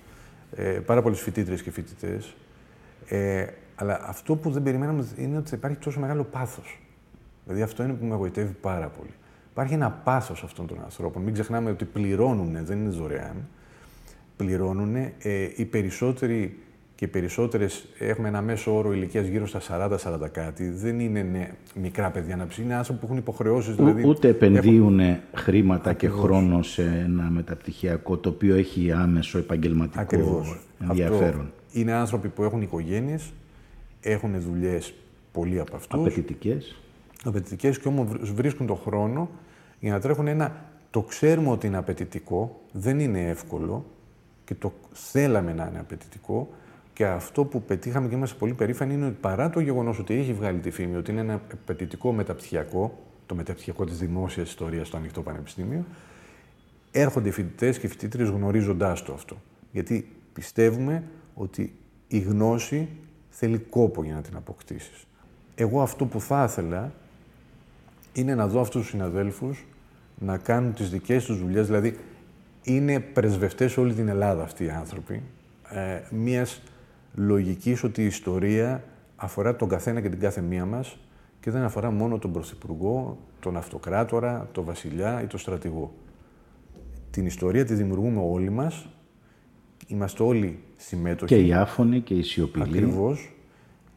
ε, 0.55 0.69
πάρα 0.69 1.01
πολλούς 1.01 1.21
φοιτήτρες 1.21 1.61
και 1.61 1.71
φοιτητές. 1.71 2.35
Ε, 3.07 3.45
αλλά 3.75 3.99
αυτό 4.03 4.35
που 4.35 4.51
δεν 4.51 4.63
περιμέναμε 4.63 5.07
είναι 5.17 5.37
ότι 5.37 5.49
θα 5.49 5.55
υπάρχει 5.55 5.77
τόσο 5.77 5.99
μεγάλο 5.99 6.23
πάθος. 6.23 6.79
Δηλαδή 7.43 7.63
αυτό 7.63 7.83
είναι 7.83 7.93
που 7.93 8.05
με 8.05 8.13
εγωιτεύει 8.13 8.53
πάρα 8.61 8.87
πολύ. 8.87 9.13
Υπάρχει 9.53 9.73
ένα 9.73 9.91
πάθος 9.91 10.43
αυτών 10.43 10.67
των 10.67 10.77
ανθρώπων. 10.83 11.21
Μην 11.21 11.33
ξεχνάμε 11.33 11.69
ότι 11.69 11.85
πληρώνουν, 11.85 12.65
δεν 12.65 12.77
είναι 12.79 12.89
δωρεάν. 12.89 13.35
Πληρώνουν. 14.37 14.95
Ε, 14.95 15.11
οι 15.55 15.65
περισσότεροι, 15.65 16.57
και 16.95 17.05
και 17.05 17.09
περισσότερες 17.09 17.85
έχουμε 17.99 18.27
ένα 18.27 18.41
μέσο 18.41 18.77
όρο 18.77 18.93
ηλικίας 18.93 19.27
γύρω 19.27 19.47
στα 19.47 19.61
40-40 19.69 20.29
κάτι. 20.31 20.69
Δεν 20.69 20.99
είναι 20.99 21.21
ναι, 21.21 21.49
μικρά 21.75 22.09
παιδιά 22.09 22.35
να 22.35 22.47
ψήνουν, 22.47 22.69
είναι 22.69 22.77
άνθρωποι 22.77 22.99
που 22.99 23.05
έχουν 23.05 23.17
υποχρεώσεις. 23.17 23.75
Δηλαδή, 23.75 24.07
ούτε 24.07 24.27
επενδύουν 24.27 24.99
έχουν... 24.99 25.21
χρήματα 25.33 25.93
και 25.93 26.07
χρόνο 26.07 26.61
σε 26.61 26.81
ένα 26.81 27.29
μεταπτυχιακό 27.29 28.17
το 28.17 28.29
οποίο 28.29 28.55
έχει 28.55 28.91
άμεσο 28.91 29.37
επαγγελματικό 29.37 30.01
Ακριβώς. 30.01 30.59
ενδιαφέρον. 30.81 31.27
Αυτό 31.27 31.79
είναι 31.79 31.91
άνθρωποι 31.91 32.27
που 32.27 32.43
έχουν 32.43 32.61
οικογένειες, 32.61 33.33
έχουν 34.01 34.41
δουλειές 34.41 34.93
πολλοί 35.31 35.59
από 35.59 35.75
αυτούς. 35.75 35.99
Απαιτητικές. 35.99 36.75
Απαιτητικές 37.23 37.79
και 37.79 37.87
όμως 37.87 38.33
βρίσκουν 38.33 38.67
τον 38.67 38.77
χρόνο 38.77 39.29
για 39.79 39.91
να 39.91 39.99
τρέχουν 39.99 40.27
ένα. 40.27 40.65
Το 40.89 41.01
ξέρουμε 41.01 41.49
ότι 41.49 41.67
είναι 41.67 41.77
απαιτητικό, 41.77 42.61
δεν 42.71 42.99
είναι 42.99 43.29
εύκολο 43.29 43.85
και 44.45 44.55
το 44.55 44.73
θέλαμε 44.91 45.53
να 45.53 45.67
είναι 45.67 45.79
απαιτητικό, 45.79 46.49
και 46.93 47.05
αυτό 47.05 47.45
που 47.45 47.61
πετύχαμε 47.61 48.07
και 48.07 48.15
είμαστε 48.15 48.37
πολύ 48.39 48.53
περήφανοι 48.53 48.93
είναι 48.93 49.05
ότι 49.05 49.17
παρά 49.21 49.49
το 49.49 49.59
γεγονός 49.59 49.99
ότι 49.99 50.13
έχει 50.13 50.33
βγάλει 50.33 50.59
τη 50.59 50.71
φήμη 50.71 50.95
ότι 50.95 51.11
είναι 51.11 51.19
ένα 51.19 51.33
απαιτητικό 51.33 52.11
μεταπτυχιακό, 52.11 52.99
το 53.25 53.35
μεταπτυχιακό 53.35 53.85
της 53.85 53.97
δημόσιας 53.97 54.49
ιστορίας 54.49 54.87
στο 54.87 54.97
ανοιχτό 54.97 55.21
πανεπιστήμιο, 55.21 55.85
έρχονται 56.91 57.31
φοιτητές 57.31 57.79
και 57.79 57.87
φοιτήτρε 57.87 58.23
γνωρίζοντάς 58.23 59.03
το 59.03 59.13
αυτό. 59.13 59.37
Γιατί 59.71 60.15
πιστεύουμε 60.33 61.03
ότι 61.33 61.75
η 62.07 62.19
γνώση 62.19 62.89
θέλει 63.29 63.57
κόπο 63.57 64.03
για 64.03 64.13
να 64.13 64.21
την 64.21 64.35
αποκτήσεις. 64.35 65.07
Εγώ 65.55 65.81
αυτό 65.81 66.05
που 66.05 66.19
θα 66.19 66.43
ήθελα 66.43 66.93
είναι 68.13 68.35
να 68.35 68.47
δω 68.47 68.59
αυτούς 68.59 68.81
τους 68.81 68.89
συναδέλφους 68.89 69.65
να 70.19 70.37
κάνουν 70.37 70.73
τις 70.73 70.89
δικές 70.89 71.25
τους 71.25 71.39
δουλειές. 71.39 71.65
Δηλαδή, 71.65 71.97
είναι 72.63 72.99
πρεσβευτές 72.99 73.71
σε 73.71 73.79
όλη 73.79 73.93
την 73.93 74.07
Ελλάδα 74.07 74.43
αυτοί 74.43 74.63
οι 74.63 74.69
άνθρωποι. 74.69 75.21
Ε, 75.69 76.01
μιας 76.09 76.61
λογικής 77.15 77.83
ότι 77.83 78.01
η 78.01 78.05
ιστορία 78.05 78.83
αφορά 79.15 79.55
τον 79.55 79.69
καθένα 79.69 80.01
και 80.01 80.09
την 80.09 80.19
κάθε 80.19 80.41
μία 80.41 80.65
μας 80.65 80.97
και 81.39 81.51
δεν 81.51 81.63
αφορά 81.63 81.91
μόνο 81.91 82.17
τον 82.17 82.31
Πρωθυπουργό, 82.31 83.17
τον 83.39 83.57
Αυτοκράτορα, 83.57 84.49
τον 84.51 84.63
Βασιλιά 84.63 85.21
ή 85.21 85.25
τον 85.25 85.39
Στρατηγό. 85.39 85.93
Την 87.11 87.25
ιστορία 87.25 87.65
τη 87.65 87.73
δημιουργούμε 87.73 88.21
όλοι 88.23 88.49
μας, 88.49 88.89
είμαστε 89.87 90.23
όλοι 90.23 90.59
συμμέτοχοι. 90.77 91.35
Και 91.35 91.45
οι 91.45 91.53
άφωνοι 91.53 91.99
και 91.99 92.13
οι 92.13 92.21
σιωπηλοί. 92.21 92.63
Ακριβώς. 92.63 93.32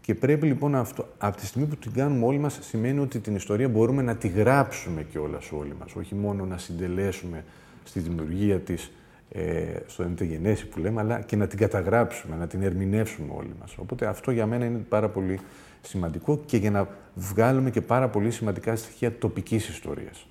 Και 0.06 0.14
πρέπει 0.14 0.46
λοιπόν 0.46 0.74
αυτό, 0.74 1.08
από 1.18 1.36
τη 1.36 1.46
στιγμή 1.46 1.66
που 1.66 1.76
την 1.76 1.92
κάνουμε 1.92 2.26
όλοι 2.26 2.38
μας, 2.38 2.58
σημαίνει 2.62 2.98
ότι 3.00 3.18
την 3.20 3.34
ιστορία 3.34 3.68
μπορούμε 3.68 4.02
να 4.02 4.16
τη 4.16 4.28
γράψουμε 4.28 5.02
κιόλας 5.02 5.52
όλοι 5.52 5.74
μας, 5.80 5.94
όχι 5.94 6.14
μόνο 6.14 6.44
να 6.44 6.58
συντελέσουμε 6.58 7.44
στη 7.84 8.00
δημιουργία 8.00 8.58
της 8.58 8.92
ε, 9.30 9.76
στο 9.86 10.02
εντεγενέση 10.02 10.66
που 10.66 10.78
λέμε, 10.78 11.00
αλλά 11.00 11.20
και 11.20 11.36
να 11.36 11.46
την 11.46 11.58
καταγράψουμε, 11.58 12.36
να 12.36 12.46
την 12.46 12.62
ερμηνεύσουμε 12.62 13.32
όλοι 13.36 13.54
μας. 13.60 13.76
Οπότε 13.78 14.06
αυτό 14.06 14.30
για 14.30 14.46
μένα 14.46 14.64
είναι 14.64 14.78
πάρα 14.78 15.08
πολύ 15.08 15.40
σημαντικό 15.82 16.42
και 16.46 16.56
για 16.56 16.70
να 16.70 16.88
βγάλουμε 17.14 17.70
και 17.70 17.80
πάρα 17.80 18.08
πολύ 18.08 18.30
σημαντικά 18.30 18.76
στοιχεία 18.76 19.18
τοπικής 19.18 19.68
ιστορίας. 19.68 20.26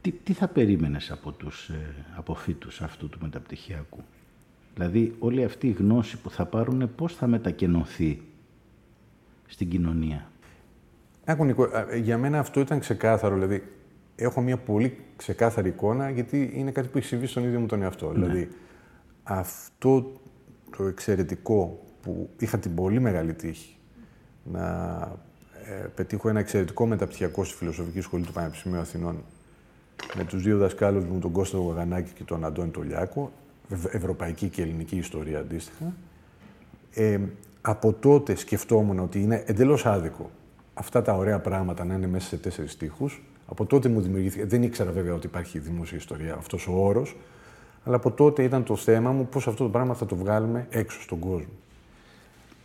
Τι, 0.00 0.10
τι 0.10 0.32
θα 0.32 0.48
περίμενες 0.48 1.10
από 1.10 1.32
τους 1.32 1.68
ε, 1.68 1.94
αποφύτους 2.16 2.80
αυτού 2.80 3.08
του 3.08 3.18
μεταπτυχιακού; 3.22 4.00
Δηλαδή 4.74 5.14
όλη 5.18 5.44
αυτή 5.44 5.66
η 5.66 5.76
γνώση 5.78 6.16
που 6.16 6.30
θα 6.30 6.46
πάρουν 6.46 6.90
πώς 6.96 7.14
θα 7.14 7.26
μετακενωθεί 7.26 8.20
στην 9.46 9.68
κοινωνία. 9.68 10.30
Έχουν, 11.24 11.54
για 12.02 12.18
μένα 12.18 12.38
αυτό 12.38 12.60
ήταν 12.60 12.78
ξεκάθαρο. 12.78 13.34
Δηλαδή 13.34 13.62
έχω 14.16 14.40
μια 14.40 14.56
πολύ 14.56 14.98
ξεκάθαρη 15.16 15.68
εικόνα, 15.68 16.10
γιατί 16.10 16.52
είναι 16.54 16.70
κάτι 16.70 16.88
που 16.88 16.98
έχει 16.98 17.06
συμβεί 17.06 17.26
στον 17.26 17.44
ίδιο 17.44 17.60
μου 17.60 17.66
τον 17.66 17.82
εαυτό. 17.82 18.12
Ναι. 18.12 18.12
Δηλαδή, 18.12 18.48
αυτό 19.22 20.20
το 20.76 20.84
εξαιρετικό 20.84 21.84
που 22.02 22.30
είχα 22.38 22.58
την 22.58 22.74
πολύ 22.74 23.00
μεγάλη 23.00 23.34
τύχη 23.34 23.76
να 24.44 24.96
ε, 25.64 25.86
πετύχω 25.94 26.28
ένα 26.28 26.38
εξαιρετικό 26.38 26.86
μεταπτυχιακό 26.86 27.44
στη 27.44 27.56
Φιλοσοφική 27.56 28.00
Σχολή 28.00 28.24
του 28.24 28.32
Πανεπιστημίου 28.32 28.80
Αθηνών 28.80 29.24
με 30.16 30.24
τους 30.24 30.42
δύο 30.42 30.58
δασκάλους 30.58 31.04
μου, 31.04 31.18
τον 31.18 31.32
Κώστα 31.32 31.58
Γογανάκη 31.58 32.12
και 32.12 32.24
τον 32.24 32.44
Αντώνη 32.44 32.70
Τολιάκο, 32.70 33.32
ευρωπαϊκή 33.90 34.48
και 34.48 34.62
ελληνική 34.62 34.96
ιστορία 34.96 35.38
αντίστοιχα. 35.38 35.94
Ε, 36.94 37.20
από 37.66 37.92
τότε 37.92 38.34
σκεφτόμουν 38.34 38.98
ότι 38.98 39.20
είναι 39.20 39.42
εντελώς 39.46 39.86
άδικο 39.86 40.30
αυτά 40.74 41.02
τα 41.02 41.14
ωραία 41.14 41.38
πράγματα 41.38 41.84
να 41.84 41.94
είναι 41.94 42.06
μέσα 42.06 42.28
σε 42.28 42.36
τέσσερις 42.36 42.76
τείχους 42.76 43.22
από 43.46 43.64
τότε 43.66 43.88
μου 43.88 44.00
δημιουργήθηκε. 44.00 44.44
Δεν 44.44 44.62
ήξερα 44.62 44.90
βέβαια 44.90 45.14
ότι 45.14 45.26
υπάρχει 45.26 45.58
δημόσια 45.58 45.96
ιστορία, 45.96 46.34
αυτός 46.34 46.66
ο 46.66 46.72
όρος. 46.72 47.16
Αλλά 47.84 47.96
από 47.96 48.10
τότε 48.10 48.42
ήταν 48.42 48.64
το 48.64 48.76
θέμα 48.76 49.12
μου 49.12 49.26
πώς 49.26 49.46
αυτό 49.46 49.64
το 49.64 49.70
πράγμα 49.70 49.94
θα 49.94 50.06
το 50.06 50.16
βγάλουμε 50.16 50.66
έξω 50.70 51.00
στον 51.00 51.18
κόσμο. 51.18 51.52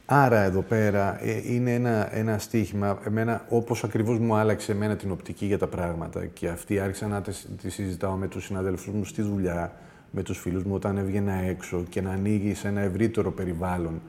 Άρα 0.06 0.40
εδώ 0.40 0.62
πέρα 0.62 1.24
ε, 1.24 1.54
είναι 1.54 1.74
ένα, 1.74 2.16
ένα 2.16 2.38
στίχημα, 2.38 3.00
εμένα, 3.06 3.46
όπως 3.50 3.84
ακριβώς 3.84 4.20
μου 4.20 4.36
άλλαξε 4.36 4.72
εμένα 4.72 4.96
την 4.96 5.12
οπτική 5.12 5.46
για 5.46 5.58
τα 5.58 5.68
πράγματα 5.68 6.26
και 6.26 6.48
αυτή 6.48 6.80
άρχισα 6.80 7.08
να 7.08 7.22
τη 7.62 7.70
συζητάω 7.70 8.16
με 8.16 8.28
τους 8.28 8.46
συναδέλφους 8.46 8.94
μου 8.94 9.06
στη 9.06 9.22
δουλειά, 9.22 9.74
με 10.12 10.24
τους 10.24 10.40
φίλους 10.40 10.64
μου 10.64 10.74
όταν 10.74 10.98
έβγαινα 10.98 11.34
έξω 11.34 11.84
και 11.90 12.02
να 12.02 12.12
ανοίγει 12.12 12.54
σε 12.54 12.68
ένα 12.68 12.82
ευρύτερο 12.82 13.32
περιβάλλον 13.32 14.02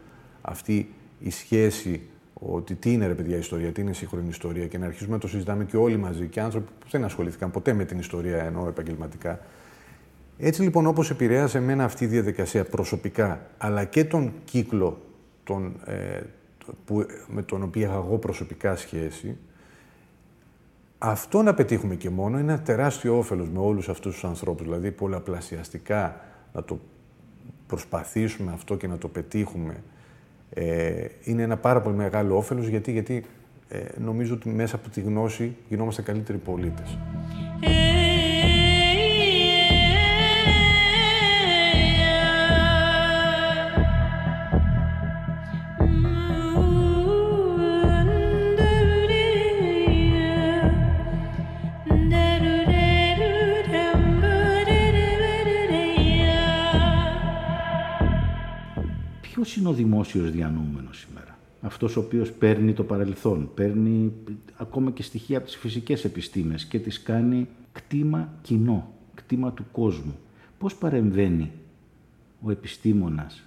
αυτή 0.42 0.88
η 1.20 1.30
σχέση 1.30 2.02
ότι 2.34 2.74
τι 2.74 2.92
είναι 2.92 3.06
ρε 3.06 3.14
παιδιά 3.14 3.36
η 3.36 3.38
ιστορία, 3.38 3.72
τι 3.72 3.80
είναι 3.80 3.90
η 3.90 3.94
σύγχρονη 3.94 4.28
ιστορία 4.28 4.66
και 4.66 4.78
να 4.78 4.86
αρχίσουμε 4.86 5.14
να 5.14 5.20
το 5.20 5.28
συζητάμε 5.28 5.64
και 5.64 5.76
όλοι 5.76 5.96
μαζί 5.96 6.26
και 6.26 6.40
άνθρωποι 6.40 6.70
που 6.78 6.86
δεν 6.90 7.04
ασχολήθηκαν 7.04 7.50
ποτέ 7.50 7.72
με 7.72 7.84
την 7.84 7.98
ιστορία 7.98 8.44
ενώ 8.44 8.66
επαγγελματικά. 8.68 9.40
Έτσι 10.38 10.62
λοιπόν 10.62 10.86
όπως 10.86 11.10
επηρέασε 11.10 11.58
εμένα 11.58 11.84
αυτή 11.84 12.04
η 12.04 12.06
διαδικασία 12.06 12.64
προσωπικά 12.64 13.46
αλλά 13.58 13.84
και 13.84 14.04
τον 14.04 14.32
κύκλο 14.44 15.00
τον, 15.44 15.74
ε, 15.84 16.20
που, 16.84 17.06
με 17.28 17.42
τον 17.42 17.62
οποίο 17.62 17.82
είχα 17.82 17.94
εγώ 17.94 18.18
προσωπικά 18.18 18.76
σχέση 18.76 19.36
αυτό 21.02 21.42
να 21.42 21.54
πετύχουμε 21.54 21.94
και 21.94 22.10
μόνο 22.10 22.38
είναι 22.38 22.52
ένα 22.52 22.62
τεράστιο 22.62 23.18
όφελος 23.18 23.48
με 23.48 23.58
όλους 23.58 23.88
αυτούς 23.88 24.12
τους 24.12 24.24
ανθρώπους. 24.24 24.62
Δηλαδή 24.62 24.90
πολλαπλασιαστικά 24.90 26.20
να 26.52 26.62
το 26.62 26.78
προσπαθήσουμε 27.66 28.52
αυτό 28.52 28.76
και 28.76 28.86
να 28.86 28.98
το 28.98 29.08
πετύχουμε 29.08 29.82
ε, 30.54 31.04
είναι 31.24 31.42
ένα 31.42 31.56
πάρα 31.56 31.80
πολύ 31.80 31.96
μεγάλο 31.96 32.36
όφελος 32.36 32.66
γιατί, 32.66 32.92
γιατί 32.92 33.24
ε, 33.68 33.78
νομίζω 33.98 34.34
ότι 34.34 34.48
μέσα 34.48 34.76
από 34.76 34.88
τη 34.88 35.00
γνώση 35.00 35.56
γινόμαστε 35.68 36.02
καλύτεροι 36.02 36.38
πολίτες. 36.38 36.98
Είναι 59.56 59.68
ο 59.68 59.72
δημόσιος 59.72 60.30
διανοούμενος 60.30 60.98
σήμερα; 60.98 61.38
Αυτός 61.60 61.96
ο 61.96 62.00
οποίος 62.00 62.32
παίρνει 62.32 62.72
το 62.72 62.84
παρελθόν, 62.84 63.50
παίρνει 63.54 64.12
ακόμα 64.56 64.90
και 64.90 65.02
στοιχεία 65.02 65.36
από 65.38 65.46
τις 65.46 65.56
φυσικές 65.56 66.04
επιστήμες 66.04 66.64
και 66.64 66.78
τις 66.78 67.02
κάνει 67.02 67.48
κτήμα 67.72 68.28
κοινό, 68.42 68.92
κτήμα 69.14 69.52
του 69.52 69.64
κόσμου. 69.72 70.18
Πώς 70.58 70.74
παρεμβαίνει 70.74 71.50
ο 72.42 72.50
επιστήμονας 72.50 73.42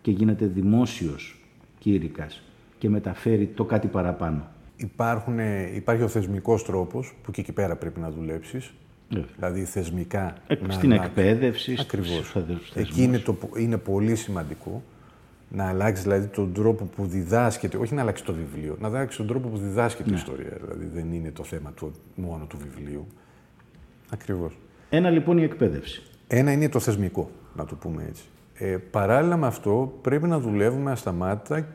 και 0.00 0.10
γίνεται 0.10 0.46
δημόσιος 0.46 1.40
κήρυκας 1.78 2.42
και 2.78 2.88
μεταφέρει 2.88 3.46
το 3.46 3.64
κάτι 3.64 3.86
παραπάνω; 3.86 4.48
Υπάρχουν, 4.76 5.38
υπάρχει 5.74 6.02
ο 6.02 6.08
θεσμικός 6.08 6.64
τρόπος 6.64 7.14
που 7.22 7.30
και 7.30 7.40
εκεί 7.40 7.52
πέρα 7.52 7.76
πρέπει 7.76 8.00
να 8.00 8.10
δουλέψεις. 8.10 8.72
Δηλαδή 9.36 9.64
θεσμικά. 9.64 10.34
Στην 10.68 10.92
εκπαίδευση, 10.92 11.76
Ακριβώς. 11.80 12.36
Εκεί 12.74 13.02
είναι, 13.02 13.18
το, 13.18 13.36
είναι 13.56 13.76
πολύ 13.78 14.14
σημαντικό 14.14 14.82
να 15.54 15.68
αλλάξει 15.68 16.02
δηλαδή 16.02 16.26
τον 16.26 16.52
τρόπο 16.52 16.84
που 16.84 17.06
διδάσκεται, 17.06 17.76
όχι 17.76 17.94
να 17.94 18.00
αλλάξει 18.00 18.24
το 18.24 18.32
βιβλίο, 18.32 18.76
να 18.80 18.88
αλλάξει 18.88 19.16
τον 19.16 19.26
τρόπο 19.26 19.48
που 19.48 19.56
διδάσκεται 19.56 20.10
ναι. 20.10 20.16
η 20.16 20.18
ιστορία. 20.18 20.56
Δηλαδή 20.60 20.86
δεν 20.94 21.12
είναι 21.12 21.30
το 21.30 21.44
θέμα 21.44 21.72
του, 21.72 21.92
μόνο 22.14 22.44
του 22.44 22.56
βιβλίου. 22.56 23.06
Ακριβώς. 24.10 24.58
Ένα 24.90 25.10
λοιπόν 25.10 25.38
η 25.38 25.42
εκπαίδευση. 25.42 26.02
Ένα 26.26 26.52
είναι 26.52 26.68
το 26.68 26.80
θεσμικό, 26.80 27.30
να 27.56 27.64
το 27.64 27.74
πούμε 27.74 28.04
έτσι. 28.08 28.22
Ε, 28.54 28.76
παράλληλα 28.76 29.36
με 29.36 29.46
αυτό, 29.46 29.98
πρέπει 30.02 30.26
να 30.26 30.38
δουλεύουμε 30.38 30.90
ασταμάτητα, 30.90 31.66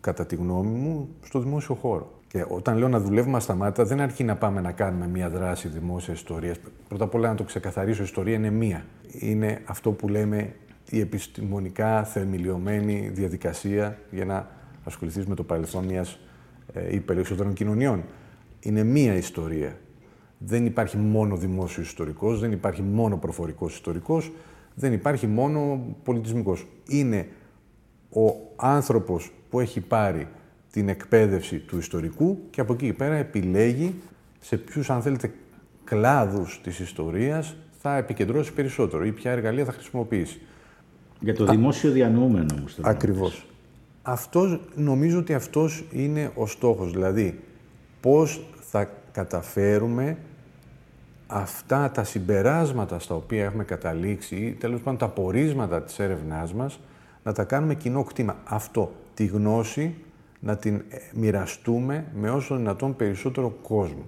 κατά 0.00 0.26
τη 0.26 0.36
γνώμη 0.36 0.78
μου, 0.78 1.08
στο 1.22 1.38
δημόσιο 1.38 1.74
χώρο. 1.74 2.10
Και 2.28 2.44
όταν 2.48 2.76
λέω 2.76 2.88
να 2.88 3.00
δουλεύουμε 3.00 3.36
ασταμάτητα, 3.36 3.84
δεν 3.84 4.00
αρκεί 4.00 4.24
να 4.24 4.36
πάμε 4.36 4.60
να 4.60 4.72
κάνουμε 4.72 5.06
μία 5.06 5.28
δράση 5.28 5.68
δημόσια 5.68 6.14
ιστορίας. 6.14 6.56
Πρώτα 6.88 7.04
απ' 7.04 7.14
όλα, 7.14 7.28
να 7.28 7.34
το 7.34 7.44
ξεκαθαρίσω, 7.44 8.00
η 8.00 8.04
ιστορία 8.04 8.34
είναι 8.34 8.50
μία. 8.50 8.84
Είναι 9.18 9.62
αυτό 9.64 9.90
που 9.90 10.08
λέμε 10.08 10.54
η 10.90 11.00
επιστημονικά 11.00 12.04
θεμελιωμένη 12.04 13.10
διαδικασία 13.12 13.98
για 14.10 14.24
να 14.24 14.48
ασχοληθείς 14.84 15.26
με 15.26 15.34
το 15.34 15.42
παρελθόν 15.42 15.84
μιας 15.84 16.18
ε, 16.72 16.94
ή 16.94 17.00
περισσότερων 17.00 17.52
κοινωνιών. 17.52 18.04
Είναι 18.60 18.82
μία 18.82 19.14
ιστορία. 19.14 19.76
Δεν 20.38 20.66
υπάρχει 20.66 20.96
μόνο 20.96 21.36
δημόσιος 21.36 21.86
ιστορικός, 21.86 22.40
δεν 22.40 22.52
υπάρχει 22.52 22.82
μόνο 22.82 23.16
προφορικός 23.16 23.74
ιστορικός, 23.74 24.32
δεν 24.74 24.92
υπάρχει 24.92 25.26
μόνο 25.26 25.86
πολιτισμικός. 26.04 26.66
Είναι 26.88 27.28
ο 28.10 28.30
άνθρωπος 28.56 29.32
που 29.50 29.60
έχει 29.60 29.80
πάρει 29.80 30.28
την 30.70 30.88
εκπαίδευση 30.88 31.58
του 31.58 31.78
ιστορικού 31.78 32.38
και 32.50 32.60
από 32.60 32.72
εκεί 32.72 32.86
και 32.86 32.92
πέρα 32.92 33.14
επιλέγει 33.14 33.94
σε 34.40 34.56
ποιους, 34.56 34.90
αν 34.90 35.02
θέλετε, 35.02 35.32
κλάδους 35.84 36.60
της 36.62 36.78
ιστορίας 36.78 37.56
θα 37.78 37.96
επικεντρώσει 37.96 38.52
περισσότερο 38.52 39.04
ή 39.04 39.12
ποια 39.12 39.30
εργαλεία 39.30 39.64
θα 39.64 39.72
χρησιμοποιήσει. 39.72 40.40
Για 41.20 41.34
το 41.34 41.44
δημόσιο 41.44 41.90
διανοούμενο 41.90 42.54
όμως. 42.58 42.78
Ακριβώς. 42.80 43.46
Αυτός, 44.02 44.60
νομίζω 44.74 45.18
ότι 45.18 45.34
αυτός 45.34 45.84
είναι 45.92 46.32
ο 46.34 46.46
στόχος. 46.46 46.92
Δηλαδή, 46.92 47.40
πώς 48.00 48.44
θα 48.60 48.90
καταφέρουμε 49.12 50.16
αυτά 51.26 51.90
τα 51.90 52.04
συμπεράσματα 52.04 52.98
στα 52.98 53.14
οποία 53.14 53.44
έχουμε 53.44 53.64
καταλήξει 53.64 54.36
ή 54.36 54.52
τέλος 54.52 54.80
πάντων 54.80 54.98
τα 54.98 55.08
πορίσματα 55.08 55.82
της 55.82 55.98
έρευνάς 55.98 56.54
μας 56.54 56.80
να 57.22 57.32
τα 57.32 57.44
κάνουμε 57.44 57.74
κοινό 57.74 58.04
κτήμα. 58.04 58.36
Αυτό, 58.44 58.92
τη 59.14 59.26
γνώση, 59.26 59.94
να 60.40 60.56
την 60.56 60.74
ε, 60.74 60.98
μοιραστούμε 61.14 62.06
με 62.14 62.30
όσο 62.30 62.56
δυνατόν 62.56 62.96
περισσότερο 62.96 63.58
κόσμο. 63.62 64.06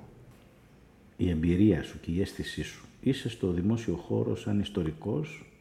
Η 1.16 1.30
εμπειρία 1.30 1.82
σου 1.82 2.00
και 2.00 2.10
η 2.10 2.20
αίσθησή 2.20 2.62
σου. 2.62 2.84
Είσαι 3.00 3.28
στο 3.28 3.50
δημόσιο 3.50 3.94
χώρο 3.94 4.36
σαν 4.36 4.60
ιστορικός 4.60 5.51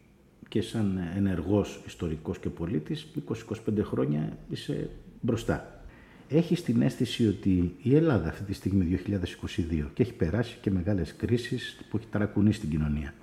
και 0.51 0.61
σαν 0.61 0.99
ενεργός 1.15 1.81
ιστορικός 1.85 2.39
και 2.39 2.49
πολίτης, 2.49 3.07
20-25 3.29 3.83
χρόνια 3.83 4.37
είσαι 4.49 4.89
μπροστά. 5.21 5.83
Έχεις 6.29 6.63
την 6.63 6.81
αίσθηση 6.81 7.27
ότι 7.27 7.75
η 7.81 7.95
Ελλάδα 7.95 8.29
αυτή 8.29 8.43
τη 8.43 8.53
στιγμή 8.53 8.85
2022 8.85 9.89
και 9.93 10.01
έχει 10.03 10.13
περάσει 10.13 10.57
και 10.61 10.71
μεγάλες 10.71 11.15
κρίσεις 11.15 11.79
που 11.89 11.97
έχει 11.97 12.05
ταρακουνήσει 12.11 12.59
την 12.59 12.69
κοινωνία. 12.69 13.13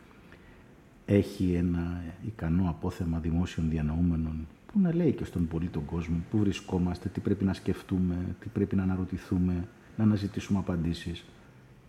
Έχει 1.07 1.53
ένα 1.53 2.03
ικανό 2.26 2.68
απόθεμα 2.68 3.18
δημόσιων 3.18 3.70
διανοούμενων 3.70 4.47
που 4.72 4.81
να 4.81 4.95
λέει 4.95 5.12
και 5.12 5.24
στον 5.24 5.49
πολύ 5.49 5.66
τον 5.66 5.85
κόσμο 5.85 6.16
πού 6.31 6.39
βρισκόμαστε, 6.39 7.09
τι 7.09 7.20
πρέπει 7.20 7.45
να 7.45 7.53
σκεφτούμε, 7.53 8.16
τι 8.41 8.49
πρέπει 8.49 8.76
να 8.76 8.83
αναρωτηθούμε, 8.83 9.68
να 9.97 10.05
αναζητήσουμε 10.05 10.59
απαντήσεις. 10.59 11.24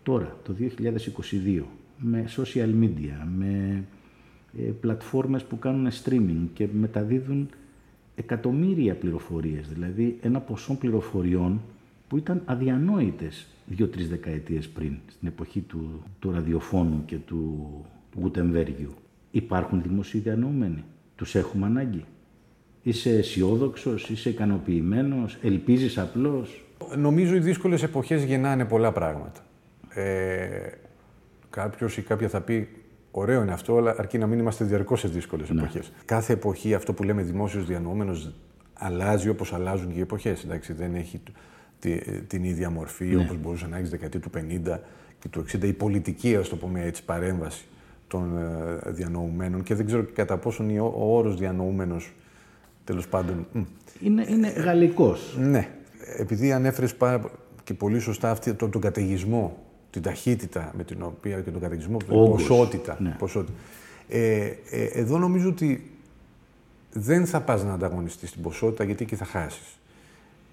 Τώρα, 0.04 0.38
το 0.44 0.56
2022, 0.60 1.64
με 1.98 2.26
social 2.36 2.84
media, 2.84 3.28
με 3.38 3.48
ε, 3.78 3.99
πλατφόρμες 4.80 5.44
που 5.44 5.60
κάνουν 5.60 5.92
streaming 5.92 6.48
και 6.54 6.68
μεταδίδουν 6.74 7.50
εκατομμύρια 8.16 8.96
πληροφορίες, 8.96 9.68
δηλαδή 9.68 10.18
ένα 10.22 10.40
ποσό 10.40 10.74
πληροφοριών 10.74 11.62
που 12.08 12.18
ήταν 12.18 12.42
αδιανόητες 12.46 13.48
δύο-τρεις 13.66 14.10
δεκαετίες 14.10 14.68
πριν, 14.68 14.98
στην 15.08 15.28
εποχή 15.28 15.60
του, 15.60 16.04
του 16.20 16.32
ραδιοφώνου 16.32 17.04
και 17.06 17.16
του, 17.16 17.70
του 18.12 18.20
Γουτεμβέργιου. 18.22 18.94
Υπάρχουν 19.32 19.82
δημοσίοι 19.82 20.20
διανοούμενοι. 20.20 20.84
Τους 21.16 21.36
έχουμε 21.36 21.66
ανάγκη. 21.66 22.06
Είσαι 22.84 23.10
αισιόδοξος, 23.10 24.10
είσαι 24.10 24.30
ικανοποιημένος, 24.30 25.38
ελπίζεις 25.42 25.98
απλώς. 25.98 26.66
Νομίζω 26.98 27.36
οι 27.36 27.40
δύσκολες 27.40 27.84
εποχές 27.84 28.24
γεννάνε 28.24 28.66
πολλά 28.66 28.92
πράγματα. 28.92 29.46
Ε, 29.90 30.72
κάποιος 31.50 31.98
ή 31.98 32.02
κάποια 32.02 32.30
θα 32.30 32.42
πει 32.42 32.68
Ωραίο 33.12 33.42
είναι 33.42 33.52
αυτό, 33.52 33.78
αλλά 33.78 33.96
αρκεί 33.98 34.18
να 34.18 34.28
μην 34.28 34.40
είμαστε 34.40 34.66
διαρκώς 34.66 35.00
σε 35.00 35.08
δύσκολες 35.08 35.50
ναι. 35.50 35.62
εποχές. 35.62 35.92
Κάθε 36.06 36.34
εποχή, 36.34 36.74
αυτό 36.74 36.94
που 36.94 37.04
λέμε 37.04 37.22
δημόσιος 37.22 37.66
διανοούμενος, 37.66 38.34
αλλάζει 38.74 39.30
όπως 39.30 39.54
αλλάζουν 39.54 39.92
και 39.92 39.98
οι 39.98 40.02
εποχές. 40.02 40.48
Δεν 40.68 40.96
έχει 40.96 41.22
την 42.28 42.44
ίδια 42.44 42.70
μορφή 42.70 43.06
ναι. 43.06 43.22
όπως 43.22 43.38
μπορούσε 43.38 43.68
να 43.68 43.78
έχεις 43.78 43.90
δεκαετία 43.90 44.20
του 44.20 44.30
50 44.36 44.78
και 45.20 45.28
του 45.28 45.46
60. 45.52 45.64
Η 45.64 45.74
πολιτική, 45.74 46.36
ας 46.36 46.50
το 46.50 46.56
πούμε 46.56 46.84
έτσι, 46.84 47.06
παρέμβαση 47.06 47.66
των 48.08 48.38
ε, 48.38 48.92
διανοουμένων 48.92 49.64
και 49.64 49.76
δεν 49.76 49.86
ξέρω 49.86 50.04
και 50.04 50.12
κατά 50.12 50.38
πόσον 50.38 50.80
ο 50.80 50.94
όρος 50.98 51.36
διανοούμενος 51.36 52.14
τέλος 52.84 53.08
πάντων. 53.08 53.48
Είναι, 54.02 54.26
είναι 54.30 54.50
γαλλικός. 54.50 55.38
Ναι. 55.40 55.68
Επειδή 56.18 56.52
ανέφερες 56.52 56.96
και 57.64 57.74
πολύ 57.74 58.00
σωστά 58.00 58.32
αυτή, 58.32 58.54
τον, 58.54 58.72
τον 58.72 58.82
καταιγισμό 58.82 59.69
την 59.92 60.02
ταχύτητα 60.02 60.74
με 60.78 60.84
την 60.84 61.04
οποία 61.04 61.42
και 61.42 61.52
τον 61.52 61.62
καταιγισμό, 61.62 61.98
την 61.98 62.08
ποσότητα. 62.08 62.98
Ναι. 63.00 63.16
ποσότητα. 63.20 63.58
Ε, 64.10 64.46
ε, 64.70 64.84
εδώ 64.84 65.18
νομίζω 65.18 65.50
ότι 65.50 65.92
δεν 66.92 67.26
θα 67.26 67.42
πας 67.42 67.64
να 67.64 67.74
ανταγωνιστείς 67.74 68.32
την 68.32 68.42
ποσότητα 68.42 68.84
γιατί 68.84 69.04
εκεί 69.04 69.16
θα 69.16 69.26
χάσεις. 69.26 69.80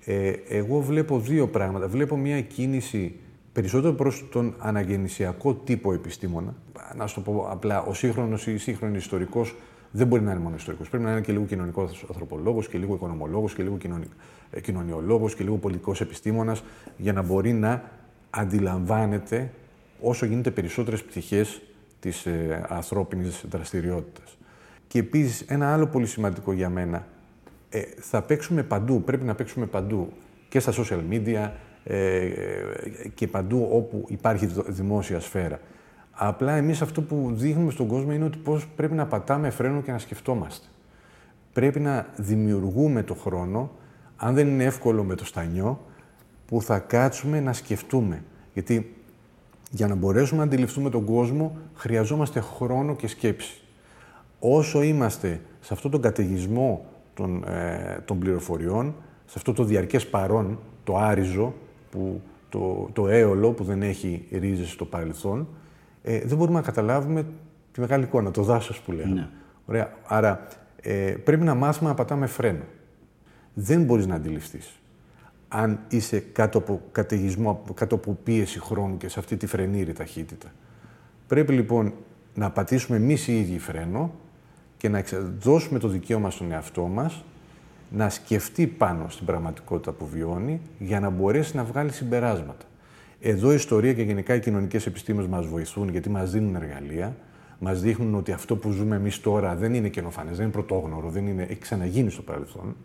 Ε, 0.04 0.32
εγώ 0.48 0.80
βλέπω 0.80 1.20
δύο 1.20 1.48
πράγματα. 1.48 1.88
Βλέπω 1.88 2.16
μια 2.16 2.40
κίνηση 2.40 3.14
περισσότερο 3.52 3.92
προς 3.92 4.28
τον 4.30 4.54
αναγεννησιακό 4.58 5.54
τύπο 5.54 5.92
επιστήμονα. 5.92 6.54
Να 6.96 7.06
σου 7.06 7.14
το 7.14 7.20
πω 7.20 7.46
απλά, 7.50 7.82
ο 7.82 7.94
σύγχρονος 7.94 8.46
ή 8.46 8.52
η 8.52 8.58
σύγχρονη 8.58 8.96
ιστορικός 8.96 9.54
δεν 9.90 10.06
μπορεί 10.06 10.22
να 10.22 10.30
είναι 10.30 10.40
μόνο 10.40 10.56
ιστορικός. 10.56 10.88
Πρέπει 10.88 11.04
να 11.04 11.10
είναι 11.10 11.20
και 11.20 11.32
λίγο 11.32 11.44
κοινωνικός 11.44 12.06
ανθρωπολόγος 12.08 12.68
και 12.68 12.78
λίγο 12.78 12.94
οικονομολόγος 12.94 13.54
και 13.54 13.62
λίγο 13.62 13.78
ε, 14.50 14.60
κοινωνιολόγος 14.60 15.34
και 15.34 15.44
λίγο 15.44 15.56
πολιτικός 15.56 16.00
επιστήμονας 16.00 16.64
για 16.96 17.12
να 17.12 17.22
μπορεί 17.22 17.52
να 17.52 17.90
αντιλαμβάνεται 18.30 19.50
όσο 20.00 20.26
γίνεται 20.26 20.50
περισσότερες 20.50 21.02
πτυχές 21.02 21.62
της 22.00 22.26
ε, 22.26 22.66
ανθρώπινης 22.68 23.44
δραστηριότητας. 23.50 24.38
Και 24.88 24.98
επίσης, 24.98 25.40
ένα 25.40 25.72
άλλο 25.72 25.86
πολύ 25.86 26.06
σημαντικό 26.06 26.52
για 26.52 26.68
μένα, 26.68 27.06
ε, 27.68 27.80
θα 27.98 28.22
παίξουμε 28.22 28.62
παντού, 28.62 29.02
πρέπει 29.02 29.24
να 29.24 29.34
παίξουμε 29.34 29.66
παντού, 29.66 30.12
και 30.48 30.60
στα 30.60 30.72
social 30.72 31.00
media 31.10 31.50
ε, 31.84 32.30
και 33.14 33.26
παντού 33.26 33.68
όπου 33.72 34.04
υπάρχει 34.08 34.48
δημόσια 34.66 35.20
σφαίρα. 35.20 35.60
Απλά 36.10 36.52
εμείς 36.52 36.82
αυτό 36.82 37.02
που 37.02 37.30
δείχνουμε 37.32 37.70
στον 37.70 37.86
κόσμο 37.86 38.12
είναι 38.12 38.24
ότι 38.24 38.38
πώς 38.38 38.66
πρέπει 38.66 38.94
να 38.94 39.06
πατάμε 39.06 39.50
φρένο 39.50 39.82
και 39.82 39.92
να 39.92 39.98
σκεφτόμαστε. 39.98 40.66
Πρέπει 41.52 41.80
να 41.80 42.06
δημιουργούμε 42.16 43.02
το 43.02 43.14
χρόνο, 43.14 43.70
αν 44.16 44.34
δεν 44.34 44.48
είναι 44.48 44.64
εύκολο 44.64 45.04
με 45.04 45.14
το 45.14 45.24
στανιό, 45.24 45.80
που 46.46 46.62
θα 46.62 46.78
κάτσουμε 46.78 47.40
να 47.40 47.52
σκεφτούμε. 47.52 48.22
Γιατί 48.52 48.96
για 49.70 49.86
να 49.86 49.94
μπορέσουμε 49.94 50.38
να 50.38 50.46
αντιληφθούμε 50.46 50.90
τον 50.90 51.04
κόσμο, 51.04 51.56
χρειαζόμαστε 51.74 52.40
χρόνο 52.40 52.96
και 52.96 53.06
σκέψη. 53.06 53.60
Όσο 54.38 54.82
είμαστε 54.82 55.40
σε 55.60 55.74
αυτόν 55.74 55.90
τον 55.90 56.00
καταιγισμό 56.00 56.84
των, 57.14 57.44
ε, 57.44 58.02
των 58.04 58.18
πληροφοριών, 58.18 58.94
σε 59.26 59.34
αυτό 59.36 59.52
το 59.52 59.64
διαρκές 59.64 60.06
παρόν, 60.06 60.58
το 60.84 60.96
άριζο, 60.96 61.54
που, 61.90 62.20
το, 62.48 62.88
το 62.92 63.08
έολο 63.08 63.50
που 63.50 63.64
δεν 63.64 63.82
έχει 63.82 64.26
ρίζες 64.30 64.70
στο 64.70 64.84
παρελθόν, 64.84 65.48
ε, 66.02 66.20
δεν 66.24 66.36
μπορούμε 66.36 66.58
να 66.58 66.64
καταλάβουμε 66.64 67.26
τη 67.72 67.80
μεγάλη 67.80 68.04
εικόνα, 68.04 68.30
το 68.30 68.42
δάσος 68.42 68.80
που 68.80 68.92
λέμε. 68.92 69.14
Ναι. 69.14 69.28
Ωραία. 69.66 69.92
Άρα 70.06 70.46
ε, 70.80 71.14
πρέπει 71.24 71.44
να 71.44 71.54
μάθουμε 71.54 71.88
να 71.88 71.94
πατάμε 71.94 72.26
φρένο. 72.26 72.64
Δεν 73.54 73.82
μπορείς 73.82 74.06
να 74.06 74.14
αντιληφθείς 74.14 74.80
αν 75.48 75.80
είσαι 75.88 76.18
κάτω 76.18 76.58
από 76.58 76.80
καταιγισμό, 76.92 77.62
κάτω 77.74 77.94
από 77.94 78.18
πίεση 78.24 78.60
χρόνου 78.60 78.96
και 78.96 79.08
σε 79.08 79.18
αυτή 79.18 79.36
τη 79.36 79.46
φρενήρη 79.46 79.92
ταχύτητα. 79.92 80.52
Πρέπει 81.26 81.52
λοιπόν 81.52 81.92
να 82.34 82.50
πατήσουμε 82.50 82.96
εμείς 82.96 83.28
οι 83.28 83.38
ίδιοι 83.38 83.58
φρένο 83.58 84.10
και 84.76 84.88
να 84.88 85.02
δώσουμε 85.38 85.78
το 85.78 85.88
δικαίωμα 85.88 86.30
στον 86.30 86.52
εαυτό 86.52 86.82
μας 86.82 87.24
να 87.90 88.08
σκεφτεί 88.08 88.66
πάνω 88.66 89.08
στην 89.08 89.26
πραγματικότητα 89.26 89.92
που 89.92 90.06
βιώνει 90.06 90.60
για 90.78 91.00
να 91.00 91.10
μπορέσει 91.10 91.56
να 91.56 91.64
βγάλει 91.64 91.92
συμπεράσματα. 91.92 92.64
Εδώ 93.20 93.52
η 93.52 93.54
ιστορία 93.54 93.92
και 93.92 94.02
γενικά 94.02 94.34
οι 94.34 94.40
κοινωνικές 94.40 94.86
επιστήμες 94.86 95.26
μας 95.26 95.46
βοηθούν 95.46 95.88
γιατί 95.88 96.10
μας 96.10 96.30
δίνουν 96.30 96.54
εργαλεία, 96.54 97.16
μας 97.58 97.80
δείχνουν 97.80 98.14
ότι 98.14 98.32
αυτό 98.32 98.56
που 98.56 98.70
ζούμε 98.70 98.96
εμείς 98.96 99.20
τώρα 99.20 99.54
δεν 99.54 99.74
είναι 99.74 99.88
καινοφανές, 99.88 100.36
δεν 100.36 100.44
είναι 100.44 100.52
πρωτόγνωρο, 100.52 101.08
δεν 101.08 101.26
είναι, 101.26 101.42
έχει 101.42 101.58
ξαναγίνει 101.58 102.10
στο 102.10 102.22
παρελθόν 102.22 102.76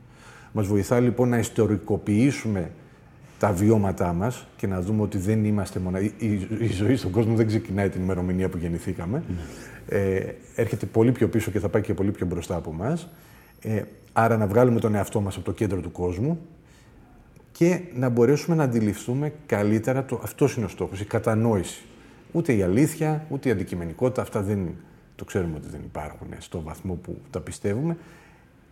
μας 0.52 0.68
βοηθάει 0.68 1.02
λοιπόν 1.02 1.30
να 1.30 1.38
ιστορικοποιήσουμε 1.38 2.72
τα 3.40 3.52
βιώματά 3.52 4.14
μας 4.14 4.48
και 4.56 4.68
να 4.68 4.82
δούμε 4.82 5.02
ότι 5.02 5.18
δεν 5.18 5.46
είμαστε 5.46 5.80
μόνο... 5.80 6.00
Η, 6.00 6.14
η, 6.60 6.68
ζωή 6.68 6.96
στον 6.96 7.12
κόσμο 7.12 7.36
δεν 7.36 7.48
ξεκινάει 7.48 7.90
την 7.90 8.02
ημερομηνία 8.02 8.50
που 8.50 8.58
γεννηθήκαμε. 8.58 9.24
Ναι. 9.28 9.98
Ε, 9.98 10.36
έρχεται 10.56 10.86
πολύ 10.86 11.12
πιο 11.12 11.30
πίσω 11.30 11.52
και 11.52 11.60
θα 11.60 11.70
πάει 11.70 11.82
και 11.82 11.94
πολύ 11.94 12.12
πιο 12.12 12.26
μπροστά 12.26 12.56
από 12.56 12.72
εμά. 12.74 13.00
Ε, 13.62 13.82
άρα 14.14 14.38
να 14.38 14.48
βγάλουμε 14.48 14.80
τον 14.80 14.96
εαυτό 14.96 15.22
μας 15.22 15.36
από 15.36 15.46
το 15.46 15.52
κέντρο 15.52 15.82
του 15.82 15.92
κόσμου 15.92 16.40
και 17.52 17.82
να 17.96 18.10
μπορέσουμε 18.10 18.56
να 18.56 18.64
αντιληφθούμε 18.64 19.34
καλύτερα, 19.46 20.06
το, 20.06 20.20
αυτός 20.24 20.56
είναι 20.56 20.66
ο 20.66 20.70
στόχος, 20.70 21.02
η 21.02 21.06
κατανόηση. 21.06 21.82
Ούτε 22.32 22.54
η 22.54 22.62
αλήθεια, 22.62 23.26
ούτε 23.30 23.50
η 23.50 23.52
αντικειμενικότητα, 23.52 24.22
αυτά 24.22 24.42
δεν, 24.42 24.76
το 25.16 25.26
ξέρουμε 25.26 25.56
ότι 25.56 25.68
δεν 25.72 25.82
υπάρχουν 25.84 26.28
στο 26.38 26.62
βαθμό 26.62 26.94
που 26.94 27.18
τα 27.30 27.40
πιστεύουμε. 27.40 27.98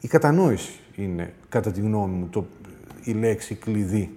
Η 0.01 0.07
κατανόηση 0.07 0.79
είναι, 0.95 1.33
κατά 1.49 1.71
τη 1.71 1.81
γνώμη 1.81 2.15
μου, 2.15 2.27
το, 2.31 2.45
η 3.03 3.11
λέξη 3.11 3.55
κλειδί. 3.55 4.13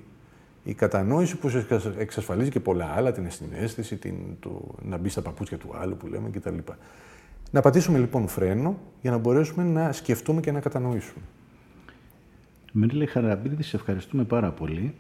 Η 0.64 0.74
κατανόηση 0.74 1.37
που 1.37 1.51
εξασφαλίζει 1.99 2.51
και 2.51 2.61
πολλά 2.61 2.93
άλλα, 2.97 3.12
την 3.12 3.30
συνέστηση, 3.30 3.97
την, 3.97 4.14
το, 4.41 4.74
να 4.83 4.97
μπει 4.97 5.09
στα 5.09 5.22
παπούτσια 5.22 5.59
του 5.59 5.74
άλλου 5.78 5.97
που 5.97 6.07
λέμε 6.07 6.30
κτλ. 6.30 6.57
Να 7.51 7.61
πατήσουμε 7.61 7.99
λοιπόν 7.99 8.28
φρένο 8.28 8.78
για 9.01 9.11
να 9.11 9.18
μπορέσουμε 9.18 9.64
να 9.64 9.93
σκεφτούμε 9.93 10.41
και 10.41 10.53
να 10.53 10.61
κατανοήσουμε. 10.61 11.24
Μερίλε 12.72 13.07
Χαραμπίδη, 13.07 13.62
σε 13.62 13.76
ευχαριστούμε 13.76 14.24
πάρα 14.24 14.51
πολύ 14.51 14.95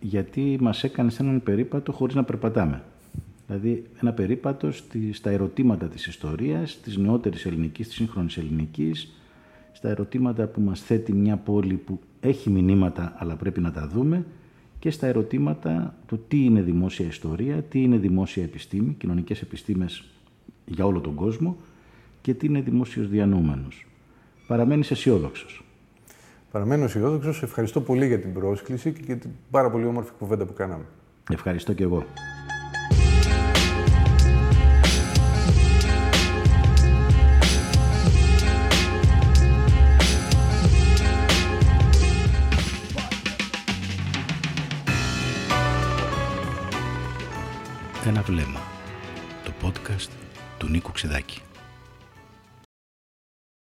γιατί 0.00 0.58
μας 0.60 0.84
έκανες 0.84 1.18
έναν 1.18 1.42
περίπατο 1.42 1.92
χωρίς 1.92 2.14
να 2.14 2.24
περπατάμε. 2.24 2.82
Δηλαδή 3.46 3.84
ένα 4.00 4.12
περίπατο 4.12 4.70
στα 5.12 5.30
ερωτήματα 5.30 5.86
της 5.86 6.06
ιστορίας, 6.06 6.80
της 6.82 6.96
νεότερης 6.96 7.46
ελληνικής, 7.46 7.86
της 7.86 7.96
σύγχρονης 7.96 8.36
ελληνικής, 8.36 9.12
στα 9.76 9.88
ερωτήματα 9.88 10.46
που 10.46 10.60
μας 10.60 10.80
θέτει 10.80 11.12
μια 11.12 11.36
πόλη 11.36 11.74
που 11.74 12.00
έχει 12.20 12.50
μηνύματα 12.50 13.14
αλλά 13.16 13.36
πρέπει 13.36 13.60
να 13.60 13.70
τα 13.70 13.88
δούμε 13.88 14.24
και 14.78 14.90
στα 14.90 15.06
ερωτήματα 15.06 15.94
του 16.06 16.24
τι 16.28 16.44
είναι 16.44 16.60
δημόσια 16.60 17.06
ιστορία, 17.06 17.62
τι 17.62 17.82
είναι 17.82 17.96
δημόσια 17.96 18.42
επιστήμη, 18.42 18.94
κοινωνικές 18.98 19.40
επιστήμες 19.40 20.04
για 20.64 20.86
όλο 20.86 21.00
τον 21.00 21.14
κόσμο 21.14 21.56
και 22.20 22.34
τι 22.34 22.46
είναι 22.46 22.60
δημόσιος 22.60 23.08
διανούμενος. 23.08 23.86
Παραμένεις 24.46 24.90
αισιόδοξος. 24.90 25.64
Παραμένω 26.50 26.84
αισιόδοξος. 26.84 27.42
Ευχαριστώ 27.42 27.80
πολύ 27.80 28.06
για 28.06 28.20
την 28.20 28.32
πρόσκληση 28.32 28.92
και 28.92 29.02
για 29.04 29.16
την 29.16 29.30
πάρα 29.50 29.70
πολύ 29.70 29.86
όμορφη 29.86 30.10
κουβέντα 30.18 30.44
που 30.44 30.52
κάναμε. 30.52 30.84
Ευχαριστώ 31.30 31.72
και 31.72 31.82
εγώ. 31.82 32.04
Ένα 48.06 48.22
βλέμμα. 48.22 48.60
Το 49.44 49.52
podcast 49.62 50.08
του 50.58 50.68
Νίκου 50.68 50.92
Ξεδάκη. 50.92 51.40